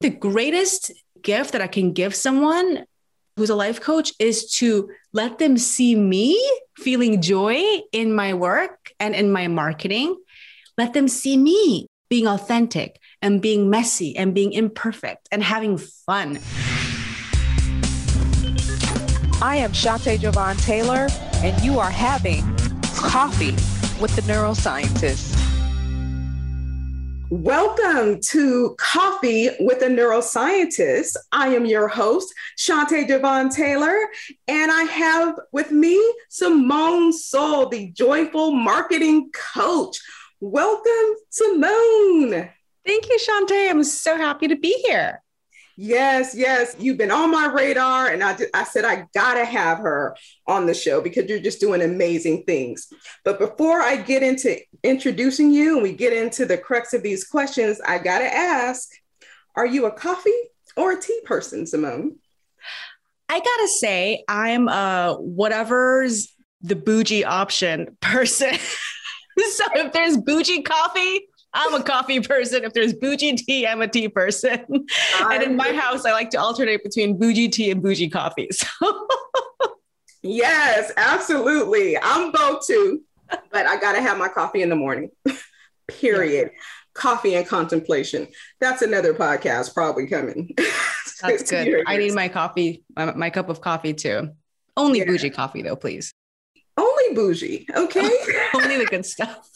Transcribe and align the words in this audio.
The 0.00 0.10
greatest 0.10 0.92
gift 1.22 1.52
that 1.52 1.62
I 1.62 1.68
can 1.68 1.92
give 1.94 2.14
someone 2.14 2.84
who's 3.36 3.48
a 3.48 3.54
life 3.54 3.80
coach 3.80 4.12
is 4.18 4.50
to 4.56 4.90
let 5.14 5.38
them 5.38 5.56
see 5.56 5.94
me 5.94 6.38
feeling 6.76 7.22
joy 7.22 7.62
in 7.92 8.14
my 8.14 8.34
work 8.34 8.92
and 9.00 9.14
in 9.14 9.32
my 9.32 9.48
marketing. 9.48 10.14
Let 10.76 10.92
them 10.92 11.08
see 11.08 11.38
me 11.38 11.86
being 12.10 12.26
authentic 12.26 13.00
and 13.22 13.40
being 13.40 13.70
messy 13.70 14.14
and 14.14 14.34
being 14.34 14.52
imperfect 14.52 15.30
and 15.32 15.42
having 15.42 15.78
fun. 15.78 16.40
I 19.40 19.56
am 19.56 19.72
Shante 19.72 20.20
Jovan 20.20 20.58
Taylor, 20.58 21.08
and 21.36 21.58
you 21.64 21.78
are 21.78 21.90
having 21.90 22.42
coffee 22.96 23.52
with 23.98 24.14
the 24.14 24.22
neuroscientist. 24.22 25.45
Welcome 27.28 28.20
to 28.28 28.76
Coffee 28.78 29.50
with 29.58 29.82
a 29.82 29.86
Neuroscientist. 29.86 31.16
I 31.32 31.48
am 31.48 31.66
your 31.66 31.88
host, 31.88 32.32
Shante 32.56 33.08
Devon 33.08 33.50
Taylor, 33.50 33.96
and 34.46 34.70
I 34.70 34.82
have 34.84 35.34
with 35.50 35.72
me 35.72 36.00
Simone 36.28 37.10
Seol, 37.10 37.68
the 37.68 37.90
joyful 37.90 38.52
marketing 38.52 39.32
coach. 39.32 40.00
Welcome, 40.38 41.16
Simone. 41.30 42.48
Thank 42.86 43.08
you, 43.08 43.18
Shante. 43.18 43.70
I'm 43.70 43.82
so 43.82 44.16
happy 44.16 44.46
to 44.46 44.56
be 44.56 44.80
here. 44.86 45.20
Yes, 45.76 46.34
yes. 46.34 46.74
You've 46.78 46.96
been 46.96 47.10
on 47.10 47.30
my 47.30 47.46
radar, 47.46 48.08
and 48.08 48.24
I, 48.24 48.36
I 48.54 48.64
said 48.64 48.86
I 48.86 49.06
gotta 49.14 49.44
have 49.44 49.78
her 49.78 50.16
on 50.46 50.64
the 50.64 50.72
show 50.72 51.02
because 51.02 51.28
you're 51.28 51.38
just 51.38 51.60
doing 51.60 51.82
amazing 51.82 52.44
things. 52.44 52.88
But 53.24 53.38
before 53.38 53.82
I 53.82 53.96
get 53.96 54.22
into 54.22 54.58
introducing 54.82 55.50
you 55.50 55.74
and 55.74 55.82
we 55.82 55.92
get 55.92 56.14
into 56.14 56.46
the 56.46 56.56
crux 56.56 56.94
of 56.94 57.02
these 57.02 57.26
questions, 57.26 57.78
I 57.86 57.98
gotta 57.98 58.34
ask 58.34 58.88
Are 59.54 59.66
you 59.66 59.84
a 59.84 59.92
coffee 59.92 60.30
or 60.78 60.92
a 60.92 61.00
tea 61.00 61.20
person, 61.26 61.66
Simone? 61.66 62.16
I 63.28 63.38
gotta 63.38 63.68
say, 63.80 64.24
I'm 64.28 64.68
a 64.68 65.16
whatever's 65.18 66.34
the 66.62 66.76
bougie 66.76 67.24
option 67.24 67.98
person. 68.00 68.54
so 69.38 69.64
if 69.74 69.92
there's 69.92 70.16
bougie 70.16 70.62
coffee, 70.62 71.28
I'm 71.56 71.72
a 71.72 71.82
coffee 71.82 72.20
person. 72.20 72.64
If 72.64 72.74
there's 72.74 72.92
bougie 72.92 73.34
tea, 73.34 73.66
I'm 73.66 73.80
a 73.80 73.88
tea 73.88 74.08
person. 74.08 74.64
and 75.20 75.42
in 75.42 75.56
my 75.56 75.72
house, 75.72 76.04
I 76.04 76.12
like 76.12 76.28
to 76.30 76.36
alternate 76.40 76.84
between 76.84 77.18
bougie 77.18 77.48
tea 77.48 77.70
and 77.70 77.82
bougie 77.82 78.10
coffees. 78.10 78.62
yes, 80.22 80.92
absolutely. 80.98 81.96
I'm 81.98 82.30
both 82.30 82.66
too, 82.66 83.02
but 83.50 83.66
I 83.66 83.80
got 83.80 83.94
to 83.94 84.02
have 84.02 84.18
my 84.18 84.28
coffee 84.28 84.62
in 84.62 84.68
the 84.68 84.76
morning. 84.76 85.10
Period. 85.88 86.50
Yeah. 86.52 86.60
Coffee 86.92 87.36
and 87.36 87.46
contemplation. 87.46 88.28
That's 88.60 88.82
another 88.82 89.14
podcast 89.14 89.72
probably 89.72 90.06
coming. 90.06 90.54
That's 91.22 91.50
good. 91.50 91.84
I 91.86 91.96
need 91.96 92.12
my 92.12 92.28
coffee, 92.28 92.84
my, 92.94 93.14
my, 93.14 93.30
cup 93.30 93.48
of 93.48 93.62
coffee 93.62 93.94
too. 93.94 94.30
Only 94.76 94.98
yeah. 94.98 95.06
bougie 95.06 95.30
coffee 95.30 95.62
though, 95.62 95.76
please. 95.76 96.12
Only 96.76 97.14
bougie. 97.14 97.66
Okay. 97.74 98.10
Only 98.54 98.76
the 98.76 98.86
good 98.86 99.06
stuff 99.06 99.48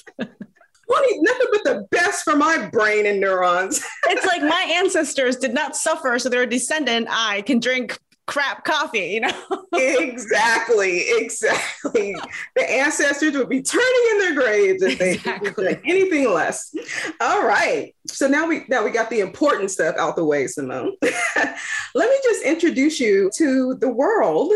wanting 0.91 1.22
nothing 1.22 1.46
but 1.52 1.64
the 1.64 1.86
best 1.91 2.24
for 2.24 2.36
my 2.36 2.69
brain 2.72 3.06
and 3.06 3.20
neurons. 3.20 3.83
it's 4.08 4.27
like 4.27 4.42
my 4.42 4.72
ancestors 4.77 5.36
did 5.36 5.55
not 5.55 5.77
suffer, 5.77 6.19
so 6.19 6.28
their 6.28 6.46
descendant, 6.46 7.06
I 7.08 7.42
can 7.42 7.60
drink 7.60 7.98
crap 8.27 8.64
coffee, 8.64 9.08
you 9.08 9.20
know? 9.20 9.33
exactly, 9.74 11.02
exactly. 11.08 12.14
the 12.55 12.70
ancestors 12.70 13.36
would 13.36 13.48
be 13.48 13.62
turning 13.62 14.08
in 14.12 14.18
their 14.18 14.34
graves 14.34 14.83
if 14.83 14.98
they 14.98 15.14
exactly. 15.14 15.64
drink 15.64 15.80
anything 15.84 16.33
less. 16.33 16.74
All 17.20 17.44
right. 17.44 17.94
So 18.06 18.28
now 18.28 18.46
we 18.46 18.64
now 18.68 18.84
we 18.84 18.91
got 18.91 19.11
the 19.11 19.20
important 19.20 19.70
stuff 19.70 19.96
out 19.96 20.16
the 20.16 20.24
way, 20.24 20.46
Simone. 20.46 20.96
Let 21.02 21.55
me 21.94 22.16
just 22.22 22.44
introduce 22.44 23.00
you 23.00 23.30
to 23.36 23.74
the 23.74 23.88
world 23.88 24.52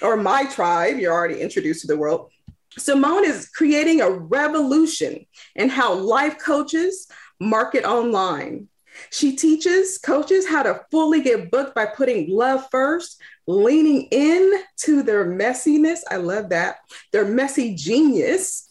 or 0.00 0.16
my 0.16 0.46
tribe. 0.46 0.98
You're 0.98 1.12
already 1.12 1.40
introduced 1.40 1.82
to 1.82 1.86
the 1.86 1.98
world. 1.98 2.30
Simone 2.76 3.24
is 3.24 3.48
creating 3.48 4.00
a 4.00 4.10
revolution 4.10 5.26
in 5.54 5.68
how 5.68 5.94
life 5.94 6.38
coaches 6.38 7.08
market 7.40 7.84
online. 7.84 8.68
She 9.10 9.36
teaches 9.36 9.98
coaches 9.98 10.46
how 10.46 10.64
to 10.64 10.80
fully 10.90 11.22
get 11.22 11.50
booked 11.50 11.74
by 11.74 11.86
putting 11.86 12.30
love 12.30 12.66
first, 12.70 13.20
leaning 13.46 14.08
in 14.10 14.52
to 14.78 15.02
their 15.02 15.24
messiness. 15.26 16.00
I 16.10 16.16
love 16.16 16.50
that. 16.50 16.76
Their 17.12 17.24
messy 17.24 17.74
genius, 17.74 18.68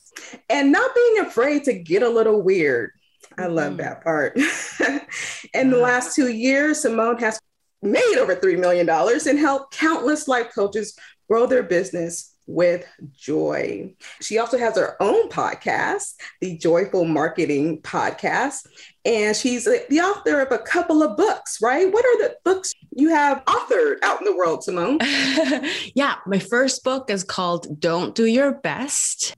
and 0.50 0.72
not 0.72 0.94
being 0.96 1.20
afraid 1.20 1.64
to 1.66 1.74
get 1.74 2.04
a 2.04 2.10
little 2.10 2.42
weird. 2.42 2.92
I 3.38 3.48
love 3.48 3.74
mm-hmm. 3.74 3.78
that 3.78 4.04
part. 4.04 4.36
in 5.54 5.70
the 5.70 5.78
last 5.78 6.16
two 6.16 6.30
years, 6.30 6.82
Simone 6.82 7.18
has 7.20 7.40
made 7.82 8.18
over 8.18 8.36
$3 8.36 8.60
million 8.60 8.90
and 8.90 9.40
helped 9.40 9.78
countless 9.78 10.28
life 10.28 10.50
coaches 10.54 10.98
grow 11.30 11.46
their 11.46 11.64
business 11.64 12.34
with 12.48 12.88
joy. 13.14 13.94
She 14.22 14.40
also 14.40 14.58
has 14.58 14.78
her 14.78 14.96
own 15.02 15.30
podcast, 15.30 16.16
the 16.42 16.58
Joyful 16.58 17.06
Marketing 17.06 17.82
Podcast, 17.82 18.66
and 19.06 19.36
she's 19.36 19.66
the 19.66 20.00
author 20.02 20.42
of 20.42 20.52
a 20.52 20.58
couple 20.58 21.04
of 21.04 21.18
books, 21.18 21.60
right? 21.62 21.92
What 21.92 22.06
are 22.06 22.28
the 22.28 22.36
books 22.44 22.74
you 22.92 23.10
have 23.10 23.44
authored 23.46 23.98
out 24.04 24.20
in 24.20 24.26
the 24.26 24.36
world, 24.36 24.64
Simone? 24.64 25.00
yeah, 25.96 26.16
my 26.26 26.40
first 26.40 26.84
book 26.84 27.10
is 27.10 27.24
called 27.24 27.80
Don't 27.80 28.16
Do 28.16 28.26
Your 28.26 28.54
Best. 28.54 29.36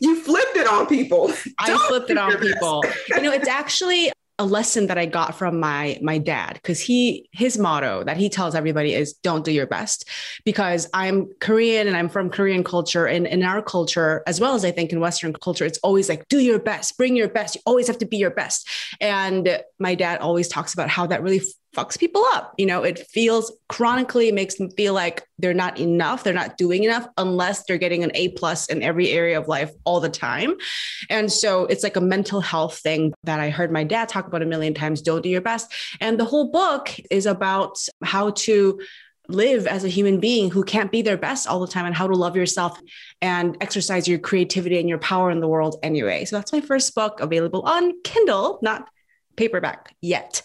You 0.00 0.20
flipped 0.20 0.56
it 0.56 0.66
on 0.66 0.86
people. 0.86 1.32
I 1.58 1.76
flipped 1.88 2.10
it 2.10 2.16
on 2.16 2.38
people. 2.38 2.84
you 3.08 3.22
know, 3.22 3.32
it's 3.32 3.48
actually 3.48 4.12
a 4.42 4.44
lesson 4.44 4.88
that 4.88 4.98
I 4.98 5.06
got 5.06 5.36
from 5.36 5.60
my 5.60 5.98
my 6.02 6.18
dad 6.18 6.54
because 6.54 6.80
he 6.80 7.28
his 7.30 7.56
motto 7.56 8.02
that 8.02 8.16
he 8.16 8.28
tells 8.28 8.56
everybody 8.56 8.92
is 8.92 9.12
don't 9.12 9.44
do 9.44 9.52
your 9.52 9.68
best 9.68 10.08
because 10.44 10.88
I'm 10.92 11.30
Korean 11.38 11.86
and 11.86 11.96
I'm 11.96 12.08
from 12.08 12.28
Korean 12.28 12.64
culture 12.64 13.06
and 13.06 13.24
in 13.24 13.44
our 13.44 13.62
culture 13.62 14.24
as 14.26 14.40
well 14.40 14.54
as 14.54 14.64
I 14.64 14.72
think 14.72 14.90
in 14.90 14.98
Western 14.98 15.32
culture 15.32 15.64
it's 15.64 15.78
always 15.78 16.08
like 16.08 16.26
do 16.28 16.40
your 16.40 16.58
best 16.58 16.98
bring 16.98 17.14
your 17.14 17.28
best 17.28 17.54
you 17.54 17.60
always 17.66 17.86
have 17.86 17.98
to 17.98 18.06
be 18.06 18.16
your 18.16 18.30
best. 18.30 18.68
And 19.00 19.62
my 19.78 19.94
dad 19.94 20.18
always 20.20 20.48
talks 20.48 20.74
about 20.74 20.88
how 20.88 21.06
that 21.06 21.22
really 21.22 21.42
fucks 21.74 21.98
people 21.98 22.22
up. 22.32 22.54
You 22.58 22.66
know, 22.66 22.82
it 22.82 23.06
feels 23.08 23.52
chronically 23.68 24.30
makes 24.30 24.56
them 24.56 24.70
feel 24.70 24.94
like 24.94 25.26
they're 25.38 25.54
not 25.54 25.78
enough, 25.78 26.22
they're 26.22 26.34
not 26.34 26.56
doing 26.56 26.84
enough 26.84 27.06
unless 27.16 27.64
they're 27.64 27.78
getting 27.78 28.04
an 28.04 28.12
A 28.14 28.28
plus 28.30 28.66
in 28.66 28.82
every 28.82 29.10
area 29.10 29.38
of 29.38 29.48
life 29.48 29.70
all 29.84 30.00
the 30.00 30.08
time. 30.08 30.54
And 31.08 31.32
so 31.32 31.64
it's 31.66 31.82
like 31.82 31.96
a 31.96 32.00
mental 32.00 32.40
health 32.40 32.78
thing 32.78 33.14
that 33.24 33.40
I 33.40 33.50
heard 33.50 33.72
my 33.72 33.84
dad 33.84 34.08
talk 34.08 34.26
about 34.26 34.42
a 34.42 34.46
million 34.46 34.74
times, 34.74 35.02
don't 35.02 35.22
do 35.22 35.28
your 35.28 35.40
best. 35.40 35.72
And 36.00 36.20
the 36.20 36.24
whole 36.24 36.50
book 36.50 36.94
is 37.10 37.26
about 37.26 37.78
how 38.02 38.30
to 38.30 38.80
live 39.28 39.66
as 39.66 39.84
a 39.84 39.88
human 39.88 40.20
being 40.20 40.50
who 40.50 40.64
can't 40.64 40.92
be 40.92 41.00
their 41.00 41.16
best 41.16 41.46
all 41.46 41.60
the 41.60 41.66
time 41.66 41.86
and 41.86 41.94
how 41.94 42.06
to 42.06 42.14
love 42.14 42.36
yourself 42.36 42.78
and 43.22 43.56
exercise 43.60 44.06
your 44.06 44.18
creativity 44.18 44.78
and 44.78 44.88
your 44.88 44.98
power 44.98 45.30
in 45.30 45.40
the 45.40 45.48
world 45.48 45.76
anyway. 45.82 46.24
So 46.24 46.36
that's 46.36 46.52
my 46.52 46.60
first 46.60 46.94
book 46.94 47.20
available 47.20 47.62
on 47.62 47.92
Kindle, 48.02 48.58
not 48.62 48.88
paperback 49.36 49.94
yet 50.02 50.42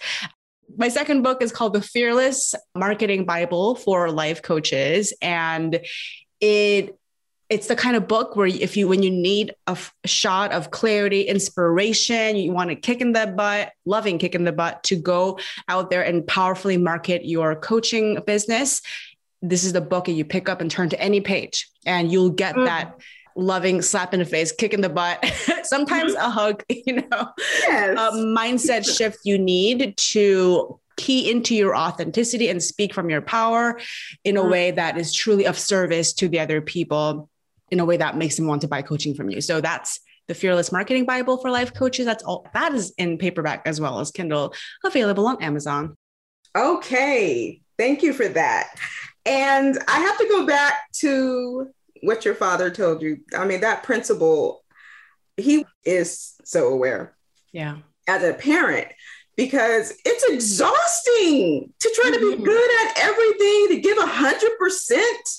my 0.76 0.90
second 0.90 1.22
book 1.22 1.42
is 1.42 1.52
called 1.52 1.74
The 1.74 1.82
Fearless 1.82 2.56
Marketing 2.76 3.26
Bible 3.26 3.76
for 3.76 4.12
Life 4.12 4.42
Coaches. 4.42 5.14
And 5.22 5.80
it 6.42 6.98
it's 7.50 7.68
the 7.68 7.76
kind 7.76 7.96
of 7.96 8.08
book 8.10 8.36
where 8.36 8.48
if 8.48 8.76
you 8.76 8.88
when 8.88 9.04
you 9.04 9.10
need 9.10 9.52
a, 9.68 9.72
f- 9.72 9.94
shot 10.06 10.52
of 10.52 10.70
clarity 10.72 11.22
inspiration 11.22 12.36
you 12.36 12.52
want 12.52 12.70
to 12.70 12.76
kick 12.76 13.02
in 13.02 13.14
the 13.14 13.26
butt 13.26 13.72
loving 13.86 14.18
kick 14.18 14.36
in 14.36 14.44
the 14.44 14.52
butt 14.52 14.84
to 14.84 14.96
go 14.96 15.40
out 15.68 15.90
there 15.90 16.04
and 16.04 16.28
powerfully 16.28 16.78
market 16.78 17.26
your 17.26 17.56
coaching 17.56 18.20
business 18.28 18.82
this 19.42 19.64
is 19.64 19.74
the 19.74 19.82
book 19.82 20.06
that 20.06 20.12
you 20.12 20.26
pick 20.26 20.50
up 20.50 20.62
and 20.62 20.70
turn 20.70 20.90
to 20.90 21.00
any 21.00 21.22
page 21.22 21.70
and 21.86 22.12
you'll 22.12 22.30
get 22.30 22.56
mm. 22.56 22.66
that 22.66 23.00
loving 23.38 23.82
slap 23.82 24.14
in 24.14 24.20
the 24.20 24.26
face, 24.26 24.52
kick 24.52 24.74
in 24.74 24.82
the 24.82 24.90
butt, 24.90 25.24
sometimes 25.64 26.14
a 26.16 26.30
hug, 26.30 26.64
you 26.70 26.96
know, 26.96 27.30
yes. 27.62 27.98
a 27.98 28.18
mindset 28.18 28.86
shift 28.98 29.20
you 29.24 29.38
need 29.38 29.96
to 29.98 30.80
key 30.98 31.30
into 31.30 31.56
your 31.56 31.76
authenticity 31.76 32.50
and 32.50 32.62
speak 32.62 32.94
from 32.94 33.10
your 33.10 33.22
power 33.22 33.80
in 34.24 34.36
a 34.36 34.42
mm. 34.42 34.50
way 34.50 34.72
that 34.72 34.98
is 34.98 35.14
truly 35.14 35.46
of 35.46 35.58
service 35.58 36.12
to 36.12 36.28
the 36.28 36.40
other 36.40 36.60
people 36.60 37.30
in 37.70 37.80
a 37.80 37.86
way 37.86 37.98
that 37.98 38.18
makes 38.18 38.36
them 38.36 38.48
want 38.48 38.62
to 38.62 38.68
buy 38.68 38.82
coaching 38.82 39.14
from 39.14 39.30
you. 39.30 39.40
So 39.40 39.62
that's 39.62 40.00
the 40.28 40.34
Fearless 40.34 40.72
Marketing 40.72 41.06
Bible 41.06 41.38
for 41.38 41.52
Life 41.52 41.74
Coaches. 41.74 42.06
That's 42.06 42.24
all 42.24 42.48
that 42.54 42.74
is 42.74 42.94
in 42.98 43.18
paperback 43.18 43.62
as 43.66 43.80
well 43.80 44.00
as 44.00 44.10
Kindle, 44.10 44.54
available 44.84 45.28
on 45.28 45.42
Amazon. 45.42 45.96
Okay. 46.56 47.62
Thank 47.78 48.02
you 48.02 48.12
for 48.12 48.28
that. 48.28 48.70
And 49.26 49.78
I 49.88 50.00
have 50.00 50.18
to 50.18 50.28
go 50.30 50.48
back 50.48 50.92
to 51.00 51.70
what 52.02 52.26
your 52.26 52.36
father 52.36 52.70
told 52.70 53.02
you. 53.02 53.20
I 53.36 53.46
mean, 53.46 53.62
that 53.62 53.84
principle, 53.84 54.64
he 55.36 55.66
is 55.84 56.34
so 56.44 56.70
aware. 56.70 57.16
Yeah. 57.52 57.78
As 58.08 58.24
a 58.24 58.34
parent, 58.34 58.88
because 59.36 59.94
it's 60.06 60.24
exhausting 60.30 61.72
to 61.80 61.94
try 61.96 62.12
to 62.12 62.20
be 62.20 62.36
mm-hmm. 62.36 62.44
good 62.44 62.88
at 62.88 62.98
everything, 63.00 63.68
to 63.70 63.80
give 63.82 63.98
a 63.98 64.08
hundred 64.08 64.58
percent 64.58 65.30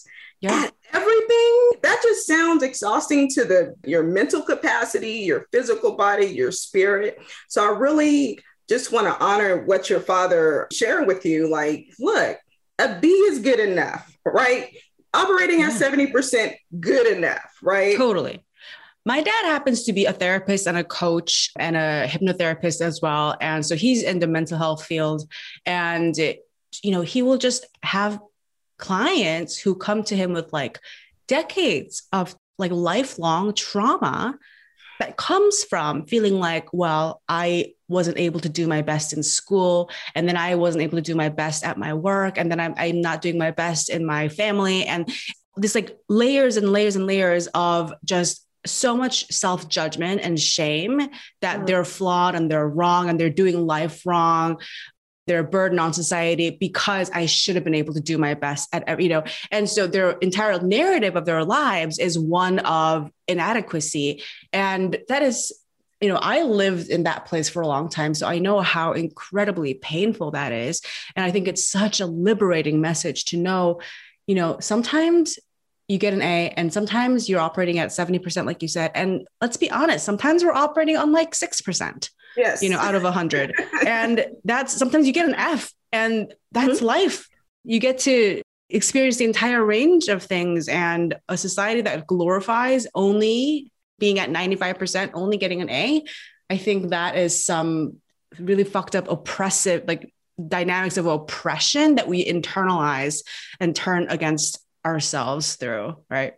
at 0.45 0.73
everything. 0.93 1.71
That 1.83 2.01
just 2.03 2.27
sounds 2.27 2.63
exhausting 2.63 3.29
to 3.31 3.45
the 3.45 3.75
your 3.85 4.05
mental 4.05 4.43
capacity, 4.43 5.13
your 5.13 5.47
physical 5.51 5.97
body, 5.97 6.27
your 6.27 6.53
spirit. 6.53 7.19
So 7.49 7.65
I 7.65 7.77
really 7.77 8.39
just 8.69 8.93
want 8.93 9.07
to 9.07 9.25
honor 9.25 9.65
what 9.65 9.91
your 9.91 10.01
father 10.01 10.69
sharing 10.73 11.07
with 11.07 11.25
you. 11.25 11.51
Like, 11.51 11.87
look, 11.99 12.39
a 12.79 12.99
B 13.01 13.09
is 13.09 13.41
good 13.41 13.61
enough, 13.61 14.15
right? 14.25 14.71
Operating 15.15 15.61
yeah. 15.61 15.69
at 15.69 15.73
70% 15.73 16.55
good 16.81 17.07
enough, 17.07 17.57
right? 17.63 17.97
Totally. 17.97 18.45
My 19.05 19.23
dad 19.23 19.45
happens 19.47 19.85
to 19.85 19.93
be 19.93 20.05
a 20.05 20.13
therapist 20.13 20.67
and 20.67 20.77
a 20.77 20.85
coach 20.85 21.51
and 21.59 21.77
a 21.77 22.07
hypnotherapist 22.07 22.83
as 22.83 23.01
well. 23.01 23.37
And 23.41 23.65
so 23.65 23.75
he's 23.75 24.03
in 24.03 24.19
the 24.19 24.27
mental 24.27 24.59
health 24.59 24.85
field. 24.85 25.27
And, 25.65 26.15
you 26.17 26.91
know, 26.91 27.01
he 27.01 27.23
will 27.23 27.39
just 27.39 27.65
have 27.83 28.21
clients 28.77 29.59
who 29.59 29.75
come 29.75 30.03
to 30.05 30.17
him 30.17 30.35
with 30.35 30.53
like 30.53 30.79
decades 31.27 32.03
of 32.13 32.37
like 32.59 32.71
lifelong 32.71 33.55
trauma 33.55 34.39
that 34.99 35.17
comes 35.17 35.65
from 35.65 36.07
feeling 36.07 36.39
like, 36.39 36.73
well, 36.73 37.23
I 37.29 37.75
wasn't 37.89 38.19
able 38.19 38.41
to 38.41 38.49
do 38.49 38.67
my 38.67 38.83
best 38.83 39.13
in 39.13 39.23
school, 39.23 39.91
and 40.15 40.29
then 40.29 40.37
I 40.37 40.55
wasn't 40.55 40.83
able 40.83 40.99
to 40.99 41.03
do 41.03 41.15
my 41.15 41.29
best 41.29 41.65
at 41.65 41.79
my 41.79 41.95
work, 41.95 42.39
and 42.39 42.51
then 42.51 42.61
I'm, 42.61 42.75
I'm 42.77 43.01
not 43.01 43.23
doing 43.23 43.39
my 43.39 43.51
best 43.51 43.89
in 43.89 44.05
my 44.05 44.29
family. 44.29 44.85
And 44.85 45.11
this 45.57 45.75
like 45.75 45.99
layers 46.09 46.57
and 46.57 46.71
layers 46.71 46.97
and 46.97 47.07
layers 47.07 47.47
of 47.49 47.93
just 48.05 48.45
so 48.67 48.97
much 48.97 49.27
self 49.33 49.69
judgment 49.69 50.21
and 50.23 50.39
shame 50.39 51.01
that 51.41 51.61
mm. 51.61 51.67
they're 51.67 51.85
flawed 51.85 52.35
and 52.35 52.51
they're 52.51 52.69
wrong 52.69 53.09
and 53.09 53.19
they're 53.19 53.31
doing 53.31 53.67
life 53.67 54.05
wrong 54.05 54.59
they're 55.29 55.41
a 55.41 55.45
burden 55.45 55.79
on 55.79 55.93
society 55.93 56.51
because 56.51 57.11
I 57.11 57.27
should 57.27 57.55
have 57.55 57.63
been 57.63 57.75
able 57.75 57.95
to 57.95 58.01
do 58.01 58.19
my 58.19 58.35
best 58.35 58.69
at 58.75 58.83
every, 58.89 59.05
you 59.05 59.11
know. 59.11 59.25
And 59.53 59.69
so 59.69 59.87
their 59.87 60.13
entire 60.13 60.61
narrative 60.61 61.15
of 61.15 61.27
their 61.27 61.45
lives 61.45 61.99
is 61.99 62.19
one 62.19 62.59
of 62.61 63.11
inadequacy. 63.29 64.23
And 64.59 64.99
that 65.07 65.23
is, 65.23 65.57
you 66.01 66.09
know, 66.09 66.17
I 66.17 66.43
lived 66.43 66.89
in 66.89 67.05
that 67.05 67.27
place 67.27 67.49
for 67.49 67.63
a 67.63 67.67
long 67.69 67.89
time. 67.89 68.13
So 68.13 68.27
I 68.27 68.41
know 68.41 68.61
how 68.61 68.93
incredibly 68.93 69.75
painful 69.75 70.33
that 70.33 70.51
is. 70.51 70.83
And 71.15 71.25
I 71.25 71.31
think 71.31 71.47
it's 71.47 71.69
such 71.69 72.01
a 72.01 72.07
liberating 72.07 72.81
message 72.81 73.27
to 73.27 73.37
know, 73.37 73.81
you 74.27 74.35
know, 74.35 74.59
sometimes 74.59 75.39
you 75.87 75.97
get 75.97 76.13
an 76.13 76.23
A 76.23 76.53
and 76.57 76.73
sometimes 76.73 77.29
you're 77.29 77.39
operating 77.39 77.79
at 77.79 77.91
70%, 77.91 78.47
like 78.47 78.61
you 78.61 78.67
said. 78.67 78.91
And 78.97 79.29
let's 79.41 79.57
be 79.57 79.71
honest, 79.71 80.05
sometimes 80.05 80.43
we're 80.43 80.53
operating 80.53 80.97
on 80.97 81.13
like 81.13 81.35
6%. 81.35 82.11
Yes. 82.37 82.61
You 82.61 82.71
know, 82.71 82.79
out 82.79 82.97
of 82.97 83.05
a 83.05 83.13
hundred. 83.13 83.55
and 83.87 84.27
that's 84.45 84.77
sometimes 84.77 85.07
you 85.07 85.13
get 85.13 85.29
an 85.29 85.37
F 85.37 85.73
and 85.93 86.35
that's 86.51 86.79
mm-hmm. 86.79 86.87
life. 86.87 87.29
You 87.63 87.79
get 87.79 87.99
to 88.01 88.43
experience 88.71 89.19
the 89.19 89.25
entire 89.25 89.65
range 89.65 90.09
of 90.09 90.25
things 90.25 90.67
and 90.67 91.15
a 91.29 91.37
society 91.37 91.81
that 91.83 92.09
glorifies 92.09 92.89
only 92.97 93.71
being 93.99 94.19
at 94.19 94.31
95%, 94.31 95.11
only 95.15 95.37
getting 95.37 95.61
an 95.61 95.71
A. 95.71 96.05
I 96.51 96.57
think 96.57 96.91
that 96.91 97.17
is 97.17 97.45
some 97.45 97.97
really 98.39 98.65
fucked 98.65 98.97
up 98.97 99.09
oppressive, 99.11 99.85
like 99.87 100.13
dynamics 100.47 100.97
of 100.97 101.07
oppression 101.07 101.97
that 101.97 102.09
we 102.09 102.25
internalize 102.25 103.23
and 103.61 103.75
turn 103.75 104.07
against 104.09 104.59
ourselves 104.85 105.57
through, 105.57 105.97
right? 106.09 106.35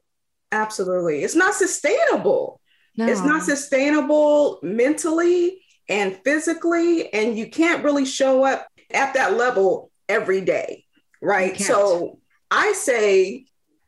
Absolutely. 0.53 1.23
It's 1.23 1.37
not 1.37 1.55
sustainable. 1.55 2.61
No. 2.97 3.07
It's 3.07 3.23
not 3.23 3.43
sustainable 3.43 4.59
mentally 4.63 5.63
and 5.89 6.19
physically, 6.25 7.13
and 7.13 7.39
you 7.39 7.49
can't 7.49 7.85
really 7.85 8.05
show 8.05 8.45
up 8.45 8.67
at 8.93 9.15
that 9.15 9.37
level 9.37 9.91
every 10.09 10.41
day, 10.41 10.85
right? 11.21 11.59
So 11.59 12.19
I 12.51 12.73
say 12.73 13.47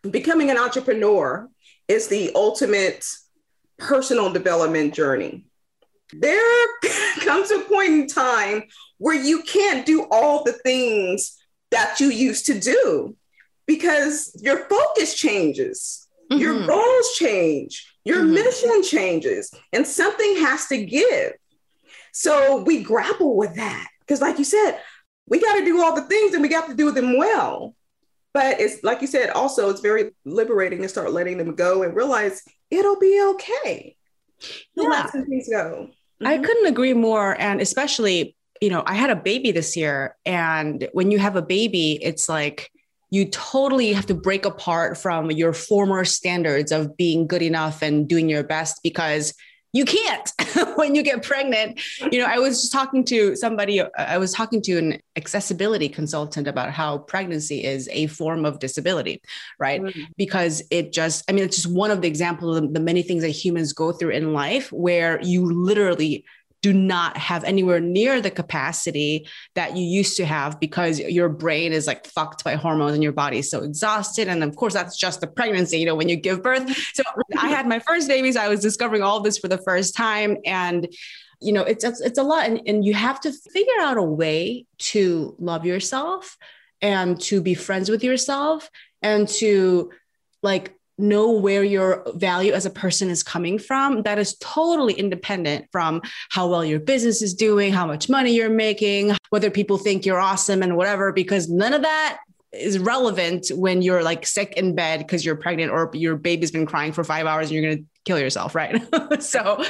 becoming 0.08 0.50
an 0.50 0.58
entrepreneur 0.58 1.48
is 1.88 2.08
the 2.08 2.32
ultimate 2.34 3.04
personal 3.82 4.32
development 4.32 4.94
journey. 4.94 5.44
There 6.12 6.67
comes 7.20 7.50
a 7.50 7.61
point 7.61 7.93
in 7.93 8.06
time 8.06 8.64
where 8.99 9.14
you 9.14 9.43
can't 9.43 9.84
do 9.84 10.06
all 10.11 10.44
the 10.44 10.52
things 10.52 11.37
that 11.70 12.00
you 12.00 12.08
used 12.08 12.46
to 12.46 12.58
do 12.58 13.17
because 13.67 14.38
your 14.43 14.69
focus 14.69 15.14
changes, 15.14 16.06
mm-hmm. 16.31 16.40
your 16.40 16.67
goals 16.67 17.12
change, 17.17 17.94
your 18.05 18.23
mm-hmm. 18.23 18.34
mission 18.34 18.82
changes, 18.82 19.52
and 19.73 19.87
something 19.87 20.37
has 20.37 20.67
to 20.67 20.84
give. 20.84 21.32
So 22.12 22.62
we 22.62 22.82
grapple 22.82 23.37
with 23.37 23.56
that 23.56 23.88
because, 24.00 24.20
like 24.20 24.38
you 24.38 24.44
said, 24.44 24.79
we 25.26 25.40
got 25.40 25.58
to 25.58 25.64
do 25.64 25.82
all 25.82 25.94
the 25.94 26.02
things 26.02 26.34
and 26.34 26.43
we 26.43 26.49
got 26.49 26.69
to 26.69 26.75
do 26.75 26.90
them 26.90 27.17
well. 27.17 27.75
But 28.34 28.61
it's 28.61 28.82
like 28.82 29.00
you 29.00 29.06
said, 29.06 29.31
also, 29.31 29.69
it's 29.70 29.81
very 29.81 30.12
liberating 30.25 30.82
to 30.82 30.88
start 30.88 31.12
letting 31.12 31.38
them 31.38 31.55
go 31.55 31.82
and 31.82 31.94
realize 31.94 32.43
it'll 32.72 32.98
be 32.98 33.22
okay. 33.34 33.96
Yeah. 34.74 35.06
things 35.06 35.48
go. 35.48 35.88
Mm-hmm. 36.22 36.26
I 36.26 36.38
couldn't 36.38 36.66
agree 36.66 36.94
more. 36.94 37.40
And 37.40 37.60
especially, 37.60 38.34
you 38.60 38.70
know, 38.70 38.82
I 38.86 38.94
had 38.94 39.10
a 39.10 39.16
baby 39.16 39.52
this 39.52 39.76
year. 39.76 40.16
And 40.24 40.88
when 40.92 41.10
you 41.10 41.19
have 41.19 41.36
a 41.36 41.42
baby, 41.42 42.02
it's 42.02 42.28
like, 42.28 42.70
you 43.10 43.26
totally 43.26 43.92
have 43.92 44.06
to 44.06 44.14
break 44.14 44.46
apart 44.46 44.96
from 44.96 45.30
your 45.30 45.52
former 45.52 46.02
standards 46.02 46.72
of 46.72 46.96
being 46.96 47.26
good 47.26 47.42
enough 47.42 47.82
and 47.82 48.08
doing 48.08 48.26
your 48.30 48.42
best 48.42 48.80
because 48.82 49.34
you 49.72 49.84
can't 49.84 50.32
when 50.76 50.94
you 50.94 51.02
get 51.02 51.22
pregnant. 51.22 51.80
You 52.10 52.20
know, 52.20 52.26
I 52.26 52.38
was 52.38 52.60
just 52.60 52.72
talking 52.72 53.04
to 53.06 53.34
somebody, 53.36 53.82
I 53.96 54.19
was 54.19 54.32
talking 54.32 54.60
to 54.62 54.78
an 54.78 55.00
accessibility 55.16 55.88
consultant 55.88 56.46
about 56.46 56.70
how 56.70 56.98
pregnancy 56.98 57.64
is 57.64 57.88
a 57.90 58.06
form 58.08 58.44
of 58.44 58.58
disability, 58.58 59.22
right? 59.58 59.80
Mm-hmm. 59.80 60.02
Because 60.16 60.62
it 60.70 60.92
just, 60.92 61.28
I 61.28 61.32
mean, 61.32 61.44
it's 61.44 61.56
just 61.56 61.74
one 61.74 61.90
of 61.90 62.02
the 62.02 62.08
examples 62.08 62.58
of 62.58 62.74
the 62.74 62.80
many 62.80 63.02
things 63.02 63.22
that 63.22 63.30
humans 63.30 63.72
go 63.72 63.92
through 63.92 64.10
in 64.10 64.32
life 64.32 64.70
where 64.72 65.20
you 65.22 65.50
literally 65.50 66.24
do 66.62 66.72
not 66.72 67.16
have 67.16 67.42
anywhere 67.44 67.80
near 67.80 68.20
the 68.20 68.30
capacity 68.30 69.28
that 69.54 69.76
you 69.76 69.84
used 69.84 70.16
to 70.16 70.24
have 70.24 70.58
because 70.60 71.00
your 71.00 71.28
brain 71.28 71.72
is 71.72 71.88
like 71.88 72.06
fucked 72.06 72.44
by 72.44 72.54
hormones 72.54 72.94
and 72.94 73.02
your 73.02 73.12
body 73.12 73.38
is 73.38 73.50
so 73.50 73.62
exhausted. 73.64 74.28
And 74.28 74.42
of 74.44 74.54
course, 74.56 74.72
that's 74.72 74.96
just 74.96 75.20
the 75.20 75.26
pregnancy, 75.26 75.78
you 75.78 75.86
know, 75.86 75.96
when 75.96 76.08
you 76.08 76.16
give 76.16 76.42
birth. 76.42 76.70
So 76.94 77.02
I 77.36 77.48
had 77.48 77.66
my 77.66 77.80
first 77.80 78.06
babies. 78.08 78.36
I 78.36 78.48
was 78.48 78.60
discovering 78.60 79.02
all 79.02 79.20
this 79.20 79.38
for 79.38 79.48
the 79.48 79.58
first 79.58 79.96
time. 79.96 80.38
And 80.46 80.88
you 81.40 81.52
know, 81.52 81.62
it's, 81.62 81.82
it's, 81.82 82.00
it's 82.00 82.18
a 82.18 82.22
lot. 82.22 82.46
And, 82.46 82.60
and 82.66 82.84
you 82.84 82.94
have 82.94 83.20
to 83.22 83.32
figure 83.32 83.80
out 83.80 83.96
a 83.96 84.02
way 84.02 84.66
to 84.78 85.34
love 85.40 85.66
yourself 85.66 86.36
and 86.80 87.20
to 87.22 87.42
be 87.42 87.54
friends 87.54 87.90
with 87.90 88.04
yourself 88.04 88.70
and 89.02 89.26
to 89.26 89.90
like 90.42 90.74
know 90.98 91.30
where 91.32 91.64
your 91.64 92.04
value 92.14 92.52
as 92.52 92.66
a 92.66 92.70
person 92.70 93.10
is 93.10 93.22
coming 93.22 93.58
from 93.58 94.02
that 94.02 94.18
is 94.18 94.36
totally 94.38 94.94
independent 94.94 95.66
from 95.72 96.02
how 96.30 96.48
well 96.48 96.64
your 96.64 96.80
business 96.80 97.22
is 97.22 97.34
doing 97.34 97.72
how 97.72 97.86
much 97.86 98.08
money 98.08 98.34
you're 98.34 98.50
making 98.50 99.12
whether 99.30 99.50
people 99.50 99.78
think 99.78 100.04
you're 100.04 100.20
awesome 100.20 100.62
and 100.62 100.76
whatever 100.76 101.12
because 101.12 101.48
none 101.48 101.72
of 101.72 101.82
that 101.82 102.18
is 102.52 102.78
relevant 102.78 103.48
when 103.55 103.81
you're 103.81 104.02
like 104.02 104.26
sick 104.26 104.52
in 104.56 104.74
bed 104.74 104.98
because 104.98 105.24
you're 105.24 105.36
pregnant 105.36 105.72
or 105.72 105.90
your 105.94 106.17
baby's 106.17 106.50
been 106.50 106.67
crying 106.67 106.93
for 106.93 107.02
five 107.02 107.26
hours 107.26 107.46
and 107.46 107.55
you're 107.55 107.62
going 107.62 107.78
to 107.78 107.84
kill 108.05 108.19
yourself 108.19 108.55
right? 108.55 108.82
So 109.20 109.64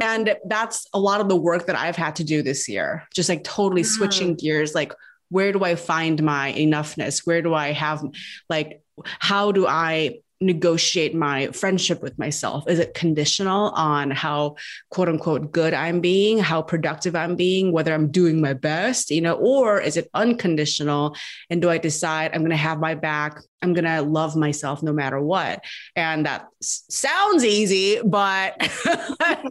and 0.00 0.36
that's 0.46 0.86
a 0.92 1.00
lot 1.00 1.20
of 1.20 1.28
the 1.28 1.36
work 1.36 1.66
that 1.66 1.76
i've 1.76 1.96
had 1.96 2.16
to 2.16 2.24
do 2.24 2.42
this 2.42 2.68
year 2.68 3.06
just 3.14 3.28
like 3.28 3.42
totally 3.44 3.82
mm. 3.82 3.86
switching 3.86 4.34
gears 4.34 4.74
like 4.74 4.92
where 5.30 5.52
do 5.52 5.62
i 5.64 5.74
find 5.74 6.22
my 6.22 6.52
enoughness? 6.52 7.26
Where 7.26 7.42
do 7.42 7.54
i 7.54 7.72
have 7.72 8.02
like 8.48 8.82
how 9.04 9.52
do 9.52 9.66
i 9.66 10.18
negotiate 10.40 11.14
my 11.14 11.48
friendship 11.48 12.02
with 12.02 12.18
myself? 12.18 12.68
Is 12.68 12.78
it 12.78 12.94
conditional 12.94 13.70
on 13.70 14.10
how 14.10 14.56
quote 14.90 15.08
unquote 15.08 15.52
good 15.52 15.74
I'm 15.74 16.00
being, 16.00 16.38
how 16.38 16.62
productive 16.62 17.16
I'm 17.16 17.36
being, 17.36 17.72
whether 17.72 17.92
I'm 17.92 18.10
doing 18.10 18.40
my 18.40 18.52
best, 18.52 19.10
you 19.10 19.20
know, 19.20 19.34
or 19.34 19.80
is 19.80 19.96
it 19.96 20.08
unconditional? 20.14 21.16
And 21.50 21.60
do 21.60 21.70
I 21.70 21.78
decide 21.78 22.32
I'm 22.32 22.40
going 22.40 22.50
to 22.50 22.56
have 22.56 22.78
my 22.78 22.94
back? 22.94 23.38
I'm 23.62 23.74
going 23.74 23.84
to 23.84 24.02
love 24.02 24.36
myself 24.36 24.82
no 24.82 24.92
matter 24.92 25.20
what. 25.20 25.64
And 25.96 26.26
that 26.26 26.46
sounds 26.60 27.44
easy, 27.44 28.00
but 28.04 28.54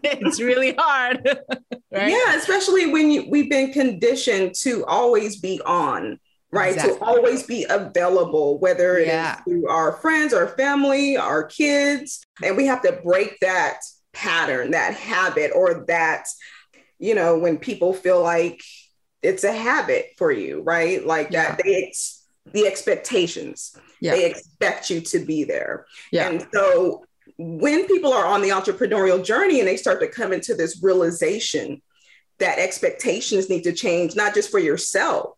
it's 0.03 0.39
really 0.39 0.73
hard. 0.77 1.27
right? 1.91 2.11
Yeah, 2.11 2.35
especially 2.35 2.91
when 2.91 3.11
you, 3.11 3.29
we've 3.29 3.49
been 3.49 3.73
conditioned 3.73 4.55
to 4.55 4.85
always 4.85 5.37
be 5.37 5.59
on 5.65 6.19
right? 6.51 6.73
Exactly. 6.73 6.99
To 6.99 7.05
always 7.05 7.43
be 7.43 7.65
available, 7.69 8.59
whether 8.59 8.97
it 8.97 9.07
yeah. 9.07 9.39
is 9.45 9.53
to 9.53 9.67
our 9.67 9.93
friends, 9.93 10.33
our 10.33 10.47
family, 10.47 11.17
our 11.17 11.43
kids. 11.43 12.25
And 12.43 12.55
we 12.55 12.65
have 12.67 12.81
to 12.83 12.99
break 13.03 13.39
that 13.41 13.79
pattern, 14.13 14.71
that 14.71 14.93
habit, 14.93 15.51
or 15.53 15.85
that, 15.87 16.27
you 16.99 17.15
know, 17.15 17.37
when 17.37 17.57
people 17.57 17.93
feel 17.93 18.21
like 18.21 18.61
it's 19.21 19.43
a 19.43 19.51
habit 19.51 20.07
for 20.17 20.31
you, 20.31 20.61
right? 20.61 21.05
Like 21.05 21.31
yeah. 21.31 21.55
that 21.55 21.61
they 21.63 21.87
ex- 21.87 22.25
the 22.53 22.65
expectations. 22.65 23.75
Yeah. 23.99 24.13
They 24.13 24.29
expect 24.29 24.89
you 24.89 25.01
to 25.01 25.19
be 25.19 25.43
there. 25.43 25.85
Yeah. 26.11 26.29
And 26.29 26.47
so 26.53 27.03
when 27.37 27.87
people 27.87 28.13
are 28.13 28.25
on 28.25 28.41
the 28.41 28.49
entrepreneurial 28.49 29.23
journey 29.23 29.59
and 29.59 29.67
they 29.67 29.77
start 29.77 29.99
to 29.99 30.07
come 30.07 30.31
into 30.31 30.55
this 30.55 30.81
realization 30.81 31.81
that 32.39 32.59
expectations 32.59 33.49
need 33.49 33.63
to 33.63 33.73
change, 33.73 34.15
not 34.15 34.33
just 34.33 34.49
for 34.49 34.59
yourself, 34.59 35.36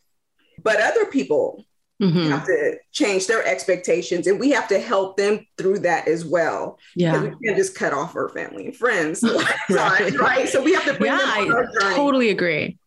but 0.63 0.81
other 0.81 1.05
people 1.05 1.65
mm-hmm. 2.01 2.29
have 2.29 2.45
to 2.45 2.77
change 2.91 3.27
their 3.27 3.45
expectations 3.45 4.27
and 4.27 4.39
we 4.39 4.51
have 4.51 4.67
to 4.67 4.79
help 4.79 5.17
them 5.17 5.45
through 5.57 5.79
that 5.79 6.07
as 6.07 6.25
well. 6.25 6.79
Yeah. 6.95 7.21
We 7.21 7.29
can't 7.45 7.57
just 7.57 7.75
cut 7.75 7.93
off 7.93 8.15
our 8.15 8.29
family 8.29 8.67
and 8.67 8.75
friends. 8.75 9.23
right. 9.69 10.17
right. 10.17 10.49
So 10.49 10.61
we 10.61 10.73
have 10.73 10.85
to 10.85 10.93
bring 10.93 11.11
yeah, 11.11 11.19
I 11.21 11.93
totally 11.95 12.29
agree. 12.29 12.77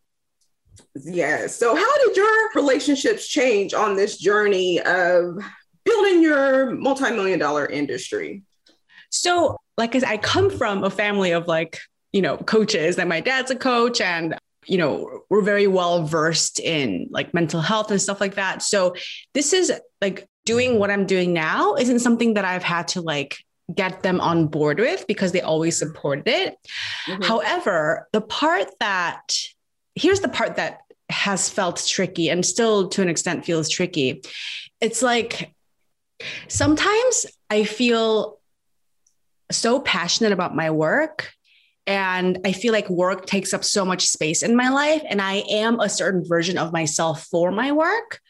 Yes. 0.94 1.56
So, 1.56 1.74
how 1.74 2.04
did 2.04 2.16
your 2.16 2.50
relationships 2.54 3.26
change 3.26 3.72
on 3.72 3.96
this 3.96 4.18
journey 4.18 4.80
of 4.80 5.38
building 5.84 6.22
your 6.22 6.70
multi-million 6.72 7.38
dollar 7.38 7.66
industry? 7.66 8.42
So, 9.10 9.56
like 9.78 9.94
I 9.94 10.00
said, 10.00 10.08
I 10.08 10.16
come 10.18 10.50
from 10.50 10.84
a 10.84 10.90
family 10.90 11.32
of 11.32 11.48
like, 11.48 11.78
you 12.12 12.20
know, 12.20 12.36
coaches, 12.36 12.98
and 12.98 13.08
my 13.08 13.20
dad's 13.20 13.50
a 13.50 13.56
coach, 13.56 14.00
and 14.00 14.36
you 14.66 14.78
know, 14.78 15.24
we're 15.28 15.42
very 15.42 15.66
well 15.66 16.04
versed 16.04 16.60
in 16.60 17.08
like 17.10 17.34
mental 17.34 17.60
health 17.60 17.90
and 17.90 18.00
stuff 18.00 18.20
like 18.20 18.36
that. 18.36 18.62
So, 18.62 18.94
this 19.34 19.52
is 19.52 19.72
like 20.00 20.28
doing 20.44 20.78
what 20.78 20.90
I'm 20.90 21.06
doing 21.06 21.32
now 21.32 21.74
isn't 21.74 22.00
something 22.00 22.34
that 22.34 22.44
I've 22.44 22.62
had 22.62 22.88
to 22.88 23.00
like 23.00 23.38
get 23.72 24.02
them 24.02 24.20
on 24.20 24.48
board 24.48 24.78
with 24.78 25.06
because 25.06 25.32
they 25.32 25.40
always 25.40 25.76
supported 25.76 26.28
it. 26.28 26.56
Mm-hmm. 27.06 27.22
However, 27.22 28.08
the 28.12 28.20
part 28.20 28.68
that 28.80 29.36
here's 29.94 30.20
the 30.20 30.28
part 30.28 30.56
that 30.56 30.80
has 31.08 31.48
felt 31.48 31.84
tricky 31.86 32.30
and 32.30 32.44
still 32.44 32.88
to 32.88 33.02
an 33.02 33.08
extent 33.08 33.44
feels 33.44 33.68
tricky. 33.68 34.22
It's 34.80 35.02
like 35.02 35.54
sometimes 36.48 37.26
I 37.50 37.64
feel 37.64 38.38
so 39.50 39.80
passionate 39.80 40.32
about 40.32 40.56
my 40.56 40.70
work 40.70 41.32
and 41.86 42.38
I 42.44 42.52
feel 42.52 42.72
like 42.72 42.88
work 42.88 43.26
takes 43.26 43.52
up 43.52 43.64
so 43.64 43.84
much 43.84 44.06
space 44.06 44.42
in 44.42 44.56
my 44.56 44.68
life 44.68 45.02
and 45.08 45.20
I 45.20 45.42
am 45.50 45.80
a 45.80 45.88
certain 45.88 46.24
version 46.24 46.58
of 46.58 46.72
myself 46.72 47.24
for 47.24 47.50
my 47.50 47.72
work 47.72 48.20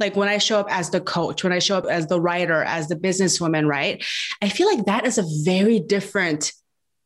like 0.00 0.16
when 0.16 0.28
I 0.28 0.38
show 0.38 0.60
up 0.60 0.68
as 0.70 0.90
the 0.90 1.00
coach, 1.00 1.42
when 1.42 1.52
I 1.52 1.58
show 1.58 1.76
up 1.76 1.86
as 1.86 2.06
the 2.06 2.20
writer, 2.20 2.62
as 2.62 2.88
the 2.88 2.96
businesswoman, 2.96 3.66
right? 3.66 4.04
I 4.40 4.48
feel 4.48 4.68
like 4.68 4.86
that 4.86 5.06
is 5.06 5.18
a 5.18 5.24
very 5.44 5.80
different 5.80 6.52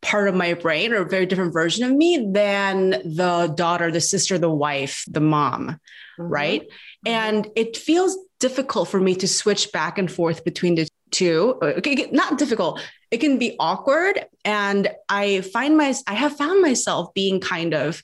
part 0.03 0.29
of 0.29 0.35
my 0.35 0.55
brain 0.55 0.93
or 0.93 1.03
a 1.03 1.09
very 1.09 1.27
different 1.27 1.53
version 1.53 1.85
of 1.85 1.93
me 1.93 2.29
than 2.33 2.91
the 2.91 3.53
daughter, 3.57 3.91
the 3.91 4.01
sister, 4.01 4.37
the 4.37 4.51
wife, 4.51 5.05
the 5.09 5.21
mom, 5.21 5.69
mm-hmm. 5.69 6.23
right? 6.23 6.63
Mm-hmm. 6.63 7.09
And 7.09 7.49
it 7.57 7.77
feels 7.77 8.19
difficult 8.41 8.89
for 8.89 9.01
me 9.01 9.15
to 9.15 9.29
switch 9.29 9.73
back 9.73 9.99
and 9.99 10.11
forth 10.11 10.45
between 10.45 10.75
the 10.75 10.89
two. 11.13 11.59
Okay, 11.63 12.09
not 12.11 12.39
difficult. 12.39 12.81
It 13.11 13.19
can 13.19 13.39
be 13.39 13.57
awkward. 13.61 14.25
And 14.45 14.89
I 15.09 15.43
find 15.43 15.77
my 15.77 15.95
I 16.07 16.15
have 16.15 16.37
found 16.37 16.63
myself 16.63 17.15
being 17.15 17.41
kind 17.41 17.75
of 17.75 18.03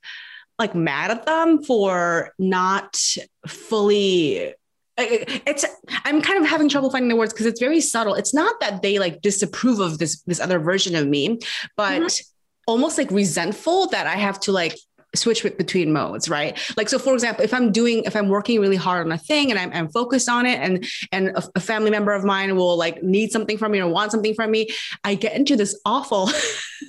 like 0.59 0.75
mad 0.75 1.11
at 1.11 1.25
them 1.25 1.62
for 1.62 2.35
not 2.38 3.00
fully 3.47 4.55
it's 4.99 5.65
i'm 6.05 6.21
kind 6.21 6.43
of 6.43 6.50
having 6.50 6.69
trouble 6.69 6.91
finding 6.91 7.09
the 7.09 7.15
words 7.15 7.33
because 7.33 7.47
it's 7.47 7.61
very 7.61 7.81
subtle 7.81 8.15
it's 8.15 8.35
not 8.35 8.59
that 8.61 8.83
they 8.83 8.99
like 8.99 9.23
disapprove 9.23 9.79
of 9.79 9.99
this 9.99 10.21
this 10.23 10.41
other 10.41 10.59
version 10.59 10.97
of 10.97 11.07
me 11.07 11.38
but 11.77 12.03
mm-hmm. 12.03 12.23
almost 12.67 12.99
like 12.99 13.11
resentful 13.12 13.87
that 13.87 14.09
i 14.09 14.17
have 14.17 14.41
to 14.41 14.50
like 14.50 14.77
switch 15.19 15.43
between 15.43 15.93
modes 15.93 16.29
right 16.29 16.59
like 16.77 16.89
so 16.89 16.99
for 16.99 17.15
example 17.15 17.45
if 17.45 17.53
i'm 17.53 17.71
doing 17.73 18.05
if 18.05 18.15
i'm 18.17 18.29
working 18.29 18.61
really 18.61 18.77
hard 18.77 19.07
on 19.07 19.13
a 19.13 19.19
thing 19.19 19.51
and 19.51 19.59
i'm, 19.59 19.73
I'm 19.73 19.89
focused 19.89 20.29
on 20.29 20.47
it 20.47 20.59
and 20.61 20.87
and 21.13 21.29
a, 21.29 21.43
a, 21.57 21.61
family 21.61 21.91
member 21.91 22.13
of 22.13 22.25
mine 22.25 22.57
will 22.57 22.77
like 22.77 23.03
need 23.03 23.31
something 23.33 23.59
from 23.59 23.73
me 23.73 23.81
or 23.81 23.89
want 23.89 24.13
something 24.13 24.35
from 24.35 24.51
me 24.51 24.69
i 25.05 25.15
get 25.15 25.35
into 25.35 25.57
this 25.57 25.79
awful 25.85 26.31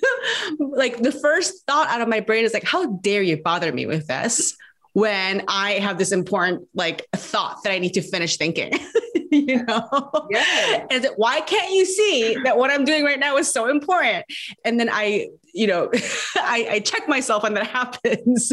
like 0.59 0.97
the 0.97 1.11
first 1.11 1.65
thought 1.67 1.87
out 1.89 2.01
of 2.01 2.07
my 2.07 2.19
brain 2.19 2.45
is 2.45 2.53
like 2.53 2.63
how 2.63 2.85
dare 2.97 3.21
you 3.21 3.41
bother 3.41 3.71
me 3.71 3.85
with 3.85 4.07
this 4.07 4.55
when 4.93 5.43
I 5.47 5.73
have 5.73 5.97
this 5.97 6.11
important 6.11 6.67
like 6.73 7.05
thought 7.15 7.63
that 7.63 7.71
I 7.71 7.79
need 7.79 7.93
to 7.93 8.01
finish 8.01 8.37
thinking. 8.37 8.73
you 9.31 9.63
know? 9.63 10.27
Yeah. 10.29 10.87
And 10.89 11.07
why 11.15 11.41
can't 11.41 11.71
you 11.71 11.85
see 11.85 12.37
that 12.43 12.57
what 12.57 12.71
I'm 12.71 12.85
doing 12.85 13.03
right 13.03 13.19
now 13.19 13.37
is 13.37 13.51
so 13.51 13.69
important? 13.69 14.25
And 14.65 14.79
then 14.79 14.89
I, 14.91 15.29
you 15.53 15.67
know, 15.67 15.89
I, 16.35 16.67
I, 16.71 16.79
check 16.79 17.07
myself 17.07 17.43
when 17.43 17.53
that 17.53 17.67
happens. 17.79 18.51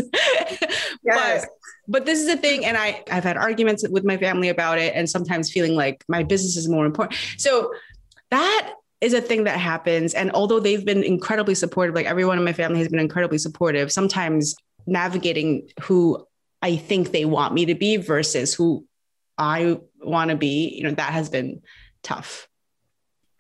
yes. 1.03 1.45
But 1.45 1.49
but 1.89 2.05
this 2.05 2.19
is 2.19 2.27
the 2.27 2.37
thing. 2.37 2.65
And 2.65 2.77
I, 2.77 3.03
I've 3.11 3.25
had 3.25 3.37
arguments 3.37 3.87
with 3.89 4.05
my 4.05 4.17
family 4.17 4.49
about 4.49 4.79
it 4.79 4.93
and 4.95 5.09
sometimes 5.09 5.51
feeling 5.51 5.77
like 5.77 6.05
my 6.09 6.23
business 6.23 6.57
is 6.57 6.69
more 6.69 6.85
important. 6.85 7.19
So 7.39 7.73
that 8.31 8.73
is 9.01 9.15
a 9.15 9.21
thing 9.21 9.45
that 9.45 9.59
happens. 9.59 10.15
And 10.15 10.31
although 10.33 10.59
they've 10.59 10.85
been 10.85 11.05
incredibly 11.05 11.55
supportive, 11.55 11.95
like 11.95 12.07
everyone 12.07 12.39
in 12.39 12.45
my 12.45 12.53
family 12.53 12.79
has 12.79 12.89
been 12.89 12.99
incredibly 12.99 13.39
supportive, 13.39 13.93
sometimes 13.93 14.57
navigating 14.87 15.69
who 15.83 16.27
I 16.63 16.77
think 16.77 17.13
they 17.13 17.25
want 17.25 17.55
me 17.55 17.67
to 17.67 17.75
be 17.75 17.97
versus 17.99 18.55
who 18.55 18.85
I 19.39 19.79
want 20.07 20.31
to 20.31 20.37
be, 20.37 20.75
you 20.77 20.85
know, 20.85 20.93
that 20.93 21.13
has 21.13 21.29
been 21.29 21.63
tough. 22.03 22.49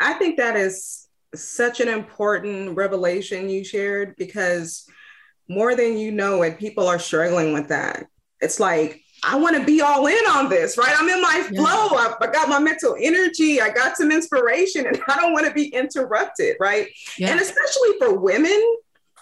I 0.00 0.14
think 0.14 0.36
that 0.36 0.56
is 0.56 1.08
such 1.34 1.80
an 1.80 1.88
important 1.88 2.76
revelation 2.76 3.48
you 3.48 3.64
shared 3.64 4.16
because 4.16 4.86
more 5.48 5.74
than 5.74 5.96
you 5.96 6.12
know 6.12 6.42
it, 6.42 6.58
people 6.58 6.86
are 6.86 6.98
struggling 6.98 7.52
with 7.52 7.68
that. 7.68 8.06
It's 8.40 8.60
like, 8.60 9.00
I 9.22 9.36
want 9.36 9.56
to 9.56 9.64
be 9.64 9.80
all 9.80 10.06
in 10.06 10.26
on 10.28 10.48
this, 10.48 10.76
right? 10.76 10.94
I'm 10.96 11.08
in 11.08 11.22
my 11.22 11.42
flow. 11.48 11.96
I, 11.96 12.14
I, 12.20 12.26
got 12.26 12.48
my 12.48 12.58
mental 12.58 12.96
energy. 13.00 13.60
I 13.60 13.70
got 13.70 13.96
some 13.96 14.12
inspiration, 14.12 14.86
and 14.86 15.00
I 15.08 15.16
don't 15.16 15.32
want 15.32 15.46
to 15.46 15.52
be 15.52 15.68
interrupted, 15.68 16.56
right? 16.60 16.88
Yeah. 17.16 17.30
And 17.30 17.40
especially 17.40 17.98
for 17.98 18.18
women. 18.18 18.62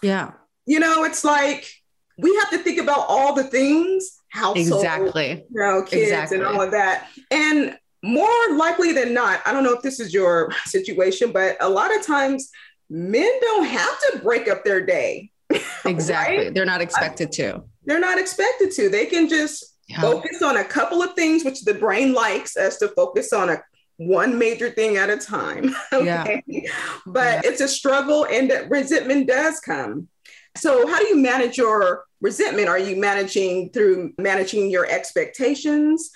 Yeah. 0.02 0.32
You 0.66 0.80
know, 0.80 1.04
it's 1.04 1.24
like 1.24 1.70
we 2.16 2.35
have 2.37 2.50
to 2.50 2.59
think 2.59 2.78
about 2.78 3.06
all 3.09 3.35
the 3.35 3.44
things 3.44 4.18
household, 4.28 4.85
exactly, 4.85 5.44
you 5.50 5.61
know, 5.61 5.83
kids 5.83 6.02
exactly. 6.02 6.38
and 6.38 6.47
all 6.47 6.61
of 6.61 6.71
that. 6.73 7.09
And 7.30 7.76
more 8.02 8.56
likely 8.56 8.92
than 8.92 9.14
not, 9.14 9.40
I 9.47 9.52
don't 9.52 9.64
know 9.64 9.73
if 9.73 9.83
this 9.83 9.99
is 9.99 10.12
your 10.12 10.52
situation, 10.64 11.33
but 11.33 11.56
a 11.61 11.68
lot 11.68 11.94
of 11.97 12.04
times 12.04 12.50
men 12.90 13.30
don't 13.40 13.64
have 13.64 13.99
to 14.00 14.21
break 14.23 14.49
up 14.49 14.64
their 14.64 14.85
day. 14.85 15.30
Exactly. 15.87 16.38
right? 16.38 16.54
They're 16.54 16.64
not 16.64 16.80
expected 16.80 17.30
to. 17.33 17.62
They're 17.85 18.00
not 18.00 18.18
expected 18.18 18.71
to. 18.73 18.88
They 18.88 19.04
can 19.04 19.28
just 19.28 19.76
yeah. 19.87 20.00
focus 20.00 20.40
on 20.40 20.56
a 20.56 20.64
couple 20.64 21.02
of 21.02 21.12
things, 21.12 21.44
which 21.44 21.62
the 21.62 21.75
brain 21.75 22.14
likes 22.14 22.56
us 22.56 22.78
to 22.78 22.88
focus 22.88 23.35
on 23.35 23.50
a 23.50 23.62
one 23.99 24.38
major 24.38 24.71
thing 24.71 24.97
at 24.97 25.11
a 25.11 25.18
time. 25.18 25.75
okay. 25.92 26.42
Yeah. 26.47 26.71
But 27.06 27.44
yeah. 27.44 27.50
it's 27.50 27.61
a 27.61 27.68
struggle 27.68 28.26
and 28.26 28.50
resentment 28.71 29.28
does 29.28 29.61
come. 29.61 30.09
So, 30.56 30.87
how 30.87 30.99
do 30.99 31.06
you 31.06 31.16
manage 31.16 31.56
your 31.58 32.04
resentment? 32.20 32.68
Are 32.68 32.78
you 32.78 32.96
managing 32.96 33.70
through 33.70 34.12
managing 34.18 34.70
your 34.70 34.87
expectations 34.87 36.11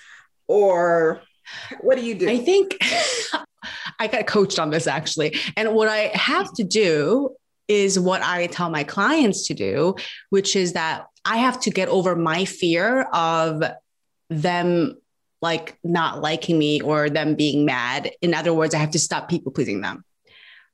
or 0.47 1.21
what 1.81 1.97
do 1.97 2.05
you 2.05 2.15
do? 2.15 2.29
I 2.29 2.37
think 2.37 2.77
I 3.99 4.07
got 4.07 4.27
coached 4.27 4.59
on 4.59 4.69
this 4.69 4.87
actually. 4.87 5.37
And 5.57 5.73
what 5.73 5.87
I 5.87 6.11
have 6.13 6.51
to 6.53 6.63
do 6.63 7.35
is 7.67 7.99
what 7.99 8.21
I 8.23 8.47
tell 8.47 8.69
my 8.69 8.83
clients 8.83 9.47
to 9.47 9.53
do, 9.53 9.95
which 10.29 10.55
is 10.55 10.73
that 10.73 11.05
I 11.25 11.37
have 11.37 11.59
to 11.61 11.69
get 11.69 11.87
over 11.89 12.15
my 12.15 12.45
fear 12.45 13.03
of 13.13 13.61
them 14.29 14.97
like 15.41 15.77
not 15.83 16.21
liking 16.21 16.57
me 16.57 16.81
or 16.81 17.09
them 17.09 17.35
being 17.35 17.65
mad. 17.65 18.11
In 18.21 18.33
other 18.33 18.53
words, 18.53 18.73
I 18.73 18.79
have 18.79 18.91
to 18.91 18.99
stop 18.99 19.29
people 19.29 19.51
pleasing 19.51 19.81
them. 19.81 20.03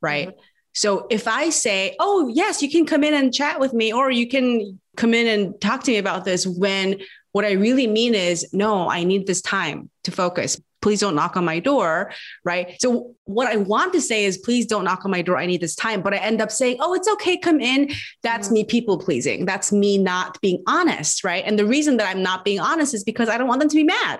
Right. 0.01 0.29
Mm-hmm. 0.29 0.39
So 0.75 1.07
if 1.09 1.27
I 1.27 1.49
say, 1.49 1.95
oh, 1.99 2.27
yes, 2.27 2.61
you 2.61 2.69
can 2.69 2.85
come 2.85 3.03
in 3.03 3.13
and 3.13 3.33
chat 3.33 3.59
with 3.59 3.73
me, 3.73 3.93
or 3.93 4.11
you 4.11 4.27
can 4.27 4.79
come 4.97 5.13
in 5.13 5.25
and 5.27 5.59
talk 5.59 5.83
to 5.83 5.91
me 5.91 5.97
about 5.97 6.25
this, 6.25 6.45
when 6.45 6.99
what 7.31 7.45
I 7.45 7.53
really 7.53 7.87
mean 7.87 8.13
is, 8.13 8.47
no, 8.53 8.89
I 8.89 9.03
need 9.05 9.25
this 9.25 9.41
time 9.41 9.89
to 10.03 10.11
focus. 10.11 10.61
Please 10.81 10.99
don't 10.99 11.15
knock 11.15 11.35
on 11.37 11.45
my 11.45 11.59
door. 11.59 12.11
Right. 12.43 12.79
So 12.79 13.15
what 13.23 13.47
I 13.47 13.55
want 13.55 13.93
to 13.93 14.01
say 14.01 14.25
is, 14.25 14.37
please 14.37 14.65
don't 14.67 14.83
knock 14.83 15.03
on 15.05 15.11
my 15.11 15.21
door. 15.21 15.37
I 15.37 15.45
need 15.45 15.61
this 15.61 15.75
time. 15.75 16.01
But 16.01 16.13
I 16.13 16.17
end 16.17 16.41
up 16.41 16.51
saying, 16.51 16.77
oh, 16.79 16.93
it's 16.93 17.07
okay. 17.07 17.37
Come 17.37 17.59
in. 17.59 17.91
That's 18.21 18.47
mm-hmm. 18.47 18.53
me 18.53 18.63
people 18.65 18.99
pleasing. 18.99 19.45
That's 19.45 19.71
me 19.71 19.97
not 19.97 20.39
being 20.41 20.61
honest. 20.67 21.23
Right. 21.23 21.43
And 21.45 21.57
the 21.57 21.65
reason 21.65 21.97
that 21.97 22.13
I'm 22.13 22.21
not 22.21 22.45
being 22.45 22.59
honest 22.59 22.93
is 22.93 23.03
because 23.03 23.29
I 23.29 23.37
don't 23.37 23.47
want 23.47 23.61
them 23.61 23.69
to 23.69 23.75
be 23.75 23.83
mad. 23.85 24.19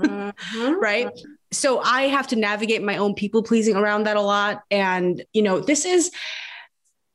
mm-hmm. 0.00 0.74
right 0.80 1.10
so 1.52 1.80
I 1.80 2.02
have 2.02 2.26
to 2.28 2.36
navigate 2.36 2.82
my 2.82 2.96
own 2.96 3.14
people 3.14 3.42
pleasing 3.42 3.76
around 3.76 4.04
that 4.04 4.16
a 4.16 4.22
lot. 4.22 4.62
And, 4.70 5.24
you 5.32 5.42
know, 5.42 5.60
this 5.60 5.84
is 5.84 6.10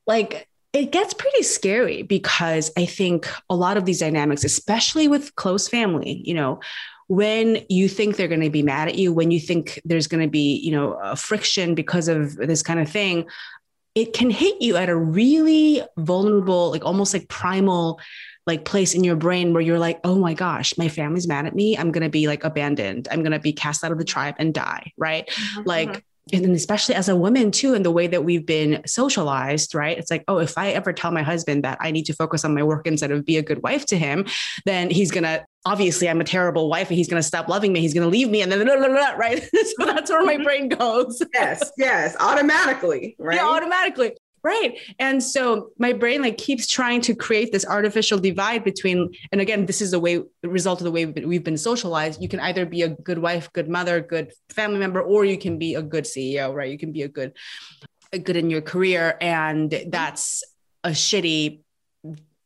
like, 0.06 0.48
it 0.74 0.92
gets 0.92 1.14
pretty 1.14 1.44
scary 1.44 2.04
because 2.04 2.72
I 2.78 2.86
think 2.86 3.28
a 3.50 3.56
lot 3.56 3.78
of 3.78 3.86
these 3.86 4.00
dynamics, 4.00 4.44
especially 4.44 5.08
with 5.08 5.36
close 5.36 5.68
family, 5.68 6.22
you 6.24 6.34
know, 6.34 6.60
when 7.08 7.66
you 7.70 7.88
think 7.88 8.16
they're 8.16 8.28
going 8.28 8.42
to 8.42 8.50
be 8.50 8.64
mad 8.64 8.90
at 8.90 8.96
you, 8.96 9.14
when 9.14 9.32
you 9.32 9.40
think 9.40 9.82
there's 9.86 10.08
going 10.08 10.22
to 10.22 10.30
be, 10.30 10.58
you 10.58 10.72
know, 10.72 10.94
a 11.02 11.16
friction 11.16 11.74
because 11.74 12.08
of 12.08 12.36
this 12.36 12.62
kind 12.62 12.80
of 12.80 12.90
thing, 12.90 13.26
it 13.96 14.14
can 14.14 14.30
hit 14.30 14.62
you 14.62 14.76
at 14.76 14.90
a 14.90 14.96
really 14.96 15.82
vulnerable, 15.98 16.70
like 16.70 16.86
almost 16.86 17.14
like 17.14 17.28
primal 17.30 18.00
like 18.48 18.64
place 18.66 18.96
in 18.96 19.04
your 19.04 19.18
brain 19.18 19.54
where 19.54 19.62
you're 19.62 19.78
like, 19.78 20.00
oh 20.04 20.16
my 20.16 20.34
gosh, 20.34 20.78
my 20.78 20.88
family's 20.88 21.28
mad 21.28 21.46
at 21.46 21.54
me. 21.54 21.78
I'm 21.78 21.92
going 21.92 22.04
to 22.04 22.10
be 22.10 22.28
like 22.28 22.46
abandoned. 22.46 23.08
I'm 23.12 23.20
going 23.20 23.34
to 23.34 23.40
be 23.40 23.54
cast 23.54 23.84
out 23.84 23.92
of 23.92 24.00
the 24.00 24.06
tribe 24.06 24.36
and 24.40 24.54
die. 24.54 24.94
Right. 24.98 25.28
Mm-hmm. 25.28 25.68
Like, 25.68 25.90
mm-hmm. 25.90 26.36
and 26.36 26.46
then 26.46 26.52
especially 26.54 26.96
as 26.96 27.10
a 27.10 27.16
woman 27.16 27.52
too, 27.52 27.74
in 27.74 27.84
the 27.84 27.92
way 27.92 28.08
that 28.08 28.24
we've 28.24 28.46
been 28.46 28.82
socialized, 28.86 29.76
right? 29.76 29.98
It's 29.98 30.10
like, 30.10 30.24
oh, 30.30 30.40
if 30.40 30.58
I 30.58 30.70
ever 30.70 30.94
tell 30.94 31.12
my 31.12 31.24
husband 31.24 31.66
that 31.66 31.78
I 31.82 31.92
need 31.92 32.06
to 32.06 32.14
focus 32.14 32.46
on 32.46 32.56
my 32.56 32.64
work 32.64 32.88
instead 32.88 33.12
of 33.12 33.26
be 33.26 33.38
a 33.38 33.44
good 33.44 33.62
wife 33.62 33.86
to 33.88 33.98
him, 33.98 34.26
then 34.66 34.90
he's 34.90 35.12
going 35.12 35.26
to 35.26 35.46
obviously 35.66 36.08
I'm 36.08 36.22
a 36.22 36.24
terrible 36.24 36.70
wife 36.70 36.88
and 36.88 36.98
he's 36.98 37.10
going 37.10 37.22
to 37.22 37.28
stop 37.28 37.50
loving 37.50 37.74
me. 37.74 37.82
He's 37.82 37.94
going 37.94 38.06
to 38.06 38.10
leave 38.10 38.30
me. 38.30 38.42
And 38.42 38.50
then, 38.50 38.66
blah, 38.66 38.76
blah, 38.78 38.88
blah, 38.88 39.12
right. 39.18 39.44
so 39.78 39.86
that's 39.86 40.10
where 40.10 40.24
my 40.24 40.42
brain 40.42 40.70
goes. 40.70 41.22
yes. 41.34 41.70
Yes. 41.78 42.16
Automatically. 42.20 43.16
Right. 43.28 43.38
Yeah. 43.38 43.48
Automatically. 43.48 44.16
Right. 44.48 44.80
And 44.98 45.22
so 45.22 45.72
my 45.78 45.92
brain 45.92 46.22
like 46.22 46.38
keeps 46.38 46.68
trying 46.68 47.02
to 47.02 47.14
create 47.14 47.52
this 47.52 47.66
artificial 47.66 48.18
divide 48.18 48.64
between, 48.64 49.12
and 49.34 49.42
again, 49.42 49.66
this 49.66 49.82
is 49.82 49.92
the 49.92 50.00
way, 50.00 50.24
the 50.42 50.48
result 50.48 50.80
of 50.80 50.86
the 50.86 50.92
way 50.92 51.06
we've 51.06 51.44
been 51.44 51.58
socialized. 51.58 52.22
You 52.22 52.30
can 52.30 52.40
either 52.40 52.66
be 52.66 52.84
a 52.84 52.88
good 52.88 53.18
wife, 53.18 53.52
good 53.52 53.68
mother, 53.68 54.00
good 54.00 54.32
family 54.52 54.80
member, 54.80 55.02
or 55.02 55.26
you 55.26 55.38
can 55.38 55.58
be 55.58 55.76
a 55.76 55.82
good 55.82 56.06
CEO, 56.06 56.54
right? 56.54 56.72
You 56.72 56.78
can 56.78 56.94
be 56.94 57.02
a 57.02 57.10
good, 57.10 57.34
a 58.14 58.20
good 58.20 58.38
in 58.38 58.50
your 58.50 58.62
career. 58.62 59.18
And 59.20 59.70
that's 59.90 60.46
a 60.86 60.92
shitty 60.92 61.60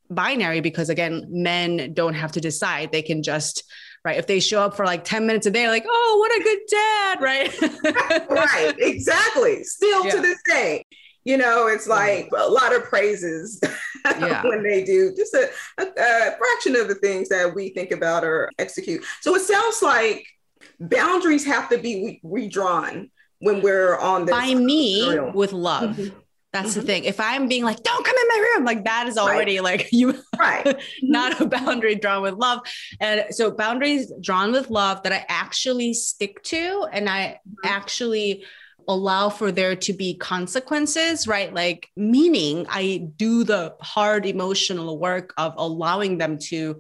binary 0.10 0.62
because 0.62 0.90
again, 0.90 1.28
men 1.30 1.94
don't 1.94 2.16
have 2.16 2.32
to 2.32 2.42
decide. 2.42 2.92
They 2.92 3.04
can 3.04 3.22
just, 3.22 3.64
right? 4.04 4.18
If 4.18 4.26
they 4.26 4.40
show 4.40 4.64
up 4.64 4.76
for 4.76 4.88
like 4.88 5.04
10 5.04 5.28
minutes 5.28 5.46
a 5.46 5.52
day, 5.52 5.68
like, 5.68 5.86
oh, 5.88 6.18
what 6.20 6.32
a 6.32 6.44
good 6.44 6.60
dad, 6.68 7.22
right? 7.22 7.62
right, 8.32 8.74
exactly. 8.80 9.64
Still 9.66 10.04
yeah. 10.06 10.12
to 10.14 10.22
this 10.22 10.40
day. 10.48 10.84
You 11.24 11.38
know, 11.38 11.68
it's 11.68 11.88
like 11.88 12.30
a 12.36 12.50
lot 12.50 12.76
of 12.76 12.84
praises 12.86 13.60
yeah. 14.06 14.44
when 14.44 14.64
they 14.64 14.84
do 14.84 15.14
just 15.16 15.34
a, 15.34 15.50
a, 15.78 15.84
a 15.84 16.38
fraction 16.38 16.76
of 16.76 16.88
the 16.88 16.96
things 16.96 17.30
that 17.30 17.54
we 17.54 17.70
think 17.70 17.92
about 17.92 18.24
or 18.24 18.50
execute. 18.58 19.04
So 19.22 19.36
it 19.36 19.42
sounds 19.42 19.82
like 19.82 20.26
boundaries 20.80 21.46
have 21.46 21.70
to 21.70 21.78
be 21.78 22.20
redrawn 22.24 23.12
when 23.40 23.62
we're 23.62 23.98
on 23.98 24.26
this 24.26 24.36
by 24.36 24.54
me 24.54 25.20
with 25.34 25.54
love. 25.54 25.96
Mm-hmm. 25.96 26.18
That's 26.54 26.72
mm-hmm. 26.72 26.80
the 26.82 26.86
thing. 26.86 27.04
If 27.06 27.20
I'm 27.20 27.48
being 27.48 27.64
like, 27.64 27.82
don't 27.82 28.06
come 28.06 28.16
in 28.16 28.28
my 28.28 28.54
room, 28.54 28.66
like 28.66 28.84
that 28.84 29.08
is 29.08 29.18
already 29.18 29.58
right. 29.58 29.80
like 29.80 29.90
you, 29.92 30.22
right? 30.38 30.76
not 31.02 31.40
a 31.40 31.46
boundary 31.46 31.96
drawn 31.96 32.22
with 32.22 32.34
love. 32.34 32.60
And 33.00 33.26
so 33.32 33.52
boundaries 33.52 34.12
drawn 34.20 34.52
with 34.52 34.70
love 34.70 35.04
that 35.04 35.14
I 35.14 35.26
actually 35.30 35.94
stick 35.94 36.44
to 36.44 36.88
and 36.92 37.10
I 37.10 37.40
mm-hmm. 37.48 37.68
actually 37.68 38.44
allow 38.88 39.30
for 39.30 39.52
there 39.52 39.76
to 39.76 39.94
be 39.94 40.16
consequences, 40.16 41.28
right? 41.28 41.54
Like, 41.54 41.90
meaning 41.96 42.66
I 42.70 43.10
do 43.16 43.44
the 43.44 43.76
hard 43.82 44.26
emotional 44.26 44.98
work 44.98 45.34
of 45.38 45.54
allowing 45.58 46.18
them 46.18 46.38
to 46.50 46.80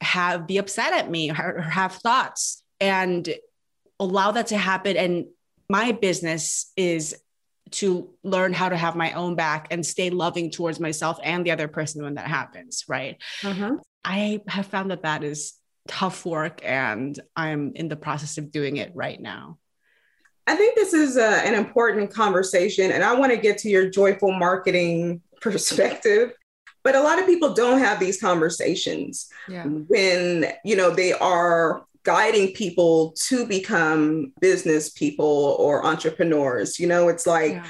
have 0.00 0.46
be 0.46 0.58
upset 0.58 0.92
at 0.92 1.10
me 1.10 1.30
or 1.30 1.60
have 1.60 1.94
thoughts 1.94 2.62
and 2.80 3.28
allow 3.98 4.32
that 4.32 4.48
to 4.48 4.56
happen. 4.58 4.96
And 4.96 5.26
my 5.68 5.92
business 5.92 6.72
is 6.76 7.16
to 7.70 8.10
learn 8.22 8.52
how 8.52 8.68
to 8.68 8.76
have 8.76 8.94
my 8.94 9.12
own 9.12 9.34
back 9.34 9.68
and 9.70 9.84
stay 9.84 10.10
loving 10.10 10.50
towards 10.50 10.78
myself 10.78 11.18
and 11.22 11.44
the 11.44 11.50
other 11.50 11.68
person 11.68 12.02
when 12.02 12.14
that 12.14 12.26
happens 12.26 12.84
right 12.88 13.20
uh-huh. 13.42 13.76
i 14.04 14.40
have 14.46 14.66
found 14.66 14.90
that 14.90 15.02
that 15.02 15.24
is 15.24 15.54
tough 15.88 16.24
work 16.24 16.60
and 16.64 17.18
i'm 17.34 17.72
in 17.74 17.88
the 17.88 17.96
process 17.96 18.38
of 18.38 18.52
doing 18.52 18.76
it 18.76 18.92
right 18.94 19.20
now 19.20 19.58
i 20.46 20.54
think 20.54 20.74
this 20.74 20.92
is 20.92 21.16
a, 21.16 21.46
an 21.46 21.54
important 21.54 22.12
conversation 22.12 22.92
and 22.92 23.02
i 23.02 23.14
want 23.14 23.32
to 23.32 23.38
get 23.38 23.58
to 23.58 23.68
your 23.68 23.88
joyful 23.88 24.32
marketing 24.32 25.20
perspective 25.40 26.32
but 26.82 26.94
a 26.94 27.00
lot 27.00 27.18
of 27.18 27.26
people 27.26 27.52
don't 27.52 27.80
have 27.80 27.98
these 27.98 28.20
conversations 28.20 29.28
yeah. 29.48 29.64
when 29.64 30.46
you 30.64 30.76
know 30.76 30.90
they 30.90 31.12
are 31.12 31.84
guiding 32.06 32.52
people 32.52 33.12
to 33.16 33.44
become 33.44 34.32
business 34.40 34.90
people 34.90 35.56
or 35.58 35.84
entrepreneurs. 35.84 36.78
You 36.78 36.86
know, 36.86 37.08
it's 37.08 37.26
like 37.26 37.54
yeah. 37.54 37.66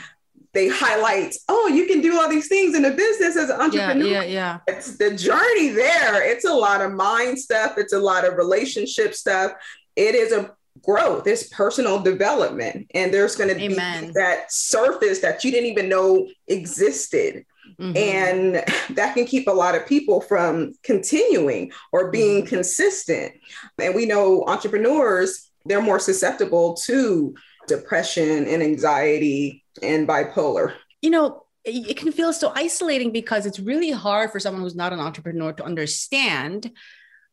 they 0.52 0.68
highlight, 0.68 1.34
oh, 1.48 1.68
you 1.68 1.86
can 1.86 2.02
do 2.02 2.20
all 2.20 2.28
these 2.28 2.46
things 2.46 2.76
in 2.76 2.84
a 2.84 2.90
business 2.90 3.34
as 3.34 3.48
an 3.48 3.58
entrepreneur. 3.58 4.06
Yeah, 4.06 4.22
yeah, 4.22 4.24
yeah. 4.24 4.58
It's 4.68 4.98
the 4.98 5.16
journey 5.16 5.70
there. 5.70 6.22
It's 6.30 6.44
a 6.44 6.52
lot 6.52 6.82
of 6.82 6.92
mind 6.92 7.38
stuff, 7.38 7.78
it's 7.78 7.94
a 7.94 7.98
lot 7.98 8.26
of 8.26 8.36
relationship 8.36 9.14
stuff. 9.14 9.52
It 9.96 10.14
is 10.14 10.32
a 10.32 10.54
growth, 10.82 11.26
it's 11.26 11.48
personal 11.48 12.00
development. 12.00 12.90
And 12.94 13.12
there's 13.12 13.36
going 13.36 13.50
to 13.50 13.56
be 13.56 13.74
that 13.74 14.46
surface 14.48 15.20
that 15.20 15.44
you 15.44 15.50
didn't 15.50 15.70
even 15.70 15.88
know 15.88 16.28
existed. 16.48 17.44
Mm-hmm. 17.80 17.96
And 17.96 18.54
that 18.96 19.14
can 19.14 19.26
keep 19.26 19.48
a 19.48 19.52
lot 19.52 19.74
of 19.74 19.86
people 19.86 20.20
from 20.20 20.72
continuing 20.82 21.72
or 21.92 22.10
being 22.10 22.42
mm-hmm. 22.42 22.48
consistent. 22.48 23.32
And 23.78 23.94
we 23.94 24.06
know 24.06 24.44
entrepreneurs, 24.46 25.50
they're 25.64 25.82
more 25.82 25.98
susceptible 25.98 26.74
to 26.84 27.34
depression 27.66 28.46
and 28.46 28.62
anxiety 28.62 29.64
and 29.82 30.08
bipolar. 30.08 30.74
You 31.02 31.10
know, 31.10 31.42
it 31.64 31.96
can 31.96 32.12
feel 32.12 32.32
so 32.32 32.52
isolating 32.54 33.10
because 33.10 33.44
it's 33.44 33.58
really 33.58 33.90
hard 33.90 34.30
for 34.30 34.38
someone 34.38 34.62
who's 34.62 34.76
not 34.76 34.92
an 34.92 35.00
entrepreneur 35.00 35.52
to 35.52 35.64
understand 35.64 36.70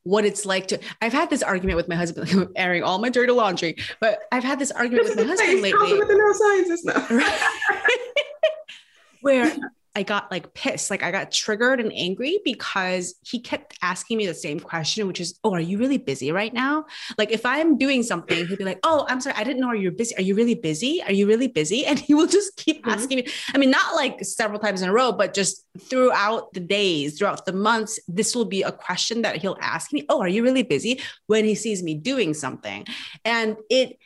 what 0.03 0.25
it's 0.25 0.45
like 0.45 0.67
to 0.67 0.79
I've 1.01 1.13
had 1.13 1.29
this 1.29 1.41
argument 1.41 1.77
with 1.77 1.87
my 1.87 1.95
husband, 1.95 2.49
airing 2.55 2.83
all 2.87 2.99
my 2.99 3.09
dirty 3.09 3.31
laundry, 3.31 3.75
but 3.99 4.23
I've 4.31 4.43
had 4.43 4.59
this 4.59 4.71
argument 4.71 5.09
with 5.09 5.17
my 5.17 5.23
husband 5.23 5.61
lately. 5.61 5.93
With 5.97 6.07
the 6.07 6.13
neuroscientist 6.13 6.85
now. 6.85 7.15
Right? 7.15 7.99
Where 9.21 9.55
I 9.95 10.03
got 10.03 10.31
like 10.31 10.53
pissed. 10.53 10.89
Like 10.89 11.03
I 11.03 11.11
got 11.11 11.31
triggered 11.31 11.79
and 11.79 11.93
angry 11.93 12.39
because 12.43 13.15
he 13.23 13.39
kept 13.39 13.77
asking 13.81 14.17
me 14.17 14.25
the 14.25 14.33
same 14.33 14.59
question, 14.59 15.07
which 15.07 15.21
is, 15.21 15.39
Oh, 15.43 15.53
are 15.53 15.59
you 15.59 15.77
really 15.77 15.97
busy 15.99 16.31
right 16.31 16.53
now? 16.53 16.85
Like 17.17 17.31
if 17.31 17.45
I'm 17.45 17.77
doing 17.77 18.01
something, 18.01 18.47
he'd 18.47 18.57
be 18.57 18.63
like, 18.63 18.79
Oh, 18.83 19.05
I'm 19.07 19.21
sorry, 19.21 19.35
I 19.35 19.43
didn't 19.43 19.61
know 19.61 19.71
you're 19.71 19.91
busy. 19.91 20.15
Are 20.17 20.21
you 20.21 20.35
really 20.35 20.55
busy? 20.55 21.01
Are 21.03 21.11
you 21.11 21.27
really 21.27 21.47
busy? 21.47 21.85
And 21.93 21.99
he 21.99 22.15
will 22.15 22.27
just 22.27 22.55
keep 22.55 22.81
mm-hmm. 22.81 22.89
asking 22.89 23.17
me. 23.17 23.27
I 23.53 23.59
mean, 23.59 23.69
not 23.69 23.93
like 23.93 24.23
several 24.25 24.59
times 24.59 24.81
in 24.81 24.89
a 24.89 24.93
row, 24.93 25.11
but 25.11 25.35
just 25.35 25.63
throughout 25.79 26.51
the 26.53 26.59
days, 26.59 27.19
throughout 27.19 27.45
the 27.45 27.53
months, 27.53 27.99
this 28.07 28.35
will 28.35 28.45
be 28.45 28.63
a 28.63 28.71
question 28.71 29.21
that 29.21 29.37
he'll 29.37 29.57
ask 29.61 29.93
me. 29.93 30.05
Oh, 30.09 30.21
are 30.21 30.27
you 30.27 30.41
really 30.41 30.63
busy? 30.63 31.01
When 31.27 31.45
he 31.45 31.53
sees 31.53 31.83
me 31.83 31.93
doing 31.93 32.33
something. 32.33 32.87
And 33.25 33.57
it 33.69 33.99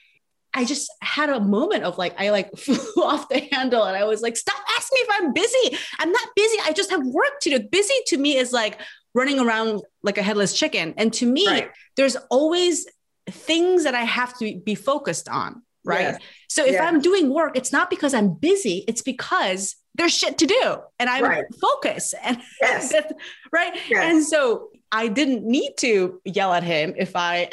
I 0.57 0.65
just 0.65 0.91
had 1.03 1.29
a 1.29 1.39
moment 1.39 1.83
of 1.83 1.99
like, 1.99 2.19
I 2.19 2.31
like 2.31 2.49
flew 2.57 3.03
off 3.03 3.29
the 3.29 3.47
handle 3.51 3.83
and 3.83 3.95
I 3.95 4.05
was 4.05 4.23
like, 4.23 4.35
stop 4.35 4.59
asking 4.75 4.95
me 4.95 4.99
if 5.01 5.09
I'm 5.11 5.33
busy. 5.33 5.77
I'm 5.99 6.11
not 6.11 6.27
busy. 6.35 6.57
I 6.65 6.73
just 6.73 6.89
have 6.89 7.05
work 7.05 7.39
to 7.41 7.51
do. 7.51 7.59
Busy 7.59 7.93
to 8.07 8.17
me 8.17 8.37
is 8.37 8.51
like 8.51 8.81
running 9.13 9.39
around 9.39 9.83
like 10.01 10.17
a 10.17 10.23
headless 10.23 10.57
chicken. 10.57 10.95
And 10.97 11.13
to 11.13 11.31
me, 11.31 11.47
right. 11.47 11.69
there's 11.95 12.15
always 12.31 12.87
things 13.29 13.83
that 13.83 13.93
I 13.93 14.03
have 14.03 14.35
to 14.39 14.59
be 14.65 14.73
focused 14.73 15.29
on. 15.29 15.61
Right. 15.85 16.01
Yes. 16.01 16.21
So 16.49 16.65
if 16.65 16.81
I'm 16.81 17.01
doing 17.01 17.31
work, 17.31 17.55
it's 17.55 17.71
not 17.71 17.91
because 17.91 18.15
I'm 18.15 18.33
busy, 18.33 18.83
it's 18.87 19.03
because 19.03 19.75
there's 19.93 20.13
shit 20.13 20.39
to 20.39 20.47
do 20.47 20.77
and 20.97 21.07
I'm 21.07 21.23
right. 21.23 21.45
focused. 21.61 22.15
And 22.23 22.41
yes. 22.59 22.93
right. 23.51 23.77
Yes. 23.89 24.11
And 24.11 24.23
so 24.23 24.69
I 24.91 25.07
didn't 25.07 25.45
need 25.45 25.73
to 25.77 26.19
yell 26.25 26.51
at 26.51 26.63
him 26.63 26.95
if 26.97 27.15
I 27.15 27.49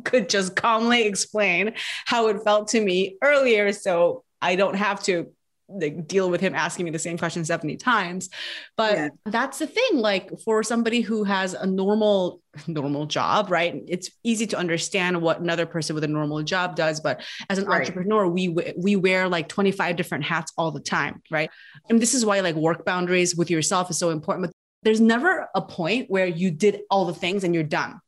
could 0.00 0.28
just 0.28 0.56
calmly 0.56 1.02
explain 1.02 1.74
how 2.06 2.28
it 2.28 2.42
felt 2.44 2.68
to 2.68 2.80
me 2.80 3.16
earlier. 3.22 3.72
So 3.72 4.24
I 4.40 4.56
don't 4.56 4.76
have 4.76 5.02
to 5.04 5.32
like 5.68 6.06
deal 6.06 6.30
with 6.30 6.40
him 6.40 6.54
asking 6.54 6.86
me 6.86 6.90
the 6.90 6.98
same 6.98 7.18
question 7.18 7.44
70 7.44 7.76
times 7.76 8.30
but 8.76 8.94
yeah. 8.94 9.08
that's 9.26 9.58
the 9.58 9.66
thing 9.66 9.98
like 9.98 10.30
for 10.40 10.62
somebody 10.62 11.02
who 11.02 11.24
has 11.24 11.52
a 11.52 11.66
normal 11.66 12.40
normal 12.66 13.04
job 13.04 13.50
right 13.50 13.82
it's 13.86 14.10
easy 14.24 14.46
to 14.46 14.56
understand 14.56 15.20
what 15.20 15.40
another 15.40 15.66
person 15.66 15.94
with 15.94 16.04
a 16.04 16.08
normal 16.08 16.42
job 16.42 16.74
does 16.74 17.00
but 17.00 17.22
as 17.50 17.58
an 17.58 17.66
right. 17.66 17.80
entrepreneur 17.80 18.26
we 18.26 18.48
we 18.76 18.96
wear 18.96 19.28
like 19.28 19.46
25 19.48 19.96
different 19.96 20.24
hats 20.24 20.52
all 20.56 20.70
the 20.70 20.80
time 20.80 21.22
right 21.30 21.50
and 21.90 22.00
this 22.00 22.14
is 22.14 22.24
why 22.24 22.40
like 22.40 22.54
work 22.54 22.86
boundaries 22.86 23.36
with 23.36 23.50
yourself 23.50 23.90
is 23.90 23.98
so 23.98 24.08
important 24.08 24.46
but 24.46 24.52
there's 24.84 25.00
never 25.00 25.48
a 25.54 25.60
point 25.60 26.08
where 26.08 26.26
you 26.26 26.50
did 26.50 26.80
all 26.90 27.04
the 27.04 27.14
things 27.14 27.44
and 27.44 27.54
you're 27.54 27.62
done 27.62 28.00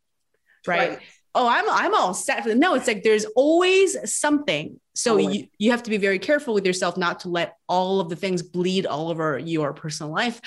right. 0.66 0.90
right 0.90 1.00
oh 1.34 1.48
i'm 1.48 1.64
i'm 1.70 1.94
all 1.94 2.12
set 2.12 2.42
for 2.42 2.48
them 2.48 2.58
no 2.58 2.74
it's 2.74 2.86
like 2.86 3.02
there's 3.02 3.26
always 3.36 3.96
something. 4.12 4.80
So 4.94 5.12
always. 5.12 5.36
you, 5.36 5.46
you 5.58 5.70
have 5.70 5.82
to 5.84 5.90
be 5.90 5.96
very 5.96 6.18
careful 6.18 6.54
with 6.54 6.66
yourself 6.66 6.96
not 6.96 7.20
to 7.20 7.28
let 7.28 7.56
all 7.68 8.00
of 8.00 8.08
the 8.08 8.16
things 8.16 8.42
bleed 8.42 8.86
all 8.86 9.10
over 9.10 9.38
your 9.38 9.72
personal 9.72 10.12
life. 10.12 10.40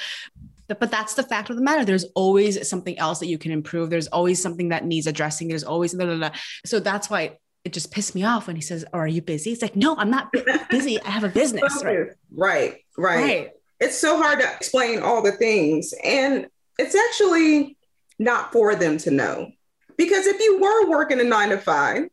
But, 0.68 0.80
but 0.80 0.92
that's 0.92 1.16
the 1.16 1.24
fact 1.24 1.50
of 1.50 1.56
the 1.56 1.62
matter. 1.62 1.84
There's 1.84 2.06
always 2.16 2.68
something 2.68 2.98
else 3.00 3.20
that 3.20 3.28
you 3.28 3.38
can 3.38 3.52
improve. 3.52 3.90
There's 3.90 4.08
always 4.08 4.42
something 4.42 4.70
that 4.70 4.86
needs 4.86 5.08
addressing. 5.08 5.48
There's 5.48 5.64
always 5.64 5.94
blah, 5.94 6.06
blah, 6.06 6.16
blah. 6.16 6.32
so 6.66 6.80
that's 6.80 7.10
why 7.10 7.38
it 7.64 7.74
just 7.74 7.92
pissed 7.92 8.14
me 8.14 8.24
off 8.24 8.48
when 8.48 8.56
he 8.56 8.62
says 8.62 8.86
oh, 8.94 9.00
are 9.00 9.08
you 9.08 9.22
busy? 9.22 9.52
It's 9.52 9.62
like 9.62 9.76
no 9.76 9.96
i'm 9.98 10.10
not 10.10 10.32
busy. 10.70 11.02
I 11.02 11.10
have 11.10 11.24
a 11.24 11.30
business 11.42 11.82
right? 11.84 12.08
right 12.32 12.76
right. 12.98 13.24
Right. 13.24 13.50
It's 13.80 13.98
so 13.98 14.22
hard 14.22 14.40
to 14.40 14.54
explain 14.54 15.02
all 15.02 15.24
the 15.24 15.32
things 15.32 15.94
and 16.04 16.48
it's 16.78 16.96
actually 16.96 17.78
not 18.20 18.52
for 18.52 18.76
them 18.76 18.98
to 19.00 19.12
know 19.12 19.52
because 19.98 20.28
if 20.28 20.40
you 20.40 20.60
were 20.60 20.90
working 20.90 21.20
a 21.20 21.24
nine 21.24 21.50
to 21.50 21.58
five, 21.58 22.08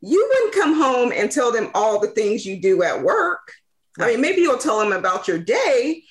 you 0.00 0.28
wouldn't 0.28 0.54
come 0.54 0.74
home 0.74 1.12
and 1.14 1.30
tell 1.30 1.52
them 1.52 1.70
all 1.74 2.00
the 2.00 2.08
things 2.08 2.46
you 2.46 2.60
do 2.60 2.82
at 2.82 3.02
work. 3.02 3.52
Right. 3.98 4.08
I 4.08 4.10
mean, 4.12 4.20
maybe 4.20 4.40
you'll 4.40 4.58
tell 4.58 4.78
them 4.78 4.92
about 4.92 5.28
your 5.28 5.38
day, 5.38 6.04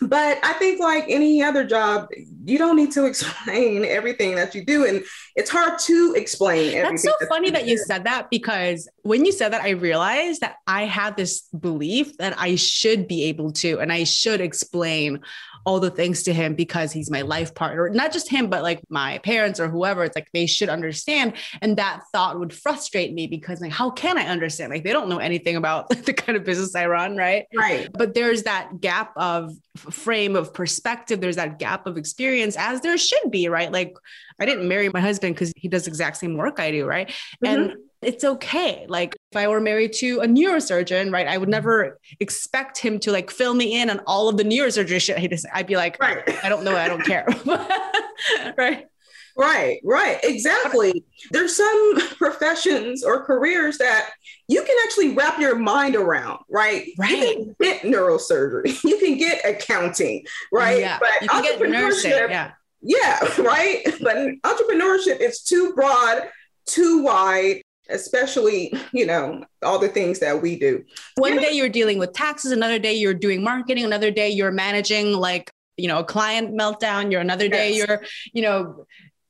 but 0.00 0.38
I 0.42 0.52
think 0.54 0.80
like 0.80 1.04
any 1.08 1.42
other 1.42 1.64
job, 1.64 2.08
you 2.44 2.58
don't 2.58 2.76
need 2.76 2.92
to 2.92 3.04
explain 3.06 3.84
everything 3.84 4.34
that 4.34 4.54
you 4.54 4.64
do. 4.64 4.86
And 4.86 5.04
it's 5.36 5.50
hard 5.50 5.78
to 5.80 6.14
explain 6.16 6.82
That's 6.82 7.02
so 7.02 7.12
funny 7.28 7.50
that 7.50 7.66
you 7.66 7.78
said 7.78 8.04
that 8.04 8.28
because 8.30 8.88
when 9.02 9.24
you 9.24 9.32
said 9.32 9.52
that, 9.52 9.62
I 9.62 9.70
realized 9.70 10.40
that 10.40 10.56
I 10.66 10.84
had 10.84 11.16
this 11.16 11.42
belief 11.58 12.16
that 12.18 12.38
I 12.38 12.56
should 12.56 13.08
be 13.08 13.24
able 13.24 13.52
to 13.52 13.80
and 13.80 13.92
I 13.92 14.04
should 14.04 14.40
explain 14.40 15.20
all 15.64 15.80
the 15.80 15.90
things 15.90 16.22
to 16.24 16.32
him 16.32 16.54
because 16.54 16.92
he's 16.92 17.10
my 17.10 17.22
life 17.22 17.54
partner. 17.54 17.88
Not 17.90 18.12
just 18.12 18.28
him, 18.28 18.48
but 18.48 18.62
like 18.62 18.80
my 18.88 19.18
parents 19.18 19.60
or 19.60 19.68
whoever. 19.68 20.04
It's 20.04 20.16
like 20.16 20.28
they 20.32 20.46
should 20.46 20.68
understand. 20.68 21.34
And 21.60 21.76
that 21.76 22.02
thought 22.12 22.38
would 22.38 22.52
frustrate 22.52 23.12
me 23.12 23.26
because 23.26 23.60
like, 23.60 23.72
how 23.72 23.90
can 23.90 24.18
I 24.18 24.26
understand? 24.26 24.72
Like 24.72 24.84
they 24.84 24.92
don't 24.92 25.08
know 25.08 25.18
anything 25.18 25.56
about 25.56 25.88
the 26.04 26.12
kind 26.12 26.36
of 26.36 26.44
business 26.44 26.74
I 26.74 26.86
run, 26.86 27.16
right? 27.16 27.46
Right. 27.54 27.88
But 27.92 28.14
there's 28.14 28.42
that 28.44 28.80
gap 28.80 29.12
of 29.16 29.52
frame 29.76 30.36
of 30.36 30.52
perspective. 30.52 31.20
There's 31.20 31.36
that 31.36 31.58
gap 31.58 31.86
of 31.86 31.96
experience 31.96 32.56
as 32.56 32.80
there 32.80 32.98
should 32.98 33.30
be, 33.30 33.48
right? 33.48 33.70
Like 33.70 33.94
I 34.40 34.46
didn't 34.46 34.66
marry 34.68 34.88
my 34.88 35.00
husband 35.00 35.34
because 35.34 35.52
he 35.56 35.68
does 35.68 35.84
the 35.84 35.90
exact 35.90 36.16
same 36.16 36.36
work 36.36 36.58
I 36.58 36.70
do, 36.70 36.86
right? 36.86 37.08
Mm-hmm. 37.08 37.46
And 37.46 37.74
it's 38.02 38.24
okay. 38.24 38.86
Like 38.88 39.16
if 39.30 39.36
I 39.36 39.48
were 39.48 39.60
married 39.60 39.92
to 39.94 40.20
a 40.20 40.26
neurosurgeon, 40.26 41.12
right, 41.12 41.26
I 41.26 41.38
would 41.38 41.46
mm-hmm. 41.46 41.52
never 41.52 41.98
expect 42.20 42.78
him 42.78 42.98
to 43.00 43.12
like 43.12 43.30
fill 43.30 43.54
me 43.54 43.80
in 43.80 43.90
on 43.90 44.00
all 44.06 44.28
of 44.28 44.36
the 44.36 44.44
neurosurgery 44.44 45.00
shit. 45.00 45.18
He 45.18 45.30
I'd 45.52 45.66
be 45.66 45.76
like, 45.76 46.00
right. 46.00 46.22
I 46.44 46.48
don't 46.48 46.64
know, 46.64 46.76
I 46.76 46.88
don't 46.88 47.04
care, 47.04 47.26
right? 48.56 48.86
Right, 49.34 49.80
right, 49.82 50.20
exactly. 50.22 51.04
There's 51.30 51.56
some 51.56 51.94
professions 52.18 53.02
or 53.02 53.24
careers 53.24 53.78
that 53.78 54.10
you 54.46 54.62
can 54.62 54.76
actually 54.84 55.14
wrap 55.14 55.40
your 55.40 55.56
mind 55.56 55.96
around, 55.96 56.40
right? 56.50 56.86
Right. 56.98 57.10
You 57.10 57.34
can 57.34 57.56
get 57.60 57.82
neurosurgery, 57.82 58.82
you 58.84 58.98
can 58.98 59.16
get 59.16 59.44
accounting, 59.44 60.26
right? 60.52 60.80
Yeah. 60.80 60.98
But 60.98 61.22
you 61.22 61.28
can 61.28 61.42
get 61.42 61.70
nursing, 61.70 62.10
yeah. 62.10 62.52
Yeah, 62.82 63.18
right. 63.38 63.82
But 64.02 64.16
entrepreneurship 64.42 65.20
is 65.20 65.42
too 65.42 65.72
broad, 65.74 66.28
too 66.66 67.02
wide, 67.02 67.62
especially 67.92 68.72
you 68.92 69.06
know 69.06 69.44
all 69.62 69.78
the 69.78 69.88
things 69.88 70.18
that 70.18 70.40
we 70.40 70.58
do 70.58 70.84
one 71.16 71.36
day 71.36 71.52
you're 71.52 71.68
dealing 71.68 71.98
with 71.98 72.12
taxes 72.12 72.52
another 72.52 72.78
day 72.78 72.94
you're 72.94 73.14
doing 73.14 73.42
marketing 73.42 73.84
another 73.84 74.10
day 74.10 74.28
you're 74.28 74.50
managing 74.50 75.12
like 75.12 75.52
you 75.76 75.88
know 75.88 75.98
a 75.98 76.04
client 76.04 76.54
meltdown 76.54 77.10
you're 77.10 77.20
another 77.20 77.48
day 77.48 77.74
yes. 77.74 77.86
you're 77.86 78.02
you 78.32 78.42
know 78.42 78.86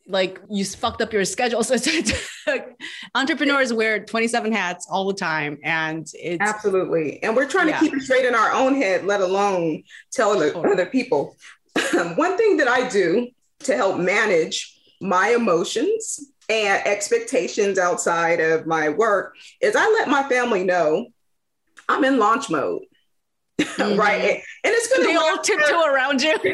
like 0.08 0.40
you 0.50 0.64
fucked 0.64 1.00
up 1.00 1.12
your 1.12 1.24
schedule 1.24 1.62
so 1.64 1.78
entrepreneurs 3.14 3.72
wear 3.72 4.04
27 4.04 4.52
hats 4.52 4.86
all 4.90 5.06
the 5.06 5.14
time 5.14 5.58
and 5.62 6.06
it's 6.14 6.40
absolutely 6.40 7.22
and 7.22 7.36
we're 7.36 7.48
trying 7.48 7.68
yeah. 7.68 7.78
to 7.78 7.84
keep 7.84 7.94
it 7.94 8.02
straight 8.02 8.24
in 8.24 8.34
our 8.34 8.52
own 8.52 8.74
head 8.74 9.04
let 9.04 9.20
alone 9.20 9.82
tell 10.10 10.30
other, 10.32 10.50
sure. 10.50 10.72
other 10.72 10.86
people 10.86 11.36
one 12.16 12.36
thing 12.36 12.56
that 12.56 12.68
i 12.68 12.88
do 12.88 13.28
to 13.60 13.76
help 13.76 13.98
manage 13.98 14.76
my 15.00 15.30
emotions 15.30 16.32
and 16.52 16.86
expectations 16.86 17.78
outside 17.78 18.40
of 18.40 18.66
my 18.66 18.90
work 18.90 19.34
is 19.60 19.74
I 19.74 19.88
let 19.88 20.08
my 20.08 20.22
family 20.28 20.64
know 20.64 21.06
I'm 21.88 22.04
in 22.04 22.18
launch 22.18 22.50
mode. 22.50 22.82
Mm-hmm. 23.62 23.98
right. 23.98 24.22
And, 24.22 24.42
it's 24.64 24.88
going 24.88 25.02
to 25.02 25.08
be 25.08 25.16
all 25.16 25.38
tiptoe 25.38 25.84
around 25.84 26.20
you. 26.20 26.36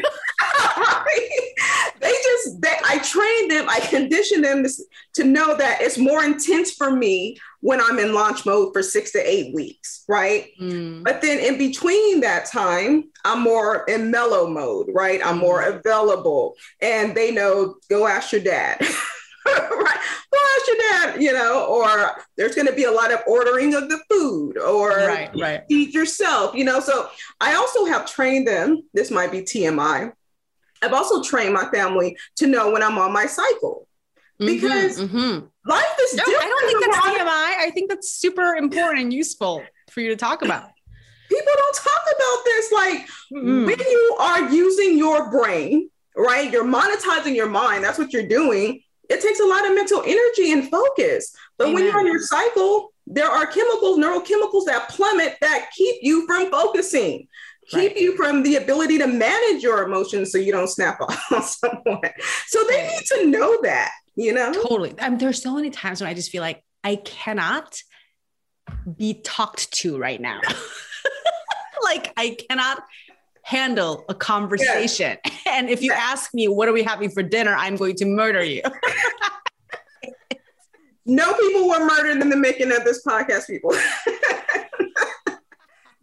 They 2.01 2.13
just, 2.23 2.61
they, 2.61 2.75
I 2.85 2.97
train 2.99 3.49
them, 3.49 3.67
I 3.69 3.81
condition 3.81 4.41
them 4.41 4.63
to, 4.63 4.69
to 5.15 5.23
know 5.25 5.55
that 5.57 5.81
it's 5.81 5.97
more 5.97 6.23
intense 6.23 6.71
for 6.71 6.91
me 6.91 7.37
when 7.61 7.81
I'm 7.81 7.99
in 7.99 8.13
launch 8.13 8.45
mode 8.45 8.71
for 8.71 8.81
six 8.81 9.11
to 9.11 9.19
eight 9.19 9.53
weeks, 9.53 10.05
right? 10.07 10.47
Mm. 10.61 11.03
But 11.03 11.21
then 11.21 11.39
in 11.39 11.57
between 11.57 12.21
that 12.21 12.45
time, 12.45 13.05
I'm 13.25 13.41
more 13.41 13.83
in 13.85 14.11
mellow 14.11 14.47
mode, 14.49 14.87
right? 14.93 15.19
I'm 15.23 15.39
more 15.39 15.61
mm. 15.61 15.77
available. 15.77 16.55
And 16.81 17.15
they 17.15 17.31
know, 17.31 17.75
go 17.89 18.07
ask 18.07 18.31
your 18.31 18.41
dad. 18.41 18.81
right. 19.71 19.97
Well, 20.31 20.49
your 20.67 20.77
dad, 20.77 21.21
you 21.21 21.33
know, 21.33 21.65
or 21.65 22.23
there's 22.37 22.55
going 22.55 22.67
to 22.67 22.73
be 22.73 22.83
a 22.83 22.91
lot 22.91 23.11
of 23.11 23.19
ordering 23.27 23.73
of 23.73 23.89
the 23.89 23.99
food 24.09 24.57
or 24.57 24.89
right, 24.89 25.31
right. 25.35 25.63
eat 25.69 25.93
yourself, 25.93 26.55
you 26.55 26.63
know. 26.63 26.79
So 26.79 27.09
I 27.41 27.55
also 27.55 27.85
have 27.85 28.05
trained 28.05 28.47
them. 28.47 28.83
This 28.93 29.11
might 29.11 29.31
be 29.31 29.41
TMI. 29.41 30.11
I've 30.81 30.93
also 30.93 31.21
trained 31.21 31.53
my 31.53 31.69
family 31.71 32.17
to 32.37 32.47
know 32.47 32.71
when 32.71 32.83
I'm 32.83 32.97
on 32.97 33.11
my 33.11 33.25
cycle 33.25 33.87
mm-hmm, 34.39 34.45
because 34.45 34.99
mm-hmm, 34.99 35.17
mm-hmm. 35.17 35.69
life 35.69 35.95
is 36.01 36.15
no, 36.15 36.23
different. 36.23 36.43
I 36.43 36.47
don't 36.47 36.67
think 36.67 36.85
that's 36.85 37.05
TMI. 37.05 37.67
I 37.67 37.71
think 37.73 37.89
that's 37.89 38.11
super 38.11 38.55
important 38.55 39.03
and 39.03 39.13
useful 39.13 39.63
for 39.91 40.01
you 40.01 40.09
to 40.09 40.15
talk 40.15 40.41
about. 40.41 40.69
People 41.29 41.53
don't 41.55 41.75
talk 41.75 42.01
about 42.15 42.45
this. 42.45 42.71
Like 42.71 43.07
mm 43.33 43.65
when 43.65 43.79
you 43.79 44.17
are 44.19 44.49
using 44.49 44.97
your 44.97 45.29
brain, 45.29 45.89
right? 46.15 46.51
You're 46.51 46.65
monetizing 46.65 47.35
your 47.35 47.49
mind. 47.49 47.83
That's 47.83 47.99
what 47.99 48.13
you're 48.13 48.27
doing 48.27 48.81
it 49.09 49.21
takes 49.21 49.39
a 49.39 49.45
lot 49.45 49.65
of 49.67 49.73
mental 49.73 50.01
energy 50.05 50.51
and 50.51 50.69
focus. 50.69 51.35
But 51.57 51.65
Amen. 51.65 51.75
when 51.75 51.85
you're 51.85 51.99
on 51.99 52.05
your 52.05 52.21
cycle, 52.21 52.93
there 53.07 53.29
are 53.29 53.45
chemicals, 53.47 53.97
neurochemicals 53.97 54.65
that 54.65 54.89
plummet 54.89 55.37
that 55.41 55.69
keep 55.75 55.97
you 56.01 56.27
from 56.27 56.51
focusing, 56.51 57.27
keep 57.67 57.93
right. 57.93 57.97
you 57.97 58.15
from 58.15 58.43
the 58.43 58.55
ability 58.57 58.99
to 58.99 59.07
manage 59.07 59.63
your 59.63 59.83
emotions 59.83 60.31
so 60.31 60.37
you 60.37 60.51
don't 60.51 60.69
snap 60.69 61.01
off 61.01 61.31
on 61.31 61.43
someone. 61.43 62.11
So 62.47 62.63
they 62.69 62.87
need 62.87 63.05
to 63.07 63.25
know 63.25 63.61
that, 63.63 63.91
you 64.15 64.33
know? 64.33 64.53
Totally. 64.53 64.93
I 64.99 65.09
mean, 65.09 65.17
there's 65.17 65.41
so 65.41 65.55
many 65.55 65.71
times 65.71 66.01
when 66.01 66.09
I 66.09 66.13
just 66.13 66.31
feel 66.31 66.41
like 66.41 66.63
I 66.83 66.97
cannot 66.97 67.81
be 68.97 69.15
talked 69.15 69.71
to 69.73 69.97
right 69.97 70.21
now. 70.21 70.39
like 71.83 72.13
I 72.15 72.37
cannot 72.47 72.83
handle 73.49 74.05
a 74.09 74.13
conversation. 74.13 75.17
And 75.47 75.67
if 75.67 75.81
you 75.81 75.91
ask 75.91 76.31
me, 76.35 76.47
what 76.47 76.69
are 76.69 76.73
we 76.73 76.83
having 76.83 77.09
for 77.09 77.23
dinner? 77.23 77.55
I'm 77.55 77.75
going 77.75 77.95
to 77.95 78.05
murder 78.05 78.43
you. 78.43 78.61
no 81.07 81.33
people 81.33 81.67
were 81.67 81.83
murdered 81.83 82.21
in 82.21 82.29
the 82.29 82.35
making 82.35 82.71
of 82.71 82.83
this 82.83 83.03
podcast, 83.03 83.47
people. 83.47 83.71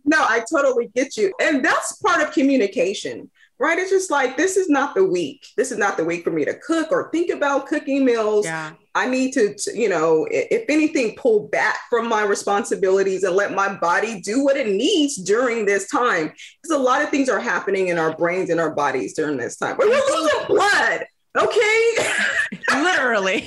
no, 0.04 0.18
I 0.18 0.42
totally 0.52 0.90
get 0.96 1.16
you. 1.16 1.32
And 1.40 1.64
that's 1.64 1.92
part 1.98 2.20
of 2.20 2.32
communication 2.32 3.30
right? 3.58 3.78
It's 3.78 3.90
just 3.90 4.10
like 4.10 4.36
this 4.36 4.58
is 4.58 4.68
not 4.68 4.94
the 4.94 5.04
week. 5.04 5.46
This 5.56 5.72
is 5.72 5.78
not 5.78 5.96
the 5.96 6.04
week 6.04 6.24
for 6.24 6.30
me 6.30 6.44
to 6.44 6.54
cook 6.58 6.92
or 6.92 7.10
think 7.10 7.30
about 7.30 7.66
cooking 7.66 8.04
meals. 8.04 8.44
Yeah. 8.44 8.72
I 8.96 9.06
need 9.06 9.34
to, 9.34 9.54
you 9.74 9.90
know, 9.90 10.26
if 10.30 10.64
anything, 10.70 11.16
pull 11.16 11.48
back 11.48 11.80
from 11.90 12.08
my 12.08 12.24
responsibilities 12.24 13.24
and 13.24 13.36
let 13.36 13.52
my 13.52 13.74
body 13.74 14.22
do 14.22 14.42
what 14.42 14.56
it 14.56 14.68
needs 14.68 15.16
during 15.16 15.66
this 15.66 15.86
time. 15.90 16.32
Because 16.62 16.74
a 16.74 16.78
lot 16.78 17.02
of 17.02 17.10
things 17.10 17.28
are 17.28 17.38
happening 17.38 17.88
in 17.88 17.98
our 17.98 18.16
brains 18.16 18.48
and 18.48 18.58
our 18.58 18.74
bodies 18.74 19.12
during 19.12 19.36
this 19.36 19.58
time. 19.58 19.76
We're 19.78 19.90
losing 19.90 20.46
blood. 20.48 21.04
Okay. 21.36 21.92
Literally. 22.74 23.46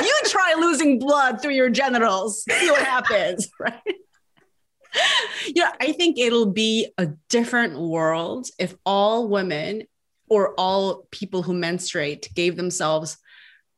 you 0.00 0.20
try 0.24 0.54
losing 0.58 0.98
blood 0.98 1.40
through 1.40 1.54
your 1.54 1.70
genitals. 1.70 2.44
See 2.44 2.70
what 2.70 2.82
happens, 2.84 3.48
right? 3.58 3.80
yeah, 5.54 5.72
I 5.80 5.92
think 5.92 6.18
it'll 6.18 6.52
be 6.52 6.88
a 6.98 7.06
different 7.30 7.80
world 7.80 8.48
if 8.58 8.74
all 8.84 9.28
women 9.28 9.84
or 10.28 10.52
all 10.58 11.06
people 11.10 11.42
who 11.42 11.54
menstruate 11.54 12.28
gave 12.34 12.56
themselves 12.56 13.16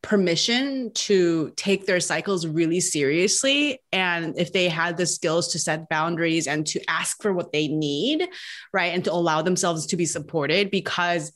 permission 0.02 0.92
to 0.94 1.52
take 1.56 1.84
their 1.84 1.98
cycles 1.98 2.46
really 2.46 2.78
seriously 2.78 3.80
and 3.92 4.38
if 4.38 4.52
they 4.52 4.68
had 4.68 4.96
the 4.96 5.04
skills 5.04 5.48
to 5.48 5.58
set 5.58 5.88
boundaries 5.88 6.46
and 6.46 6.66
to 6.66 6.80
ask 6.88 7.20
for 7.20 7.32
what 7.32 7.52
they 7.52 7.66
need 7.66 8.26
right 8.72 8.94
and 8.94 9.04
to 9.04 9.12
allow 9.12 9.42
themselves 9.42 9.86
to 9.86 9.96
be 9.96 10.06
supported 10.06 10.70
because 10.70 11.32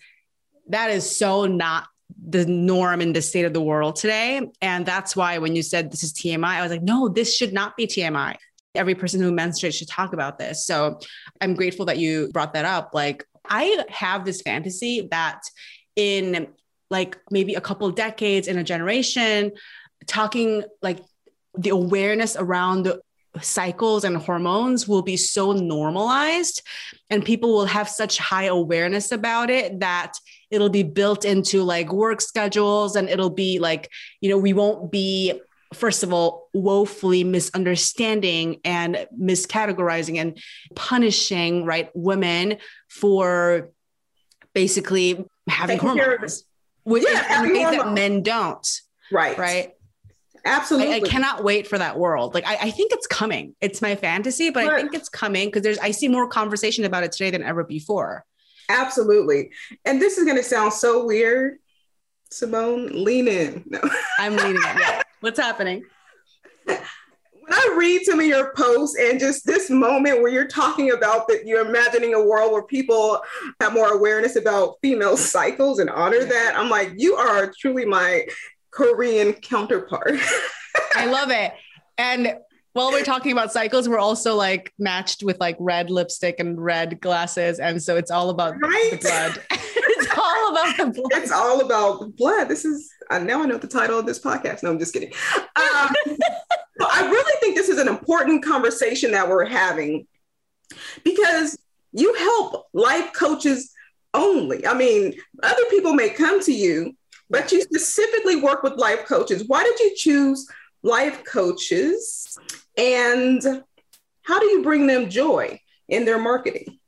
that 0.68 0.90
is 0.90 1.16
so 1.16 1.44
not 1.44 1.88
the 2.28 2.46
norm 2.46 3.00
in 3.00 3.12
the 3.12 3.22
state 3.22 3.44
of 3.44 3.52
the 3.52 3.60
world 3.60 3.96
today 3.96 4.40
and 4.60 4.86
that's 4.86 5.16
why 5.16 5.38
when 5.38 5.56
you 5.56 5.62
said 5.62 5.90
this 5.90 6.04
is 6.04 6.12
TMI 6.12 6.44
I 6.44 6.62
was 6.62 6.70
like 6.70 6.82
no 6.82 7.08
this 7.08 7.36
should 7.36 7.52
not 7.52 7.76
be 7.76 7.88
TMI 7.88 8.36
every 8.74 8.94
person 8.94 9.20
who 9.20 9.32
menstruates 9.32 9.74
should 9.74 9.88
talk 9.88 10.12
about 10.12 10.38
this. 10.38 10.66
So 10.66 10.98
I'm 11.40 11.54
grateful 11.54 11.86
that 11.86 11.98
you 11.98 12.30
brought 12.32 12.54
that 12.54 12.64
up. 12.64 12.90
Like, 12.94 13.24
I 13.48 13.84
have 13.88 14.24
this 14.24 14.40
fantasy 14.42 15.08
that 15.10 15.40
in 15.96 16.48
like 16.92 17.18
maybe 17.30 17.54
a 17.54 17.60
couple 17.60 17.90
decades 17.90 18.46
in 18.46 18.58
a 18.58 18.62
generation, 18.62 19.52
talking 20.06 20.62
like 20.80 21.00
the 21.58 21.70
awareness 21.70 22.36
around 22.36 22.84
the 22.84 23.00
cycles 23.40 24.04
and 24.04 24.16
hormones 24.16 24.86
will 24.86 25.02
be 25.02 25.16
so 25.16 25.52
normalized 25.52 26.60
and 27.08 27.24
people 27.24 27.54
will 27.54 27.64
have 27.64 27.88
such 27.88 28.18
high 28.18 28.44
awareness 28.44 29.10
about 29.10 29.48
it 29.48 29.80
that 29.80 30.12
it'll 30.50 30.68
be 30.68 30.82
built 30.82 31.24
into 31.24 31.62
like 31.62 31.90
work 31.90 32.20
schedules 32.20 32.94
and 32.94 33.08
it'll 33.08 33.30
be 33.30 33.58
like 33.58 33.88
you 34.20 34.28
know 34.28 34.36
we 34.36 34.52
won't 34.52 34.92
be 34.92 35.40
first 35.74 36.02
of 36.02 36.12
all, 36.12 36.48
woefully 36.52 37.24
misunderstanding 37.24 38.60
and 38.64 39.06
miscategorizing 39.18 40.18
and 40.18 40.38
punishing 40.74 41.64
right 41.64 41.90
women 41.94 42.58
for 42.88 43.70
basically 44.54 45.24
having 45.48 45.78
Taking 45.78 45.98
hormones, 45.98 46.44
which 46.84 47.04
yeah, 47.04 47.42
ways 47.42 47.76
that 47.76 47.92
men 47.92 48.22
don't. 48.22 48.66
Right. 49.10 49.36
Right. 49.36 49.74
Absolutely. 50.44 50.94
I, 50.94 50.96
I, 50.96 51.00
cannot 51.00 51.44
wait 51.44 51.68
for 51.68 51.78
that 51.78 51.98
world. 51.98 52.34
Like 52.34 52.46
I, 52.46 52.56
I, 52.56 52.70
think 52.70 52.92
it's 52.92 53.06
coming. 53.06 53.54
It's 53.60 53.80
my 53.80 53.94
fantasy, 53.94 54.50
but 54.50 54.66
I 54.66 54.80
think 54.80 54.94
it's 54.94 55.08
coming 55.08 55.48
because 55.48 55.62
there's 55.62 55.78
I 55.78 55.92
see 55.92 56.08
more 56.08 56.26
conversation 56.26 56.84
about 56.84 57.04
it 57.04 57.12
today 57.12 57.30
than 57.30 57.44
ever 57.44 57.62
before. 57.62 58.24
Absolutely. 58.68 59.50
And 59.84 60.00
this 60.00 60.18
is 60.18 60.26
gonna 60.26 60.42
sound 60.42 60.72
so 60.72 61.06
weird. 61.06 61.58
Simone, 62.30 63.04
lean 63.04 63.28
in. 63.28 63.62
No. 63.66 63.80
I'm 64.18 64.36
leaning 64.36 64.56
in. 64.56 64.78
Yeah. 64.78 65.02
What's 65.20 65.38
happening? 65.38 65.84
I 67.52 67.74
read 67.78 68.02
some 68.04 68.18
of 68.20 68.26
your 68.26 68.52
posts 68.54 68.96
and 68.98 69.20
just 69.20 69.44
this 69.44 69.68
moment 69.68 70.22
where 70.22 70.30
you're 70.30 70.48
talking 70.48 70.92
about 70.92 71.28
that 71.28 71.46
you're 71.46 71.66
imagining 71.66 72.14
a 72.14 72.24
world 72.24 72.52
where 72.52 72.62
people 72.62 73.20
have 73.60 73.72
more 73.74 73.92
awareness 73.92 74.36
about 74.36 74.76
female 74.80 75.16
cycles 75.16 75.78
and 75.78 75.90
honor 75.90 76.24
that, 76.24 76.54
I'm 76.56 76.70
like, 76.70 76.92
you 76.96 77.14
are 77.14 77.52
truly 77.58 77.84
my 77.84 78.26
Korean 78.70 79.34
counterpart. 79.34 80.14
I 80.96 81.06
love 81.06 81.30
it. 81.30 81.52
And 81.98 82.36
while 82.72 82.90
we're 82.90 83.04
talking 83.04 83.32
about 83.32 83.52
cycles, 83.52 83.88
we're 83.88 83.98
also 83.98 84.34
like 84.34 84.72
matched 84.78 85.22
with 85.22 85.38
like 85.38 85.56
red 85.60 85.90
lipstick 85.90 86.40
and 86.40 86.62
red 86.62 87.00
glasses. 87.00 87.58
And 87.58 87.82
so 87.82 87.96
it's 87.96 88.10
all 88.10 88.30
about 88.30 88.54
right? 88.60 88.90
the 88.92 88.96
blood. 88.96 89.42
it's 90.02 90.18
all 90.18 90.52
about 90.52 90.76
the 90.76 90.86
blood. 90.86 91.22
It's 91.22 91.32
all 91.32 91.60
about 91.60 92.16
blood. 92.16 92.48
This 92.48 92.64
is, 92.64 92.90
uh, 93.10 93.18
now 93.18 93.42
I 93.42 93.46
know 93.46 93.58
the 93.58 93.66
title 93.66 93.98
of 93.98 94.06
this 94.06 94.18
podcast. 94.18 94.62
No, 94.62 94.70
I'm 94.70 94.78
just 94.78 94.92
kidding. 94.92 95.12
Um, 95.36 95.44
I 96.80 97.08
really 97.10 97.40
think 97.40 97.56
this 97.56 97.68
is 97.68 97.78
an 97.78 97.88
important 97.88 98.44
conversation 98.44 99.12
that 99.12 99.28
we're 99.28 99.44
having 99.44 100.06
because 101.04 101.58
you 101.92 102.14
help 102.14 102.66
life 102.72 103.12
coaches 103.12 103.72
only. 104.14 104.66
I 104.66 104.74
mean, 104.74 105.14
other 105.42 105.64
people 105.70 105.94
may 105.94 106.10
come 106.10 106.42
to 106.42 106.52
you, 106.52 106.94
but 107.30 107.52
you 107.52 107.62
specifically 107.62 108.36
work 108.36 108.62
with 108.62 108.74
life 108.74 109.06
coaches. 109.06 109.44
Why 109.46 109.62
did 109.62 109.78
you 109.78 109.94
choose 109.96 110.46
life 110.82 111.24
coaches? 111.24 112.36
And 112.76 113.42
how 114.22 114.38
do 114.38 114.46
you 114.46 114.62
bring 114.62 114.86
them 114.86 115.10
joy 115.10 115.60
in 115.88 116.04
their 116.04 116.18
marketing? 116.18 116.78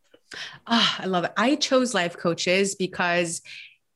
Oh, 0.67 0.97
I 0.99 1.07
love 1.07 1.25
it. 1.25 1.33
I 1.37 1.57
chose 1.57 1.95
life 1.95 2.17
coaches 2.17 2.75
because 2.75 3.43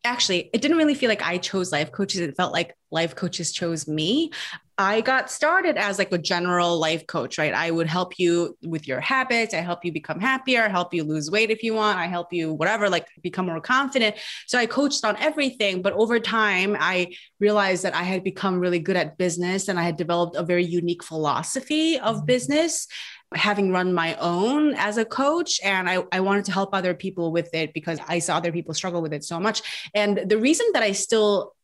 actually 0.04 0.50
it 0.52 0.60
didn't 0.60 0.76
really 0.76 0.94
feel 0.94 1.08
like 1.08 1.22
I 1.22 1.38
chose 1.38 1.72
life 1.72 1.92
coaches. 1.92 2.20
It 2.20 2.36
felt 2.36 2.52
like 2.52 2.76
life 2.90 3.14
coaches 3.14 3.52
chose 3.52 3.88
me. 3.88 4.30
I 4.80 5.00
got 5.00 5.28
started 5.28 5.76
as 5.76 5.98
like 5.98 6.12
a 6.12 6.18
general 6.18 6.78
life 6.78 7.04
coach, 7.08 7.36
right? 7.36 7.52
I 7.52 7.72
would 7.72 7.88
help 7.88 8.16
you 8.16 8.56
with 8.62 8.86
your 8.86 9.00
habits. 9.00 9.52
I 9.52 9.56
help 9.56 9.84
you 9.84 9.90
become 9.90 10.20
happier, 10.20 10.68
help 10.68 10.94
you 10.94 11.02
lose 11.02 11.32
weight 11.32 11.50
if 11.50 11.64
you 11.64 11.74
want. 11.74 11.98
I 11.98 12.06
help 12.06 12.32
you 12.32 12.54
whatever, 12.54 12.88
like 12.88 13.08
become 13.20 13.46
more 13.46 13.60
confident. 13.60 14.14
So 14.46 14.56
I 14.56 14.66
coached 14.66 15.04
on 15.04 15.16
everything. 15.16 15.82
But 15.82 15.94
over 15.94 16.20
time, 16.20 16.76
I 16.78 17.12
realized 17.40 17.82
that 17.82 17.94
I 17.96 18.04
had 18.04 18.22
become 18.22 18.60
really 18.60 18.78
good 18.78 18.96
at 18.96 19.18
business 19.18 19.66
and 19.66 19.80
I 19.80 19.82
had 19.82 19.96
developed 19.96 20.36
a 20.36 20.44
very 20.44 20.64
unique 20.64 21.02
philosophy 21.02 21.98
of 21.98 22.16
mm-hmm. 22.16 22.26
business 22.26 22.86
having 23.34 23.70
run 23.70 23.92
my 23.92 24.14
own 24.14 24.74
as 24.74 24.96
a 24.96 25.04
coach 25.04 25.60
and 25.62 25.90
I, 25.90 26.02
I 26.12 26.20
wanted 26.20 26.46
to 26.46 26.52
help 26.52 26.70
other 26.72 26.94
people 26.94 27.30
with 27.30 27.52
it 27.52 27.74
because 27.74 27.98
I 28.08 28.20
saw 28.20 28.36
other 28.38 28.52
people 28.52 28.72
struggle 28.72 29.02
with 29.02 29.12
it 29.12 29.22
so 29.22 29.38
much. 29.38 29.60
And 29.94 30.16
the 30.30 30.38
reason 30.38 30.66
that 30.72 30.82
I 30.82 30.92
still 30.92 31.54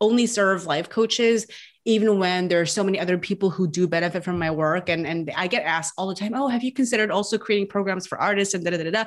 only 0.00 0.26
serve 0.26 0.66
life 0.66 0.88
coaches 0.88 1.46
even 1.84 2.18
when 2.18 2.48
there 2.48 2.60
are 2.60 2.66
so 2.66 2.84
many 2.84 2.98
other 2.98 3.18
people 3.18 3.50
who 3.50 3.66
do 3.66 3.88
benefit 3.88 4.24
from 4.24 4.38
my 4.38 4.50
work 4.50 4.88
and 4.88 5.06
and 5.06 5.30
I 5.36 5.46
get 5.46 5.64
asked 5.64 5.94
all 5.96 6.06
the 6.06 6.14
time 6.14 6.32
oh 6.34 6.48
have 6.48 6.62
you 6.62 6.72
considered 6.72 7.10
also 7.10 7.38
creating 7.38 7.68
programs 7.68 8.06
for 8.06 8.20
artists 8.20 8.54
and 8.54 8.64
da 8.64 8.70
da 8.70 8.82
da 8.82 8.90
da 8.90 9.04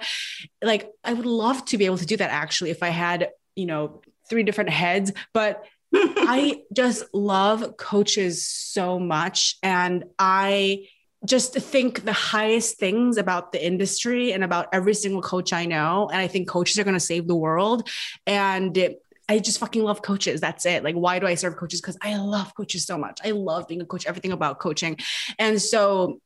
like 0.62 0.90
I 1.04 1.14
would 1.14 1.26
love 1.26 1.66
to 1.66 1.78
be 1.78 1.86
able 1.86 1.98
to 1.98 2.06
do 2.06 2.18
that 2.18 2.32
actually 2.32 2.72
if 2.72 2.84
I 2.84 2.90
had 2.90 3.30
you 3.56 3.66
know 3.66 4.02
three 4.30 4.44
different 4.44 4.70
heads 4.70 5.12
but 5.34 5.64
I 5.94 6.64
just 6.74 7.06
love 7.14 7.78
coaches 7.78 8.46
so 8.46 9.00
much 9.00 9.58
and 9.64 10.04
I 10.20 10.88
just 11.26 11.54
think 11.54 12.06
the 12.06 12.14
highest 12.14 12.78
things 12.78 13.18
about 13.18 13.52
the 13.52 13.66
industry 13.66 14.32
and 14.32 14.44
about 14.44 14.68
every 14.74 14.94
single 14.94 15.22
coach 15.22 15.54
I 15.54 15.66
know. 15.66 16.10
And 16.12 16.22
I 16.22 16.28
think 16.28 16.48
coaches 16.48 16.78
are 16.78 16.84
going 16.84 16.96
to 16.96 17.00
save 17.00 17.28
the 17.28 17.36
world. 17.36 17.88
And 18.28 18.96
I 19.28 19.40
just 19.40 19.60
fucking 19.60 19.84
love 19.84 20.02
coaches. 20.02 20.42
That's 20.42 20.66
it. 20.66 20.84
Like, 20.84 20.96
why 20.96 21.20
do 21.20 21.28
I 21.28 21.36
serve 21.36 21.58
coaches? 21.58 21.82
Because 21.82 21.98
I 22.02 22.18
love 22.18 22.54
coaches 22.56 22.86
so 22.86 22.98
much. 22.98 23.20
I 23.24 23.32
love 23.32 23.68
being 23.68 23.82
a 23.82 23.86
coach, 23.86 24.06
everything 24.06 24.32
about 24.32 24.60
coaching. 24.60 24.98
And 25.40 25.62
so 25.62 26.20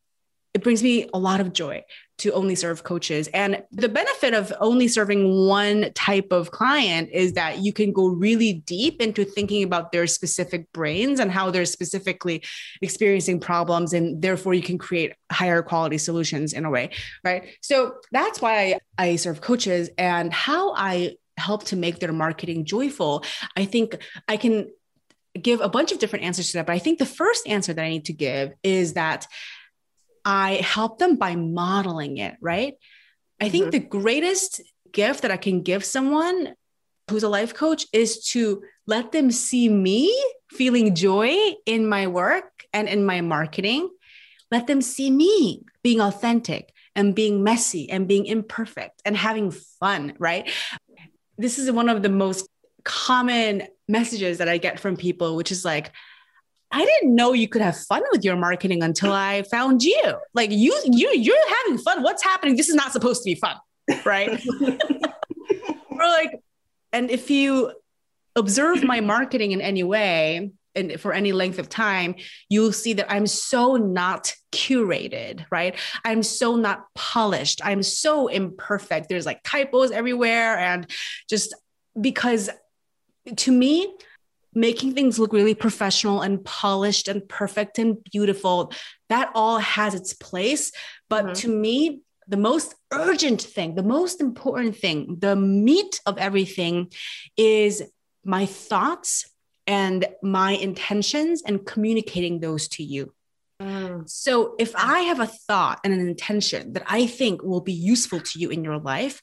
it 0.53 0.63
brings 0.63 0.81
me 0.81 1.07
a 1.13 1.19
lot 1.19 1.39
of 1.39 1.53
joy 1.53 1.83
to 2.17 2.33
only 2.33 2.55
serve 2.55 2.83
coaches. 2.83 3.27
And 3.33 3.63
the 3.71 3.88
benefit 3.88 4.33
of 4.33 4.51
only 4.59 4.88
serving 4.88 5.47
one 5.47 5.93
type 5.93 6.31
of 6.31 6.51
client 6.51 7.09
is 7.13 7.33
that 7.33 7.59
you 7.59 7.71
can 7.71 7.93
go 7.93 8.07
really 8.07 8.53
deep 8.53 9.01
into 9.01 9.23
thinking 9.23 9.63
about 9.63 9.91
their 9.91 10.07
specific 10.07 10.71
brains 10.73 11.19
and 11.19 11.31
how 11.31 11.51
they're 11.51 11.65
specifically 11.65 12.43
experiencing 12.81 13.39
problems. 13.39 13.93
And 13.93 14.21
therefore, 14.21 14.53
you 14.55 14.63
can 14.63 14.77
create 14.77 15.13
higher 15.31 15.62
quality 15.62 15.99
solutions 15.99 16.53
in 16.53 16.65
a 16.65 16.69
way. 16.69 16.89
Right. 17.23 17.55
So 17.62 17.97
that's 18.12 18.41
why 18.41 18.79
I 18.97 19.15
serve 19.15 19.41
coaches 19.41 19.89
and 19.97 20.33
how 20.33 20.73
I 20.75 21.15
help 21.39 21.63
to 21.65 21.75
make 21.75 21.99
their 21.99 22.13
marketing 22.13 22.65
joyful. 22.65 23.23
I 23.56 23.65
think 23.65 23.97
I 24.28 24.38
can 24.38 24.69
give 25.39 25.62
a 25.62 25.69
bunch 25.69 25.91
of 25.91 25.99
different 25.99 26.25
answers 26.25 26.47
to 26.52 26.58
that. 26.58 26.67
But 26.67 26.73
I 26.73 26.80
think 26.80 26.99
the 26.99 27.06
first 27.06 27.47
answer 27.47 27.73
that 27.73 27.84
I 27.84 27.89
need 27.89 28.06
to 28.06 28.13
give 28.13 28.54
is 28.63 28.93
that 28.93 29.28
I 30.25 30.56
help 30.56 30.99
them 30.99 31.15
by 31.15 31.36
modeling 31.36 32.17
it, 32.17 32.36
right? 32.41 32.75
I 33.39 33.45
mm-hmm. 33.45 33.52
think 33.52 33.71
the 33.71 33.80
greatest 33.80 34.62
gift 34.91 35.21
that 35.21 35.32
I 35.32 35.38
can 35.38 35.62
give 35.62 35.86
someone 35.86 36.56
who's 37.10 37.23
a 37.23 37.30
life 37.30 37.54
coach 37.54 37.86
is 37.93 38.25
to 38.30 38.62
let 38.86 39.12
them 39.12 39.32
see 39.32 39.69
me 39.69 40.15
feeling 40.52 40.95
joy 40.95 41.36
in 41.65 41.88
my 41.88 42.08
work 42.08 42.65
and 42.73 42.88
in 42.88 43.06
my 43.06 43.21
marketing. 43.21 43.89
Let 44.52 44.67
them 44.67 44.82
see 44.82 45.10
me 45.10 45.63
being 45.84 46.02
authentic 46.02 46.73
and 46.95 47.15
being 47.15 47.43
messy 47.43 47.89
and 47.89 48.08
being 48.08 48.25
imperfect 48.25 49.02
and 49.06 49.15
having 49.15 49.52
fun, 49.52 50.13
right? 50.19 50.52
This 51.39 51.58
is 51.58 51.71
one 51.71 51.89
of 51.89 52.04
the 52.04 52.10
most 52.10 52.47
common 52.84 53.63
messages 53.88 54.38
that 54.38 54.49
I 54.49 54.58
get 54.58 54.80
from 54.80 54.97
people, 54.97 55.36
which 55.36 55.52
is 55.52 55.65
like, 55.65 55.91
I 56.71 56.86
didn't 56.86 57.15
know 57.15 57.34
you 57.34 57.47
could 57.47 57.62
have 57.62 57.78
fun 57.78 58.04
with 58.12 58.23
your 58.23 58.36
marketing 58.36 58.84
until 58.84 59.12
I 59.12 59.43
found 59.43 59.82
you. 59.82 60.13
Like 60.34 60.52
you, 60.52 60.78
you, 60.86 61.10
you're 61.12 61.56
having 61.63 61.80
fun. 61.80 62.04
What's 62.04 62.23
happening? 62.23 62.56
This 62.56 62.69
is 62.69 62.75
not 62.75 62.91
supposed 62.91 63.23
to 63.23 63.25
be 63.25 63.36
fun, 63.36 63.56
right? 64.06 64.30
or 64.62 65.97
like, 65.97 66.39
and 66.93 67.10
if 67.10 67.32
you 67.32 67.71
observe 68.36 68.84
my 68.84 68.99
marketing 68.99 69.52
in 69.52 69.62
any 69.62 69.84
way, 69.84 70.52
and 70.80 71.00
for 71.00 71.13
any 71.13 71.32
length 71.32 71.60
of 71.60 71.70
time, 71.70 72.15
you'll 72.50 72.72
see 72.72 72.94
that 72.94 73.12
I'm 73.12 73.28
so 73.28 73.76
not 73.76 74.34
curated, 74.52 75.46
right? 75.52 75.76
I'm 76.04 76.24
so 76.24 76.56
not 76.56 76.86
polished. 76.96 77.62
I'm 77.63 77.84
so 77.84 78.28
imperfect. 78.28 79.10
There's 79.10 79.26
like 79.26 79.44
typos 79.44 79.92
everywhere. 79.92 80.58
And 80.58 80.89
just 81.30 81.54
because 82.00 82.50
to 83.36 83.52
me, 83.52 83.94
making 84.54 84.94
things 84.94 85.20
look 85.20 85.34
really 85.34 85.54
professional 85.54 86.22
and 86.22 86.44
polished 86.44 87.08
and 87.08 87.28
perfect 87.28 87.78
and 87.78 88.04
beautiful, 88.04 88.74
that 89.10 89.32
all 89.36 89.60
has 89.60 89.94
its 89.94 90.13
place. 90.13 90.72
But 91.10 91.26
mm-hmm. 91.26 91.34
to 91.34 91.48
me, 91.48 92.02
the 92.28 92.38
most 92.38 92.76
urgent 92.92 93.42
thing, 93.42 93.76
the 93.76 93.84
most 93.84 94.22
important 94.22 94.78
thing, 94.78 95.18
the 95.20 95.36
meat 95.36 96.00
of 96.06 96.18
everything 96.18 96.92
is 97.36 97.84
my 98.24 98.46
thoughts 98.46 99.26
and 99.69 100.08
my 100.23 100.53
intentions 100.53 101.43
and 101.43 101.63
communicating 101.63 102.39
those 102.39 102.67
to 102.67 102.84
you. 102.84 103.13
Mm. 103.62 104.10
So 104.10 104.55
if 104.58 104.75
I 104.75 105.01
have 105.01 105.19
a 105.19 105.27
thought 105.27 105.79
and 105.84 105.93
an 105.93 105.99
intention 105.99 106.73
that 106.73 106.84
I 106.88 107.05
think 107.05 107.43
will 107.43 107.62
be 107.62 107.73
useful 107.73 108.19
to 108.19 108.39
you 108.39 108.49
in 108.49 108.63
your 108.63 108.79
life, 108.79 109.21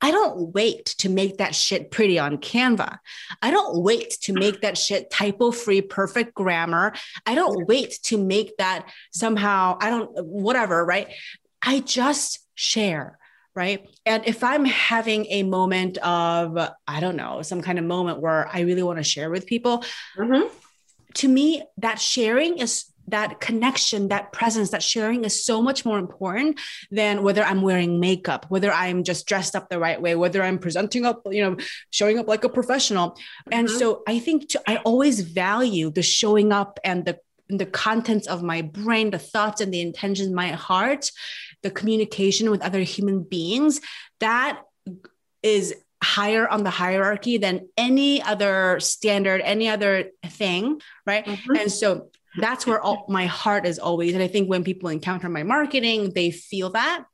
I 0.00 0.12
don't 0.12 0.54
wait 0.54 0.86
to 0.98 1.08
make 1.08 1.38
that 1.38 1.56
shit 1.56 1.90
pretty 1.90 2.20
on 2.20 2.38
Canva. 2.38 2.98
I 3.42 3.50
don't 3.50 3.82
wait 3.82 4.16
to 4.22 4.32
make 4.32 4.60
that 4.60 4.78
shit 4.78 5.10
typo 5.10 5.50
free, 5.50 5.82
perfect 5.82 6.34
grammar. 6.34 6.94
I 7.26 7.34
don't 7.34 7.66
wait 7.66 7.98
to 8.04 8.16
make 8.16 8.56
that 8.58 8.88
somehow, 9.12 9.76
I 9.80 9.90
don't, 9.90 10.24
whatever, 10.24 10.84
right? 10.86 11.08
I 11.60 11.80
just 11.80 12.38
share 12.54 13.18
right? 13.54 13.88
And 14.06 14.26
if 14.26 14.44
I'm 14.44 14.64
having 14.64 15.26
a 15.26 15.42
moment 15.42 15.98
of, 15.98 16.56
I 16.86 17.00
don't 17.00 17.16
know, 17.16 17.42
some 17.42 17.62
kind 17.62 17.78
of 17.78 17.84
moment 17.84 18.20
where 18.20 18.48
I 18.52 18.60
really 18.60 18.82
want 18.82 18.98
to 18.98 19.04
share 19.04 19.30
with 19.30 19.46
people, 19.46 19.84
mm-hmm. 20.16 20.46
to 21.14 21.28
me, 21.28 21.62
that 21.78 22.00
sharing 22.00 22.58
is 22.58 22.86
that 23.08 23.40
connection, 23.40 24.08
that 24.08 24.32
presence, 24.32 24.70
that 24.70 24.82
sharing 24.82 25.24
is 25.24 25.44
so 25.44 25.60
much 25.60 25.84
more 25.84 25.98
important 25.98 26.60
than 26.90 27.22
whether 27.22 27.42
I'm 27.42 27.62
wearing 27.62 28.00
makeup, 28.00 28.46
whether 28.48 28.72
I'm 28.72 29.04
just 29.04 29.26
dressed 29.26 29.56
up 29.56 29.68
the 29.68 29.80
right 29.80 30.00
way, 30.00 30.14
whether 30.14 30.42
I'm 30.42 30.58
presenting 30.58 31.04
up, 31.04 31.22
you 31.30 31.42
know, 31.42 31.56
showing 31.90 32.18
up 32.18 32.28
like 32.28 32.44
a 32.44 32.48
professional. 32.48 33.10
Mm-hmm. 33.10 33.52
And 33.52 33.70
so 33.70 34.02
I 34.06 34.18
think 34.20 34.50
to, 34.50 34.62
I 34.66 34.76
always 34.78 35.20
value 35.20 35.90
the 35.90 36.02
showing 36.02 36.52
up 36.52 36.78
and 36.84 37.04
the 37.04 37.18
the 37.52 37.66
contents 37.66 38.28
of 38.28 38.44
my 38.44 38.62
brain, 38.62 39.10
the 39.10 39.18
thoughts 39.18 39.60
and 39.60 39.74
the 39.74 39.80
intentions, 39.80 40.30
my 40.30 40.48
heart, 40.48 41.10
the 41.62 41.70
communication 41.70 42.50
with 42.50 42.62
other 42.62 42.80
human 42.80 43.22
beings, 43.22 43.80
that 44.20 44.62
is 45.42 45.74
higher 46.02 46.48
on 46.48 46.64
the 46.64 46.70
hierarchy 46.70 47.36
than 47.36 47.68
any 47.76 48.22
other 48.22 48.80
standard, 48.80 49.40
any 49.42 49.68
other 49.68 50.10
thing, 50.26 50.80
right? 51.06 51.24
Mm-hmm. 51.24 51.56
And 51.56 51.72
so 51.72 52.10
that's 52.38 52.66
where 52.66 52.80
all, 52.80 53.04
my 53.08 53.26
heart 53.26 53.66
is 53.66 53.78
always. 53.78 54.14
And 54.14 54.22
I 54.22 54.28
think 54.28 54.48
when 54.48 54.64
people 54.64 54.88
encounter 54.88 55.28
my 55.28 55.42
marketing, 55.42 56.12
they 56.14 56.30
feel 56.30 56.70
that. 56.70 57.04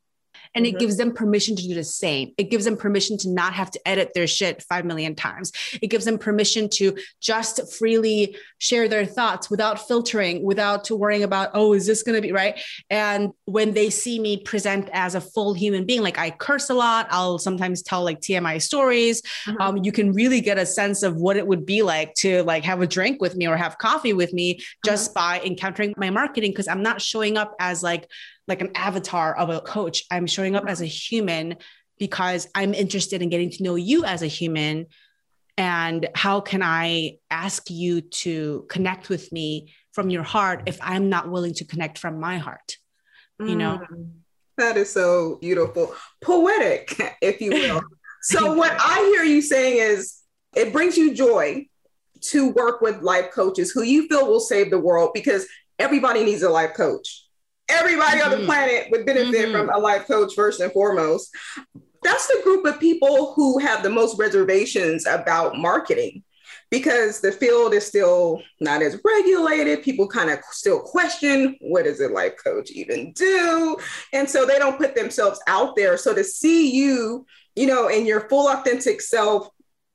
And 0.57 0.65
mm-hmm. 0.65 0.77
it 0.77 0.81
gives 0.81 0.97
them 0.97 1.13
permission 1.13 1.55
to 1.55 1.63
do 1.63 1.75
the 1.75 1.85
same. 1.85 2.33
It 2.39 2.45
gives 2.51 2.65
them 2.65 2.77
permission 2.77 3.17
to 3.19 3.29
not 3.29 3.53
have 3.53 3.71
to 3.71 3.89
edit 3.89 4.13
their 4.15 4.27
shit 4.27 4.63
5 4.63 4.85
million 4.85 5.15
times. 5.15 5.53
It 5.81 5.89
gives 5.89 6.07
them 6.07 6.19
permission 6.19 6.69
to 6.71 6.97
just 7.21 7.73
freely 7.77 8.37
share 8.59 8.89
their 8.89 9.05
thoughts 9.05 9.51
without 9.51 9.87
filtering, 9.87 10.43
without 10.43 10.91
worrying 10.91 11.23
about, 11.23 11.51
oh, 11.55 11.75
is 11.75 11.87
this 11.87 12.03
going 12.03 12.17
to 12.17 12.23
be 12.23 12.33
right? 12.33 12.59
And 12.91 13.31
when 13.45 13.75
they 13.75 13.91
see 13.91 14.19
me 14.19 14.39
present 14.39 14.89
as 14.93 15.15
a 15.15 15.21
full 15.21 15.53
human 15.53 15.85
being, 15.85 16.03
like 16.03 16.19
I 16.19 16.31
curse 16.31 16.71
a 16.71 16.75
lot, 16.75 17.07
I'll 17.11 17.39
sometimes 17.39 17.83
tell 17.83 18.03
like 18.03 18.21
TMI 18.21 18.61
stories. 18.63 19.23
Mm-hmm. 19.47 19.61
Um, 19.61 19.77
you 19.85 19.93
can 19.93 20.13
really 20.13 20.41
get 20.41 20.59
a 20.59 20.67
sense 20.67 21.03
of 21.03 21.17
what 21.17 21.37
it 21.37 21.47
would 21.47 21.67
be 21.67 21.83
like 21.83 22.15
to 22.15 22.43
like 22.45 22.65
have 22.65 22.81
a 22.81 22.87
drink 22.87 23.21
with 23.21 23.37
me 23.37 23.47
or 23.47 23.57
have 23.57 23.77
coffee 23.77 24.15
with 24.15 24.33
me 24.33 24.61
just 24.85 25.11
mm-hmm. 25.11 25.41
by 25.41 25.41
encountering 25.45 25.93
my 25.99 26.09
marketing 26.09 26.53
because 26.53 26.69
I'm 26.69 26.83
not 26.83 27.03
showing 27.03 27.37
up 27.37 27.55
as 27.61 27.83
like 27.83 28.09
like 28.49 28.61
an 28.61 28.71
avatar 28.75 29.37
of 29.37 29.49
a 29.51 29.61
coach. 29.61 30.05
I'm 30.11 30.27
showing 30.27 30.57
up 30.57 30.65
as 30.69 30.81
a 30.81 30.87
human 30.87 31.57
because 31.99 32.49
I'm 32.55 32.75
interested 32.75 33.23
in 33.23 33.29
getting 33.29 33.51
to 33.51 33.63
know 33.63 33.75
you 33.75 34.05
as 34.05 34.23
a 34.23 34.27
human 34.27 34.87
and 35.59 36.09
how 36.15 36.41
can 36.41 36.63
I 36.63 37.17
ask 37.31 37.71
you 37.71 38.03
to 38.03 38.67
connect 38.69 39.09
with 39.09 39.33
me 39.33 39.73
from 39.93 40.11
your 40.11 40.23
heart 40.23 40.65
if 40.67 40.79
I'm 40.83 41.09
not 41.09 41.31
willing 41.31 41.55
to 41.55 41.65
connect 41.65 41.99
from 41.99 42.21
my 42.21 42.39
heart? 42.39 42.77
You 43.41 43.57
know? 43.57 43.81
Mm, 43.91 44.11
that 44.57 44.77
is 44.77 44.91
so 44.91 45.37
beautiful. 45.41 45.95
Poetic, 46.23 46.99
if 47.23 47.41
you 47.41 47.51
will. 47.51 47.83
so 48.23 48.53
what 48.55 48.75
I 48.79 49.13
hear 49.15 49.25
you 49.25 49.43
saying 49.43 49.79
is 49.79 50.19
it 50.55 50.73
brings 50.73 50.97
you 50.97 51.15
joy 51.15 51.67
to 52.23 52.51
work 52.51 52.81
with 52.81 53.03
life 53.03 53.31
coaches 53.33 53.71
who 53.71 53.83
you 53.83 54.09
feel 54.09 54.27
will 54.27 54.41
save 54.41 54.71
the 54.71 54.79
world 54.79 55.11
because 55.15 55.47
everybody 55.79 56.25
needs 56.25 56.43
a 56.43 56.51
life 56.51 56.75
coach. 56.75 57.26
Everybody 57.69 58.19
mm-hmm. 58.19 58.25
on 58.25 58.31
the 58.31 58.37
mm-hmm. 58.39 58.47
planet 58.47 58.89
would 58.91 59.07
benefit 59.07 59.49
mm-hmm. 59.49 59.53
from 59.53 59.71
a 59.71 59.79
life 59.79 60.07
coach 60.07 60.35
first 60.35 60.61
and 60.61 60.73
foremost. 60.73 61.35
That's 62.03 62.27
the 62.29 62.41
group 62.45 62.65
of 62.65 62.79
people 62.79 63.33
who 63.35 63.59
have 63.59 63.83
the 63.83 63.91
most 63.91 64.19
reservations 64.19 65.07
about 65.07 65.57
marketing 65.57 66.23
because 66.71 67.21
the 67.21 67.33
field 67.33 67.75
is 67.75 67.87
still 67.87 68.43
not 68.61 68.83
as 68.83 69.01
regulated. 69.05 69.83
People 69.83 70.09
kind 70.09 70.31
of 70.31 70.41
still 70.51 70.81
question 70.81 71.57
what 71.61 71.85
does 71.85 72.01
a 72.01 72.09
life 72.09 72.35
coach 72.43 72.71
even 72.71 73.13
do? 73.13 73.77
And 74.13 74.29
so 74.29 74.47
they 74.47 74.59
don't 74.59 74.79
put 74.79 74.95
themselves 74.95 75.41
out 75.47 75.77
there. 75.77 75.97
So 75.97 76.15
to 76.15 76.25
see 76.25 76.73
you, 76.73 77.27
you 77.55 77.67
know, 77.67 77.89
in 77.89 78.07
your 78.07 78.29
full 78.29 78.49
authentic 78.49 79.01
self, 79.01 79.49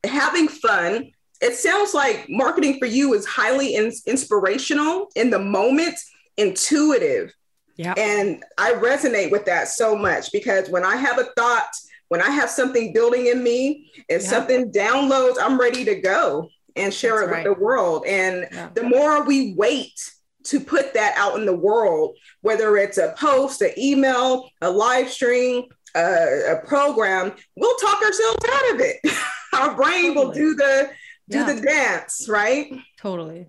having 0.04 0.48
fun, 0.48 1.12
it 1.42 1.56
sounds 1.56 1.94
like 1.94 2.28
marketing 2.30 2.78
for 2.80 2.86
you 2.86 3.14
is 3.14 3.26
highly 3.26 3.76
in- 3.76 3.92
inspirational 4.06 5.10
in 5.16 5.30
the 5.30 5.40
moment, 5.40 5.98
intuitive. 6.38 7.34
Yeah. 7.82 7.96
And 7.98 8.44
I 8.60 8.74
resonate 8.74 9.32
with 9.32 9.46
that 9.46 9.67
so 9.67 9.96
much 9.96 10.32
because 10.32 10.70
when 10.70 10.86
I 10.86 10.96
have 10.96 11.17
a 11.17 11.26
thought, 11.36 11.72
when 12.10 12.22
I 12.22 12.30
have 12.30 12.50
something 12.50 12.94
building 12.94 13.26
in 13.26 13.41
me, 13.41 13.89
if 14.08 14.22
something 14.22 14.72
downloads, 14.72 15.38
I'm 15.41 15.60
ready 15.60 15.84
to 15.86 15.96
go 15.96 16.50
and 16.76 16.94
share 16.94 17.22
That's 17.22 17.24
it 17.24 17.32
right. 17.32 17.48
with 17.48 17.58
the 17.58 17.63
world. 17.63 18.06
And 18.06 18.48
yeah. 18.52 18.70
the 18.76 18.84
more 18.84 19.24
we 19.24 19.56
wait 19.56 19.94
to 20.44 20.60
put 20.60 20.94
that 20.94 21.15
out 21.17 21.39
in 21.39 21.46
the 21.48 21.56
world, 21.56 22.17
whether 22.41 22.78
it's 22.78 23.00
a 23.00 23.15
post, 23.17 23.62
an 23.62 23.72
email, 23.78 24.48
a 24.62 24.70
live 24.70 25.10
stream, 25.10 25.63
a, 25.96 26.58
a 26.62 26.67
program, 26.67 27.34
we'll 27.56 27.78
talk 27.78 28.00
ourselves 28.04 28.46
out 28.52 28.76
of 28.76 28.82
it. 28.82 28.98
Our 29.54 29.76
brain 29.76 30.13
totally. 30.13 30.15
will 30.15 30.32
do 30.32 30.56
the 30.56 30.91
do 31.30 31.39
yeah. 31.39 31.54
the 31.54 31.62
dance, 31.62 32.28
right? 32.30 32.72
Totally. 32.98 33.48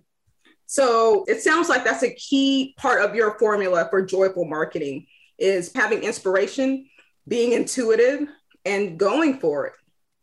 So 0.73 1.27
it 1.29 1.43
sounds 1.43 1.69
like 1.69 1.85
that's 1.85 2.03
a 2.03 2.15
key 2.15 2.75
part 2.79 3.05
of 3.05 3.15
your 3.15 3.39
formula 3.39 3.89
for 3.91 4.01
joyful 4.01 4.47
marketing 4.47 5.07
is 5.37 5.71
having 5.75 6.03
inspiration, 6.03 6.87
being 7.29 7.53
intuitive, 7.53 8.27
and 8.65 8.99
going 8.99 9.39
for 9.39 9.67
it. 9.67 9.75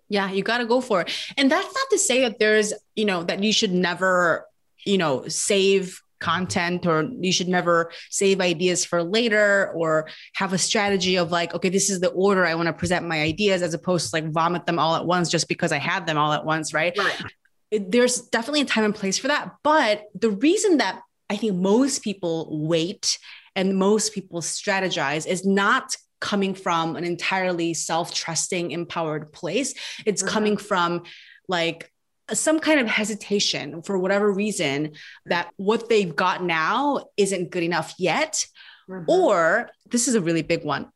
Yeah, 0.08 0.32
you 0.32 0.42
got 0.42 0.58
to 0.58 0.66
go 0.66 0.82
for 0.82 1.02
it. 1.02 1.12
And 1.38 1.52
that's 1.52 1.72
not 1.72 1.90
to 1.92 2.00
say 2.00 2.22
that 2.22 2.40
there's, 2.40 2.74
you 2.96 3.06
know, 3.06 3.22
that 3.26 3.44
you 3.44 3.54
should 3.54 3.72
never, 3.72 4.48
you 4.88 4.98
know, 4.98 5.28
save 5.28 6.02
content 6.20 6.88
or 6.88 7.08
you 7.20 7.32
should 7.32 7.48
never 7.48 7.92
save 8.10 8.42
ideas 8.42 8.84
for 8.84 9.04
later 9.04 9.72
or 9.76 10.10
have 10.34 10.52
a 10.52 10.58
strategy 10.58 11.16
of 11.16 11.32
like 11.32 11.54
okay 11.54 11.70
this 11.70 11.90
is 11.90 12.02
the 12.02 12.10
order 12.10 12.46
i 12.46 12.54
want 12.54 12.68
to 12.68 12.74
present 12.74 13.08
my 13.08 13.22
ideas 13.22 13.62
as 13.62 13.74
opposed 13.74 14.10
to 14.10 14.16
like 14.18 14.30
vomit 14.30 14.66
them 14.66 14.78
all 14.78 14.98
at 14.98 15.06
once 15.06 15.30
just 15.30 15.48
because 15.48 15.72
i 15.72 15.78
had 15.78 16.06
them 16.06 16.18
all 16.18 16.34
at 16.34 16.44
once 16.44 16.74
right, 16.74 16.98
right 16.98 17.24
there's 17.72 18.22
definitely 18.22 18.62
a 18.62 18.66
time 18.66 18.86
and 18.86 18.96
place 18.96 19.18
for 19.18 19.28
that. 19.28 19.56
But 19.64 20.06
the 20.16 20.32
reason 20.32 20.78
that 20.78 21.02
I 21.30 21.36
think 21.36 21.56
most 21.56 22.04
people 22.04 22.48
wait 22.68 23.20
and 23.56 23.78
most 23.78 24.14
people 24.14 24.42
strategize 24.42 25.28
is 25.28 25.46
not 25.46 25.96
coming 26.20 26.54
from 26.54 26.96
an 26.96 27.04
entirely 27.04 27.74
self 27.74 28.14
trusting, 28.14 28.72
empowered 28.72 29.32
place. 29.32 29.74
It's 30.06 30.24
mm-hmm. 30.24 30.34
coming 30.34 30.58
from 30.58 31.04
like 31.48 31.92
some 32.32 32.60
kind 32.60 32.80
of 32.80 32.88
hesitation 32.88 33.82
for 33.82 33.98
whatever 33.98 34.32
reason 34.32 34.92
that 35.26 35.50
what 35.58 35.90
they've 35.90 36.16
got 36.16 36.44
now 36.44 37.06
isn't 37.18 37.52
good 37.52 37.64
enough 37.64 37.96
yet. 37.98 38.46
Mm-hmm. 38.90 39.10
Or 39.10 39.70
this 39.90 40.08
is 40.08 40.16
a 40.16 40.22
really 40.22 40.42
big 40.42 40.64
one 40.64 40.92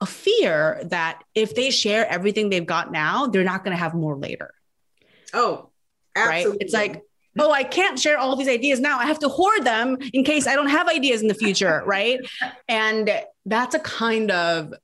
a 0.00 0.06
fear 0.06 0.82
that 0.86 1.22
if 1.34 1.54
they 1.54 1.70
share 1.70 2.06
everything 2.06 2.50
they've 2.50 2.66
got 2.66 2.92
now, 2.92 3.26
they're 3.26 3.44
not 3.44 3.64
going 3.64 3.74
to 3.74 3.82
have 3.82 3.94
more 3.94 4.16
later. 4.18 4.52
Oh, 5.32 5.70
Absolutely. 6.16 6.50
right? 6.50 6.58
It's 6.60 6.74
like, 6.74 7.02
oh, 7.38 7.50
I 7.50 7.64
can't 7.64 7.98
share 7.98 8.18
all 8.18 8.36
these 8.36 8.48
ideas 8.48 8.80
now. 8.80 8.98
I 8.98 9.06
have 9.06 9.18
to 9.20 9.28
hoard 9.28 9.64
them 9.64 9.98
in 10.12 10.24
case 10.24 10.46
I 10.46 10.54
don't 10.54 10.68
have 10.68 10.88
ideas 10.88 11.22
in 11.22 11.28
the 11.28 11.34
future, 11.34 11.82
right? 11.86 12.20
And 12.68 13.10
that's 13.44 13.74
a 13.74 13.80
kind 13.80 14.30
of 14.30 14.74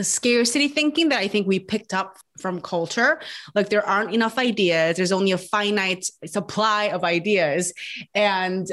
scarcity 0.00 0.68
thinking 0.68 1.08
that 1.08 1.18
I 1.18 1.28
think 1.28 1.46
we 1.46 1.58
picked 1.58 1.92
up 1.92 2.18
from 2.38 2.60
culture. 2.60 3.20
Like 3.54 3.68
there 3.68 3.84
aren't 3.84 4.14
enough 4.14 4.38
ideas, 4.38 4.96
there's 4.96 5.12
only 5.12 5.32
a 5.32 5.38
finite 5.38 6.08
supply 6.24 6.84
of 6.84 7.04
ideas. 7.04 7.72
And 8.14 8.66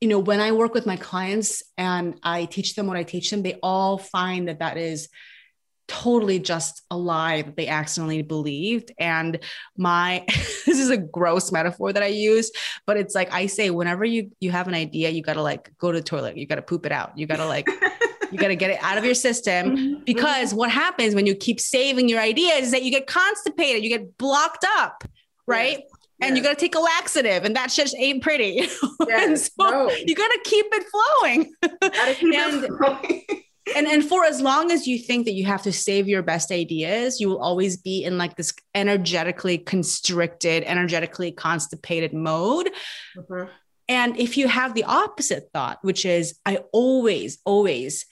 you 0.00 0.08
know, 0.08 0.18
when 0.18 0.40
I 0.40 0.52
work 0.52 0.74
with 0.74 0.86
my 0.86 0.96
clients 0.96 1.62
and 1.78 2.18
I 2.22 2.44
teach 2.44 2.74
them 2.74 2.86
what 2.86 2.98
I 2.98 3.02
teach 3.02 3.30
them, 3.30 3.42
they 3.42 3.58
all 3.62 3.96
find 3.96 4.48
that 4.48 4.58
that 4.58 4.76
is 4.76 5.08
totally 5.88 6.38
just 6.38 6.82
a 6.90 6.96
lie 6.96 7.42
that 7.42 7.56
they 7.56 7.68
accidentally 7.68 8.22
believed. 8.22 8.92
And 8.98 9.38
my 9.76 10.24
this 10.28 10.78
is 10.78 10.90
a 10.90 10.96
gross 10.96 11.52
metaphor 11.52 11.92
that 11.92 12.02
I 12.02 12.08
use, 12.08 12.50
but 12.86 12.96
it's 12.96 13.14
like 13.14 13.32
I 13.32 13.46
say, 13.46 13.70
whenever 13.70 14.04
you 14.04 14.30
you 14.40 14.50
have 14.50 14.68
an 14.68 14.74
idea, 14.74 15.10
you 15.10 15.22
gotta 15.22 15.42
like 15.42 15.70
go 15.78 15.92
to 15.92 15.98
the 15.98 16.04
toilet, 16.04 16.36
you 16.36 16.46
gotta 16.46 16.62
poop 16.62 16.86
it 16.86 16.92
out, 16.92 17.16
you 17.16 17.26
gotta 17.26 17.46
like 17.46 17.68
you 18.32 18.38
got 18.38 18.48
to 18.48 18.56
get 18.56 18.70
it 18.70 18.78
out 18.82 18.98
of 18.98 19.04
your 19.04 19.14
system 19.14 19.76
mm-hmm. 19.76 20.04
because 20.04 20.52
what 20.54 20.70
happens 20.70 21.14
when 21.14 21.26
you 21.26 21.34
keep 21.34 21.60
saving 21.60 22.08
your 22.08 22.20
ideas 22.20 22.66
is 22.66 22.70
that 22.72 22.82
you 22.82 22.90
get 22.90 23.06
constipated, 23.06 23.82
you 23.82 23.88
get 23.88 24.18
blocked 24.18 24.64
up, 24.78 25.04
right? 25.46 25.78
Yes. 25.78 25.90
And 26.22 26.30
yes. 26.30 26.38
you 26.38 26.42
got 26.42 26.58
to 26.58 26.60
take 26.60 26.74
a 26.74 26.80
laxative, 26.80 27.44
and 27.44 27.54
that 27.56 27.70
shit 27.70 27.92
ain't 27.96 28.22
pretty. 28.22 28.68
Yes. 29.06 29.28
and 29.28 29.38
so 29.38 29.70
no. 29.70 29.90
you 29.90 30.14
got 30.16 30.28
to 30.28 30.40
keep 30.44 30.66
it 30.72 30.84
flowing. 30.88 31.52
Keep 31.62 32.34
and, 32.34 32.64
it 32.64 32.70
flowing 32.72 33.42
and 33.74 33.86
and 33.86 34.04
for 34.04 34.24
as 34.24 34.40
long 34.40 34.70
as 34.70 34.86
you 34.86 34.98
think 34.98 35.24
that 35.24 35.32
you 35.32 35.44
have 35.44 35.62
to 35.62 35.72
save 35.72 36.06
your 36.06 36.22
best 36.22 36.52
ideas 36.52 37.20
you 37.20 37.28
will 37.28 37.40
always 37.40 37.76
be 37.76 38.04
in 38.04 38.18
like 38.18 38.36
this 38.36 38.52
energetically 38.74 39.58
constricted 39.58 40.62
energetically 40.64 41.32
constipated 41.32 42.12
mode 42.12 42.70
mm-hmm. 43.16 43.50
and 43.88 44.18
if 44.18 44.36
you 44.36 44.46
have 44.46 44.74
the 44.74 44.84
opposite 44.84 45.48
thought 45.52 45.78
which 45.82 46.04
is 46.04 46.38
i 46.46 46.58
always 46.72 47.38
always 47.44 48.06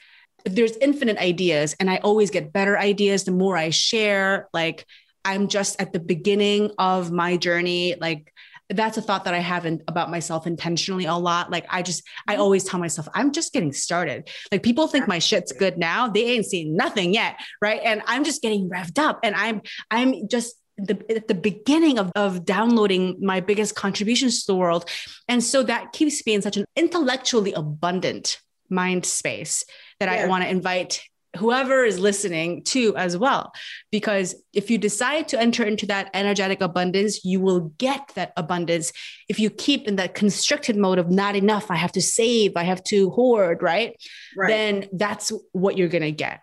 there's 0.44 0.76
infinite 0.78 1.18
ideas 1.18 1.76
and 1.78 1.90
i 1.90 1.96
always 1.98 2.30
get 2.30 2.52
better 2.52 2.78
ideas 2.78 3.24
the 3.24 3.30
more 3.30 3.56
i 3.56 3.70
share 3.70 4.48
like 4.52 4.84
i'm 5.24 5.48
just 5.48 5.80
at 5.80 5.92
the 5.92 6.00
beginning 6.00 6.70
of 6.78 7.12
my 7.12 7.36
journey 7.36 7.94
like 8.00 8.32
that's 8.70 8.96
a 8.96 9.02
thought 9.02 9.24
that 9.24 9.34
I 9.34 9.38
have 9.38 9.66
in, 9.66 9.82
about 9.88 10.10
myself 10.10 10.46
intentionally 10.46 11.04
a 11.04 11.14
lot. 11.14 11.50
Like 11.50 11.66
I 11.68 11.82
just, 11.82 12.02
I 12.26 12.34
mm-hmm. 12.34 12.42
always 12.42 12.64
tell 12.64 12.80
myself, 12.80 13.08
I'm 13.14 13.32
just 13.32 13.52
getting 13.52 13.72
started. 13.72 14.28
Like 14.50 14.62
people 14.62 14.86
think 14.88 15.06
my 15.06 15.18
shit's 15.18 15.52
good 15.52 15.78
now. 15.78 16.08
They 16.08 16.24
ain't 16.24 16.46
seen 16.46 16.76
nothing 16.76 17.12
yet. 17.12 17.38
Right. 17.60 17.80
And 17.84 18.02
I'm 18.06 18.24
just 18.24 18.42
getting 18.42 18.68
revved 18.68 18.98
up 18.98 19.20
and 19.22 19.34
I'm, 19.34 19.60
I'm 19.90 20.28
just 20.28 20.56
the, 20.76 20.98
at 21.14 21.28
the 21.28 21.34
beginning 21.34 21.98
of, 21.98 22.10
of 22.16 22.44
downloading 22.44 23.18
my 23.20 23.40
biggest 23.40 23.74
contributions 23.74 24.44
to 24.44 24.52
the 24.52 24.56
world. 24.56 24.88
And 25.28 25.42
so 25.42 25.62
that 25.62 25.92
keeps 25.92 26.24
me 26.26 26.34
in 26.34 26.42
such 26.42 26.56
an 26.56 26.64
intellectually 26.74 27.52
abundant 27.52 28.40
mind 28.70 29.06
space 29.06 29.64
that 30.00 30.12
yeah. 30.12 30.24
I 30.24 30.26
want 30.26 30.42
to 30.44 30.50
invite 30.50 31.02
whoever 31.36 31.84
is 31.84 31.98
listening 31.98 32.62
to 32.64 32.96
as 32.96 33.16
well. 33.16 33.52
Because 33.90 34.34
if 34.52 34.70
you 34.70 34.78
decide 34.78 35.28
to 35.28 35.40
enter 35.40 35.64
into 35.64 35.86
that 35.86 36.10
energetic 36.14 36.60
abundance, 36.60 37.24
you 37.24 37.40
will 37.40 37.72
get 37.78 38.12
that 38.14 38.32
abundance. 38.36 38.92
If 39.28 39.38
you 39.38 39.50
keep 39.50 39.88
in 39.88 39.96
that 39.96 40.14
constricted 40.14 40.76
mode 40.76 40.98
of 40.98 41.10
not 41.10 41.36
enough, 41.36 41.70
I 41.70 41.76
have 41.76 41.92
to 41.92 42.02
save, 42.02 42.56
I 42.56 42.64
have 42.64 42.82
to 42.84 43.10
hoard, 43.10 43.62
right? 43.62 43.96
right. 44.36 44.48
Then 44.48 44.88
that's 44.92 45.32
what 45.52 45.76
you're 45.76 45.88
going 45.88 46.02
to 46.02 46.12
get. 46.12 46.40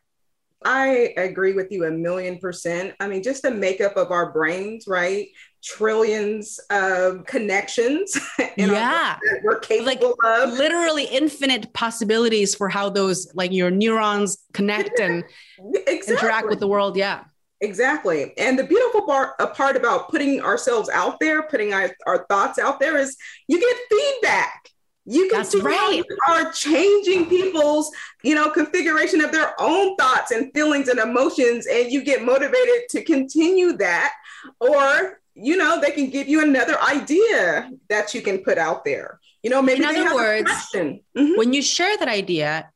I 0.64 1.14
agree 1.18 1.54
with 1.54 1.72
you 1.72 1.86
a 1.86 1.92
million 1.92 2.38
percent. 2.38 2.94
I 3.00 3.08
mean, 3.08 3.24
just 3.24 3.42
the 3.42 3.52
makeup 3.52 3.98
of 3.98 4.12
our 4.12 4.32
brains, 4.32 4.86
right? 4.88 5.30
Trillions 5.64 6.60
of 6.70 7.26
connections. 7.26 8.20
yeah. 8.58 9.18
we're 9.44 9.60
capable 9.60 10.16
like, 10.24 10.44
of. 10.44 10.54
Literally 10.54 11.06
infinite 11.06 11.72
possibilities 11.74 12.56
for 12.56 12.70
how 12.70 12.90
those, 12.90 13.32
like 13.36 13.52
your 13.52 13.70
neurons 13.70 14.38
connect 14.54 15.00
and 15.00 15.24
exactly. 15.88 16.16
interact 16.16 16.48
with 16.48 16.60
the 16.60 16.68
world. 16.68 16.98
Yeah. 16.98 17.24
Exactly. 17.62 18.34
And 18.40 18.58
the 18.58 18.64
beautiful 18.64 19.04
part, 19.04 19.36
uh, 19.40 19.48
part 19.48 19.76
about 19.76 20.10
putting 20.10 20.42
ourselves 20.42 20.90
out 20.90 21.20
there, 21.20 21.44
putting 21.44 21.74
our, 21.74 21.92
our 22.08 22.26
thoughts 22.28 22.58
out 22.58 22.80
there 22.80 22.98
is 22.98 23.16
you 23.48 23.60
get 23.60 23.78
feedback. 23.88 24.72
You 25.06 25.28
can 25.30 25.40
That's 25.40 25.52
see 25.52 25.60
right. 25.60 26.04
are 26.30 26.52
changing 26.52 27.28
people's, 27.28 27.92
you 28.24 28.36
know, 28.36 28.52
configuration 28.52 29.22
of 29.22 29.32
their 29.32 29.54
own 29.60 29.96
thoughts 29.96 30.32
and 30.32 30.52
feelings 30.54 30.90
and 30.90 31.00
emotions, 31.00 31.66
and 31.66 31.92
you 31.92 32.04
get 32.04 32.24
motivated 32.24 32.88
to 32.92 33.04
continue 33.04 33.74
that. 33.78 34.14
Or, 34.60 35.21
you 35.42 35.58
know, 35.58 35.80
they 35.82 35.92
can 35.92 36.10
give 36.10 36.28
you 36.28 36.42
another 36.42 36.80
idea 36.82 37.72
that 37.90 38.14
you 38.14 38.22
can 38.22 38.40
put 38.40 38.58
out 38.58 38.86
there. 38.86 39.20
You 39.44 39.50
know, 39.50 39.62
maybe 39.62 39.84
in 39.84 39.86
other 39.86 40.16
words, 40.16 40.52
mm-hmm. 40.74 41.34
when 41.36 41.54
you 41.54 41.62
share 41.62 41.98
that 41.98 42.08
idea, 42.08 42.70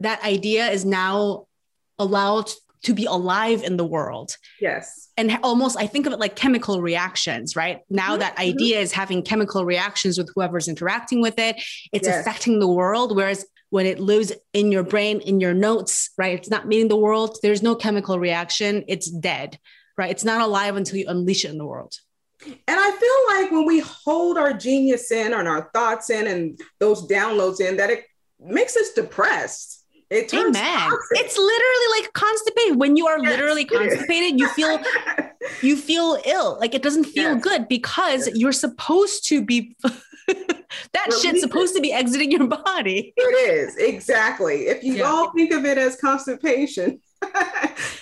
that 0.00 0.22
idea 0.24 0.68
is 0.68 0.84
now 0.84 1.46
allowed 1.98 2.50
to 2.82 2.94
be 2.94 3.06
alive 3.06 3.62
in 3.62 3.76
the 3.76 3.84
world. 3.84 4.36
Yes. 4.60 5.08
And 5.16 5.38
almost, 5.42 5.76
I 5.76 5.86
think 5.86 6.06
of 6.06 6.12
it 6.12 6.20
like 6.20 6.36
chemical 6.36 6.80
reactions, 6.80 7.56
right? 7.56 7.80
Now 7.90 8.10
mm-hmm. 8.10 8.20
that 8.20 8.38
idea 8.38 8.80
is 8.80 8.92
having 8.92 9.22
chemical 9.22 9.64
reactions 9.64 10.18
with 10.18 10.30
whoever's 10.34 10.68
interacting 10.68 11.20
with 11.20 11.38
it, 11.38 11.56
it's 11.92 12.06
yes. 12.06 12.20
affecting 12.20 12.60
the 12.60 12.68
world. 12.68 13.16
Whereas 13.16 13.44
when 13.70 13.86
it 13.86 14.00
lives 14.00 14.32
in 14.52 14.72
your 14.72 14.82
brain, 14.82 15.20
in 15.20 15.40
your 15.40 15.54
notes, 15.54 16.10
right? 16.16 16.38
It's 16.38 16.50
not 16.50 16.66
meeting 16.66 16.88
the 16.88 16.96
world. 16.96 17.38
There's 17.42 17.62
no 17.62 17.74
chemical 17.74 18.18
reaction. 18.18 18.84
It's 18.88 19.10
dead, 19.10 19.58
right? 19.96 20.10
It's 20.10 20.24
not 20.24 20.40
alive 20.40 20.76
until 20.76 20.98
you 20.98 21.06
unleash 21.08 21.44
it 21.44 21.50
in 21.50 21.58
the 21.58 21.66
world. 21.66 21.94
And 22.46 22.56
I 22.68 22.90
feel 22.90 23.36
like 23.36 23.50
when 23.50 23.66
we 23.66 23.80
hold 23.80 24.38
our 24.38 24.52
genius 24.52 25.10
in 25.10 25.34
and 25.34 25.48
our 25.48 25.70
thoughts 25.74 26.10
in 26.10 26.26
and 26.26 26.60
those 26.78 27.08
downloads 27.08 27.60
in, 27.60 27.76
that 27.78 27.90
it 27.90 28.04
makes 28.38 28.76
us 28.76 28.92
depressed 28.92 29.78
it 30.10 30.30
turns 30.30 30.56
Amen. 30.56 30.90
It's 31.12 31.36
literally 31.36 32.00
like 32.00 32.12
constipated. 32.14 32.78
When 32.78 32.96
you 32.96 33.06
are 33.06 33.18
yes. 33.18 33.30
literally 33.30 33.64
constipated, 33.66 34.40
you 34.40 34.48
feel 34.48 34.80
you 35.60 35.76
feel 35.76 36.18
ill. 36.24 36.56
Like 36.58 36.74
it 36.74 36.82
doesn't 36.82 37.04
feel 37.04 37.34
yes. 37.34 37.42
good 37.42 37.68
because 37.68 38.26
yes. 38.26 38.36
you're 38.36 38.52
supposed 38.52 39.26
to 39.28 39.44
be 39.44 39.76
that 39.82 41.12
shit's 41.20 41.40
supposed 41.40 41.74
to 41.74 41.82
be 41.82 41.92
exiting 41.92 42.32
your 42.32 42.46
body. 42.46 43.12
It 43.16 43.20
is 43.20 43.76
exactly. 43.76 44.68
If 44.68 44.82
you 44.82 44.94
yeah. 44.94 45.04
all 45.04 45.30
think 45.32 45.52
of 45.52 45.66
it 45.66 45.76
as 45.76 45.96
constipation, 45.96 47.00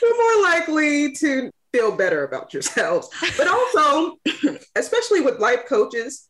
you're 0.01 0.37
more 0.37 0.51
likely 0.51 1.12
to 1.12 1.51
feel 1.77 1.93
better 1.93 2.24
about 2.24 2.55
yourselves. 2.55 3.09
But 3.37 3.49
also, 3.49 4.18
especially 4.77 5.20
with 5.20 5.41
life 5.41 5.66
coaches, 5.68 6.29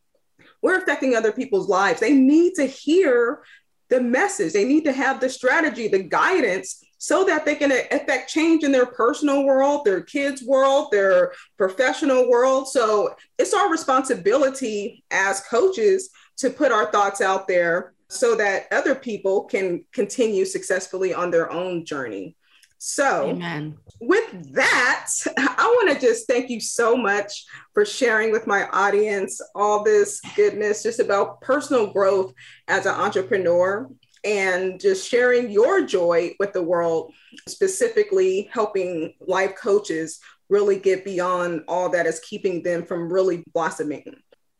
we're 0.61 0.77
affecting 0.77 1.15
other 1.15 1.31
people's 1.31 1.69
lives. 1.69 1.99
They 1.99 2.13
need 2.13 2.55
to 2.55 2.65
hear 2.65 3.43
the 3.89 4.01
message. 4.01 4.53
They 4.53 4.65
need 4.65 4.83
to 4.85 4.91
have 4.91 5.19
the 5.19 5.29
strategy, 5.29 5.87
the 5.87 6.03
guidance, 6.03 6.83
so 6.97 7.23
that 7.25 7.45
they 7.45 7.55
can 7.55 7.71
affect 7.71 8.29
change 8.29 8.63
in 8.63 8.71
their 8.71 8.87
personal 8.87 9.45
world, 9.45 9.85
their 9.85 10.01
kids' 10.01 10.43
world, 10.43 10.89
their 10.91 11.31
professional 11.57 12.27
world. 12.27 12.67
So 12.67 13.15
it's 13.37 13.53
our 13.53 13.69
responsibility 13.69 15.03
as 15.11 15.41
coaches 15.41 16.09
to 16.37 16.49
put 16.49 16.71
our 16.71 16.91
thoughts 16.91 17.21
out 17.21 17.47
there 17.47 17.93
so 18.09 18.35
that 18.35 18.67
other 18.71 18.95
people 18.95 19.43
can 19.43 19.85
continue 19.93 20.43
successfully 20.43 21.13
on 21.13 21.29
their 21.29 21.51
own 21.51 21.85
journey. 21.85 22.35
So, 22.79 23.29
Amen. 23.31 23.77
with 23.99 24.53
that, 24.53 25.09
I 25.37 25.65
want 25.65 25.93
to 25.93 26.05
just 26.05 26.27
thank 26.27 26.49
you 26.49 26.59
so 26.59 26.95
much 26.95 27.45
for 27.73 27.85
sharing 27.85 28.31
with 28.31 28.47
my 28.47 28.67
audience 28.67 29.41
all 29.55 29.83
this 29.83 30.21
goodness 30.35 30.83
just 30.83 30.99
about 30.99 31.41
personal 31.41 31.87
growth 31.87 32.33
as 32.67 32.85
an 32.85 32.93
entrepreneur 32.93 33.89
and 34.23 34.79
just 34.79 35.09
sharing 35.09 35.49
your 35.49 35.85
joy 35.85 36.35
with 36.39 36.53
the 36.53 36.61
world, 36.61 37.13
specifically 37.47 38.49
helping 38.51 39.13
life 39.21 39.55
coaches 39.55 40.19
really 40.49 40.79
get 40.79 41.05
beyond 41.05 41.63
all 41.67 41.89
that 41.89 42.05
is 42.05 42.19
keeping 42.21 42.63
them 42.63 42.85
from 42.85 43.11
really 43.11 43.43
blossoming. 43.53 44.03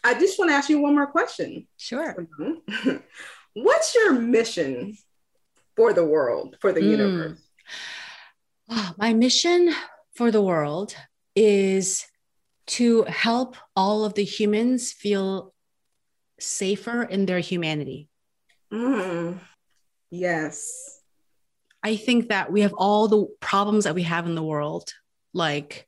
I 0.03 0.13
just 0.13 0.37
want 0.39 0.51
to 0.51 0.55
ask 0.55 0.69
you 0.69 0.81
one 0.81 0.95
more 0.95 1.07
question. 1.07 1.67
Sure. 1.77 2.27
What's 3.53 3.95
your 3.95 4.13
mission 4.13 4.97
for 5.75 5.93
the 5.93 6.05
world, 6.05 6.57
for 6.61 6.71
the 6.71 6.81
mm. 6.81 6.91
universe? 6.91 7.39
My 8.97 9.13
mission 9.13 9.73
for 10.15 10.31
the 10.31 10.41
world 10.41 10.95
is 11.35 12.05
to 12.67 13.03
help 13.03 13.55
all 13.75 14.03
of 14.03 14.13
the 14.15 14.23
humans 14.23 14.91
feel 14.91 15.53
safer 16.39 17.03
in 17.03 17.25
their 17.25 17.39
humanity. 17.39 18.09
Mm. 18.71 19.39
Yes. 20.09 20.99
I 21.83 21.95
think 21.95 22.29
that 22.29 22.51
we 22.51 22.61
have 22.61 22.73
all 22.73 23.07
the 23.07 23.27
problems 23.39 23.85
that 23.85 23.95
we 23.95 24.03
have 24.03 24.25
in 24.25 24.35
the 24.35 24.43
world, 24.43 24.93
like, 25.33 25.87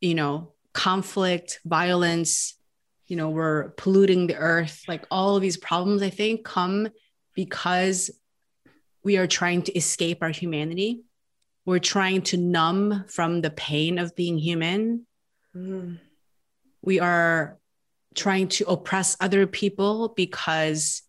you 0.00 0.14
know, 0.14 0.52
conflict, 0.72 1.60
violence, 1.64 2.58
you 3.06 3.16
know, 3.16 3.30
we're 3.30 3.70
polluting 3.70 4.26
the 4.26 4.36
earth. 4.36 4.82
Like 4.88 5.06
all 5.10 5.36
of 5.36 5.42
these 5.42 5.56
problems, 5.56 6.02
I 6.02 6.10
think, 6.10 6.44
come 6.44 6.88
because 7.34 8.10
we 9.04 9.16
are 9.16 9.28
trying 9.28 9.62
to 9.62 9.76
escape 9.76 10.18
our 10.22 10.30
humanity 10.30 11.04
we're 11.66 11.80
trying 11.80 12.22
to 12.22 12.36
numb 12.36 13.04
from 13.08 13.42
the 13.42 13.50
pain 13.50 13.98
of 13.98 14.14
being 14.14 14.38
human. 14.38 15.04
Mm. 15.54 15.98
We 16.80 17.00
are 17.00 17.58
trying 18.14 18.48
to 18.48 18.64
oppress 18.66 19.16
other 19.20 19.46
people 19.46 20.14
because 20.16 21.02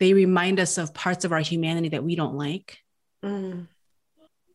they 0.00 0.12
remind 0.12 0.58
us 0.58 0.76
of 0.76 0.92
parts 0.92 1.24
of 1.24 1.32
our 1.32 1.40
humanity 1.40 1.90
that 1.90 2.04
we 2.04 2.16
don't 2.16 2.34
like. 2.34 2.78
Mm. 3.24 3.68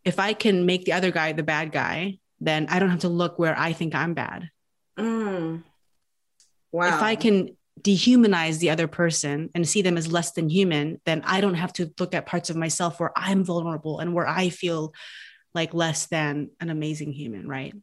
If 0.03 0.19
I 0.19 0.34
can 0.34 0.65
make 0.65 0.84
the 0.84 0.93
other 0.93 1.11
guy 1.11 1.31
the 1.31 1.43
bad 1.43 1.71
guy, 1.71 2.19
then 2.41 2.67
I 2.69 2.79
don't 2.79 2.89
have 2.89 2.99
to 2.99 3.09
look 3.09 3.39
where 3.39 3.57
I 3.57 3.71
think 3.71 3.95
I'm 3.95 4.13
bad. 4.13 4.49
Mm. 4.99 5.63
Wow. 6.73 6.88
If 6.88 7.01
I 7.01 7.15
can 7.15 7.55
dehumanize 7.84 8.59
the 8.59 8.69
other 8.69 8.88
person 8.88 9.49
and 9.53 9.67
see 9.67 9.81
them 9.81 9.97
as 9.97 10.11
less 10.11 10.31
than 10.31 10.49
human, 10.49 11.01
then 11.05 11.21
I 11.25 11.41
don't 11.41 11.55
have 11.55 11.73
to 11.73 11.91
look 11.99 12.15
at 12.15 12.25
parts 12.25 12.49
of 12.49 12.55
myself 12.55 12.99
where 12.99 13.11
I'm 13.15 13.43
vulnerable 13.43 13.99
and 13.99 14.13
where 14.13 14.27
I 14.27 14.49
feel 14.49 14.93
like 15.53 15.73
less 15.73 16.07
than 16.07 16.49
an 16.59 16.69
amazing 16.69 17.11
human, 17.11 17.47
right? 17.47 17.75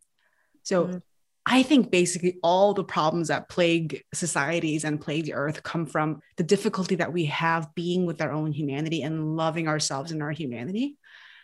So 0.62 0.84
mm-hmm. 0.86 0.98
I 1.46 1.62
think 1.62 1.90
basically 1.90 2.38
all 2.42 2.74
the 2.74 2.84
problems 2.84 3.28
that 3.28 3.48
plague 3.48 4.03
societies 4.14 4.84
and 4.84 5.01
plague 5.01 5.26
the 5.26 5.34
earth 5.34 5.62
come 5.62 5.86
from 5.86 6.22
the 6.36 6.44
difficulty 6.44 6.96
that 6.96 7.12
we 7.12 7.26
have 7.26 7.74
being 7.74 8.07
with 8.07 8.20
our 8.20 8.32
own 8.32 8.53
humanity 8.53 9.03
and 9.03 9.36
loving 9.36 9.68
ourselves 9.68 10.12
and 10.12 10.22
our 10.22 10.32
humanity. 10.32 10.96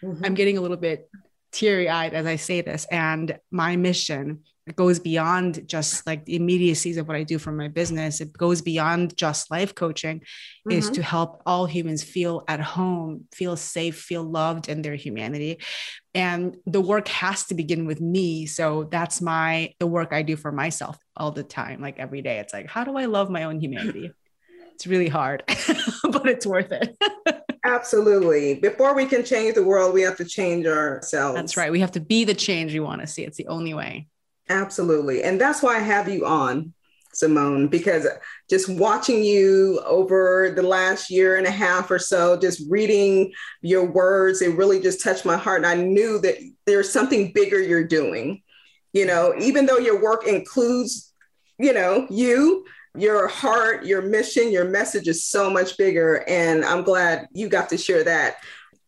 Mm-hmm. 0.03 0.25
I'm 0.25 0.35
getting 0.35 0.59
a 0.59 0.61
little 0.61 0.77
bit 0.77 1.11
teary 1.53 1.89
eyed 1.89 2.15
as 2.15 2.27
I 2.27 2.37
say 2.37 2.61
this. 2.61 2.87
And 2.91 3.39
my 3.51 3.77
mission 3.77 4.45
it 4.67 4.75
goes 4.75 4.99
beyond 4.99 5.69
just 5.69 6.07
like 6.07 6.25
the 6.25 6.35
immediacies 6.35 6.97
of 6.97 7.07
what 7.07 7.17
I 7.17 7.23
do 7.23 7.39
for 7.39 7.53
my 7.53 7.69
business. 7.69 8.21
It 8.21 8.33
goes 8.33 8.63
beyond 8.63 9.17
just 9.17 9.49
life 9.49 9.77
coaching, 9.77 10.21
mm-hmm. 10.21 10.73
is 10.73 10.91
to 10.91 11.03
help 11.03 11.41
all 11.47 11.67
humans 11.67 12.03
feel 12.03 12.43
at 12.49 12.61
home, 12.61 13.27
feel 13.33 13.57
safe, 13.57 13.97
feel 13.97 14.25
loved 14.25 14.69
in 14.69 14.83
their 14.83 14.97
humanity. 14.97 15.61
And 16.15 16.57
the 16.67 16.81
work 16.81 17.07
has 17.09 17.45
to 17.47 17.55
begin 17.55 17.87
with 17.87 18.01
me. 18.01 18.47
So 18.47 18.85
that's 18.91 19.23
my 19.23 19.73
the 19.79 19.87
work 19.87 20.13
I 20.13 20.23
do 20.23 20.35
for 20.35 20.51
myself 20.51 20.99
all 21.17 21.31
the 21.31 21.45
time, 21.45 21.81
like 21.81 22.01
every 22.01 22.23
day. 22.23 22.39
It's 22.39 22.53
like, 22.53 22.69
how 22.69 22.83
do 22.83 22.97
I 22.97 23.05
love 23.05 23.31
my 23.31 23.45
own 23.45 23.61
humanity? 23.61 24.11
it's 24.75 24.87
really 24.87 25.09
hard, 25.09 25.45
but 26.11 26.29
it's 26.29 26.47
worth 26.47 26.73
it. 26.73 26.97
Absolutely. 27.65 28.55
Before 28.55 28.95
we 28.95 29.07
can 29.07 29.25
change 29.25 29.55
the 29.55 29.65
world, 29.65 29.95
we 29.95 30.03
have 30.03 30.17
to 30.19 30.25
change 30.25 30.67
ourselves. 30.67 31.37
That's 31.37 31.57
right. 31.57 31.71
We 31.71 31.81
have 31.81 31.93
to 31.93 32.01
be 32.01 32.25
the 32.25 32.35
change 32.35 32.73
we 32.73 32.81
want 32.81 33.01
to 33.01 33.07
see. 33.07 33.25
It's 33.25 33.37
the 33.37 33.49
only 33.49 33.75
way. 33.75 34.09
Absolutely. 34.49 35.23
And 35.23 35.41
that's 35.41 35.63
why 35.63 35.77
I 35.77 35.81
have 35.81 36.09
you 36.09 36.25
on, 36.27 36.73
Simone, 37.13 37.69
because 37.69 38.07
just 38.49 38.69
watching 38.69 39.25
you 39.25 39.81
over 39.85 40.53
the 40.55 40.63
last 40.63 41.11
year 41.11 41.37
and 41.37 41.47
a 41.47 41.51
half 41.51 41.91
or 41.91 41.99
so, 41.99 42.39
just 42.39 42.63
reading 42.71 43.33
your 43.61 43.85
words, 43.85 44.43
it 44.43 44.57
really 44.57 44.81
just 44.81 45.03
touched 45.03 45.25
my 45.25 45.37
heart. 45.37 45.65
And 45.65 45.67
I 45.67 45.75
knew 45.75 46.21
that 46.21 46.37
there's 46.67 46.93
something 46.93 47.33
bigger 47.33 47.61
you're 47.61 47.87
doing. 47.87 48.43
You 48.93 49.07
know, 49.07 49.35
even 49.39 49.67
though 49.67 49.79
your 49.79 50.01
work 50.01 50.27
includes, 50.27 51.13
you 51.59 51.73
know, 51.73 52.07
you, 52.09 52.65
your 52.97 53.29
heart, 53.29 53.85
your 53.85 54.01
mission, 54.01 54.53
your 54.53 54.65
message 54.65 55.09
is 55.09 55.27
so 55.27 55.51
much 55.51 55.77
bigger. 55.77 56.25
And 56.29 56.65
I'm 56.65 56.83
glad 56.83 57.29
you 57.33 57.49
got 57.49 57.69
to 57.71 57.77
share 57.79 58.05
that 58.05 58.37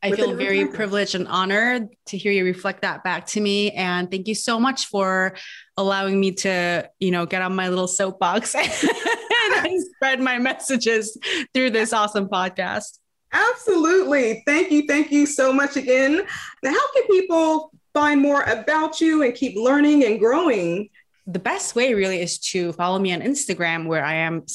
I 0.02 0.12
feel 0.12 0.34
very 0.34 0.66
privileged 0.66 1.14
and 1.14 1.26
honored 1.26 1.88
to 2.06 2.16
hear 2.16 2.30
you 2.30 2.44
reflect 2.44 2.82
that 2.82 3.02
back 3.02 3.26
to 3.28 3.40
me. 3.40 3.72
And 3.72 4.10
thank 4.10 4.28
you 4.28 4.34
so 4.34 4.60
much 4.60 4.86
for 4.86 5.34
allowing 5.76 6.20
me 6.20 6.32
to, 6.32 6.88
you 7.00 7.10
know, 7.10 7.26
get 7.26 7.42
on 7.42 7.54
my 7.56 7.68
little 7.68 7.88
soapbox 7.88 8.54
and 8.54 9.84
spread 9.94 10.20
my 10.20 10.38
messages 10.38 11.18
through 11.52 11.70
this 11.70 11.92
awesome 11.92 12.28
podcast. 12.28 12.98
Absolutely. 13.32 14.42
Thank 14.46 14.70
you. 14.70 14.86
Thank 14.86 15.10
you 15.10 15.26
so 15.26 15.52
much 15.52 15.76
again. 15.76 16.22
Now, 16.62 16.70
how 16.70 16.92
can 16.92 17.06
people 17.08 17.72
find 17.92 18.20
more 18.20 18.42
about 18.42 19.00
you 19.00 19.22
and 19.22 19.34
keep 19.34 19.56
learning 19.56 20.04
and 20.04 20.18
growing? 20.18 20.88
The 21.26 21.38
best 21.38 21.74
way 21.74 21.92
really 21.92 22.20
is 22.20 22.38
to 22.52 22.72
follow 22.72 22.98
me 22.98 23.12
on 23.12 23.20
Instagram 23.20 23.86
where 23.86 24.04
I 24.04 24.14
am 24.14 24.46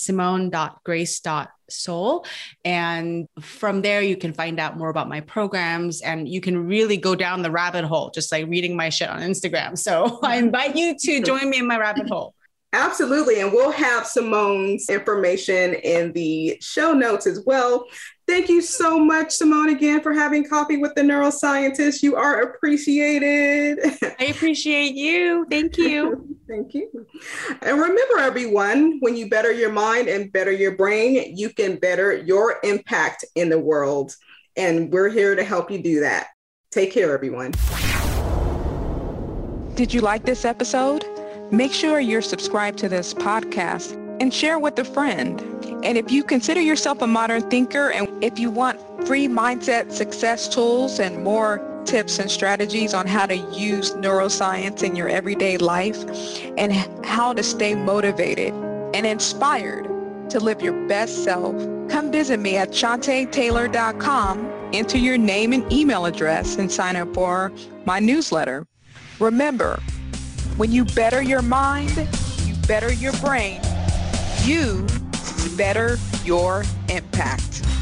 simone.grace.seol. 1.70 2.26
And 2.66 3.28
from 3.40 3.82
there, 3.82 4.02
you 4.02 4.18
can 4.18 4.34
find 4.34 4.60
out 4.60 4.78
more 4.78 4.90
about 4.90 5.10
my 5.10 5.22
programs 5.22 6.02
and 6.02 6.28
you 6.28 6.42
can 6.42 6.68
really 6.68 6.98
go 6.98 7.16
down 7.16 7.42
the 7.42 7.52
rabbit 7.52 7.86
hole, 7.86 8.12
just 8.12 8.32
like 8.32 8.48
reading 8.48 8.76
my 8.76 8.90
shit 8.90 9.10
on 9.10 9.22
Instagram. 9.22 9.78
So 9.78 10.20
I 10.24 10.38
invite 10.38 10.76
you 10.76 10.96
to 10.98 11.22
join 11.22 11.50
me 11.50 11.60
in 11.60 11.68
my 11.68 11.78
rabbit 11.78 12.10
hole. 12.10 12.34
Absolutely. 12.74 13.40
And 13.40 13.52
we'll 13.52 13.72
have 13.72 14.08
Simone's 14.08 14.90
information 14.90 15.76
in 15.76 16.12
the 16.14 16.58
show 16.60 16.92
notes 16.92 17.28
as 17.28 17.44
well. 17.46 17.86
Thank 18.28 18.50
you 18.50 18.62
so 18.62 18.98
much, 18.98 19.32
Simone, 19.32 19.70
again 19.70 20.02
for 20.02 20.12
having 20.12 20.48
coffee 20.48 20.78
with 20.78 20.96
the 20.96 21.02
neuroscientist. 21.02 22.02
You 22.02 22.16
are 22.16 22.42
appreciated. 22.42 23.80
I 24.20 24.26
appreciate 24.26 24.96
you. 24.96 25.46
Thank 25.52 25.78
you. 25.78 26.36
Thank 26.48 26.74
you. 26.74 27.06
And 27.62 27.80
remember, 27.80 28.18
everyone, 28.20 28.98
when 29.02 29.16
you 29.16 29.30
better 29.30 29.52
your 29.52 29.72
mind 29.72 30.08
and 30.08 30.32
better 30.32 30.52
your 30.52 30.76
brain, 30.76 31.38
you 31.38 31.50
can 31.50 31.76
better 31.76 32.16
your 32.16 32.60
impact 32.64 33.24
in 33.36 33.50
the 33.50 33.60
world. 33.60 34.16
And 34.56 34.92
we're 34.92 35.10
here 35.10 35.36
to 35.36 35.44
help 35.44 35.70
you 35.70 35.82
do 35.82 36.00
that. 36.00 36.28
Take 36.72 36.92
care, 36.92 37.14
everyone. 37.14 37.52
Did 39.76 39.94
you 39.94 40.02
like 40.02 40.26
this 40.26 40.44
episode? 40.44 41.13
Make 41.52 41.74
sure 41.74 42.00
you're 42.00 42.22
subscribed 42.22 42.80
to 42.80 42.90
this 42.90 43.14
podcast 43.14 44.00
and 44.20 44.34
share 44.34 44.58
with 44.58 44.80
a 44.80 44.86
friend. 44.86 45.40
And 45.84 45.98
if 45.98 46.12
you 46.12 46.24
consider 46.24 46.62
yourself 46.62 47.02
a 47.02 47.08
modern 47.08 47.50
thinker 47.50 47.92
and 47.92 48.08
if 48.24 48.40
you 48.40 48.50
want 48.50 48.80
free 49.06 49.28
mindset 49.28 49.92
success 49.92 50.48
tools 50.48 51.00
and 51.00 51.24
more 51.24 51.62
tips 51.86 52.20
and 52.20 52.32
strategies 52.32 52.94
on 52.94 53.06
how 53.06 53.26
to 53.26 53.36
use 53.36 53.92
neuroscience 53.94 54.84
in 54.84 54.96
your 54.96 55.10
everyday 55.10 55.58
life 55.58 55.98
and 56.58 56.72
how 57.06 57.34
to 57.34 57.44
stay 57.44 57.76
motivated 57.76 58.54
and 58.96 59.06
inspired 59.06 59.86
to 60.30 60.40
live 60.40 60.62
your 60.62 60.88
best 60.88 61.24
self, 61.24 61.56
come 61.90 62.12
visit 62.12 62.40
me 62.40 62.56
at 62.56 62.70
shantaetaylor.com, 62.70 64.70
enter 64.74 64.98
your 64.98 65.18
name 65.18 65.54
and 65.54 65.72
email 65.72 66.06
address 66.06 66.58
and 66.58 66.72
sign 66.72 66.96
up 66.96 67.14
for 67.14 67.52
my 67.86 68.00
newsletter. 68.00 68.66
Remember, 69.20 69.80
when 70.58 70.72
you 70.72 70.86
better 70.86 71.22
your 71.22 71.42
mind, 71.42 72.08
you 72.46 72.54
better 72.68 72.94
your 72.94 73.14
brain, 73.14 73.60
you 74.44 74.86
better 75.58 75.98
your 76.24 76.64
impact. 76.90 77.73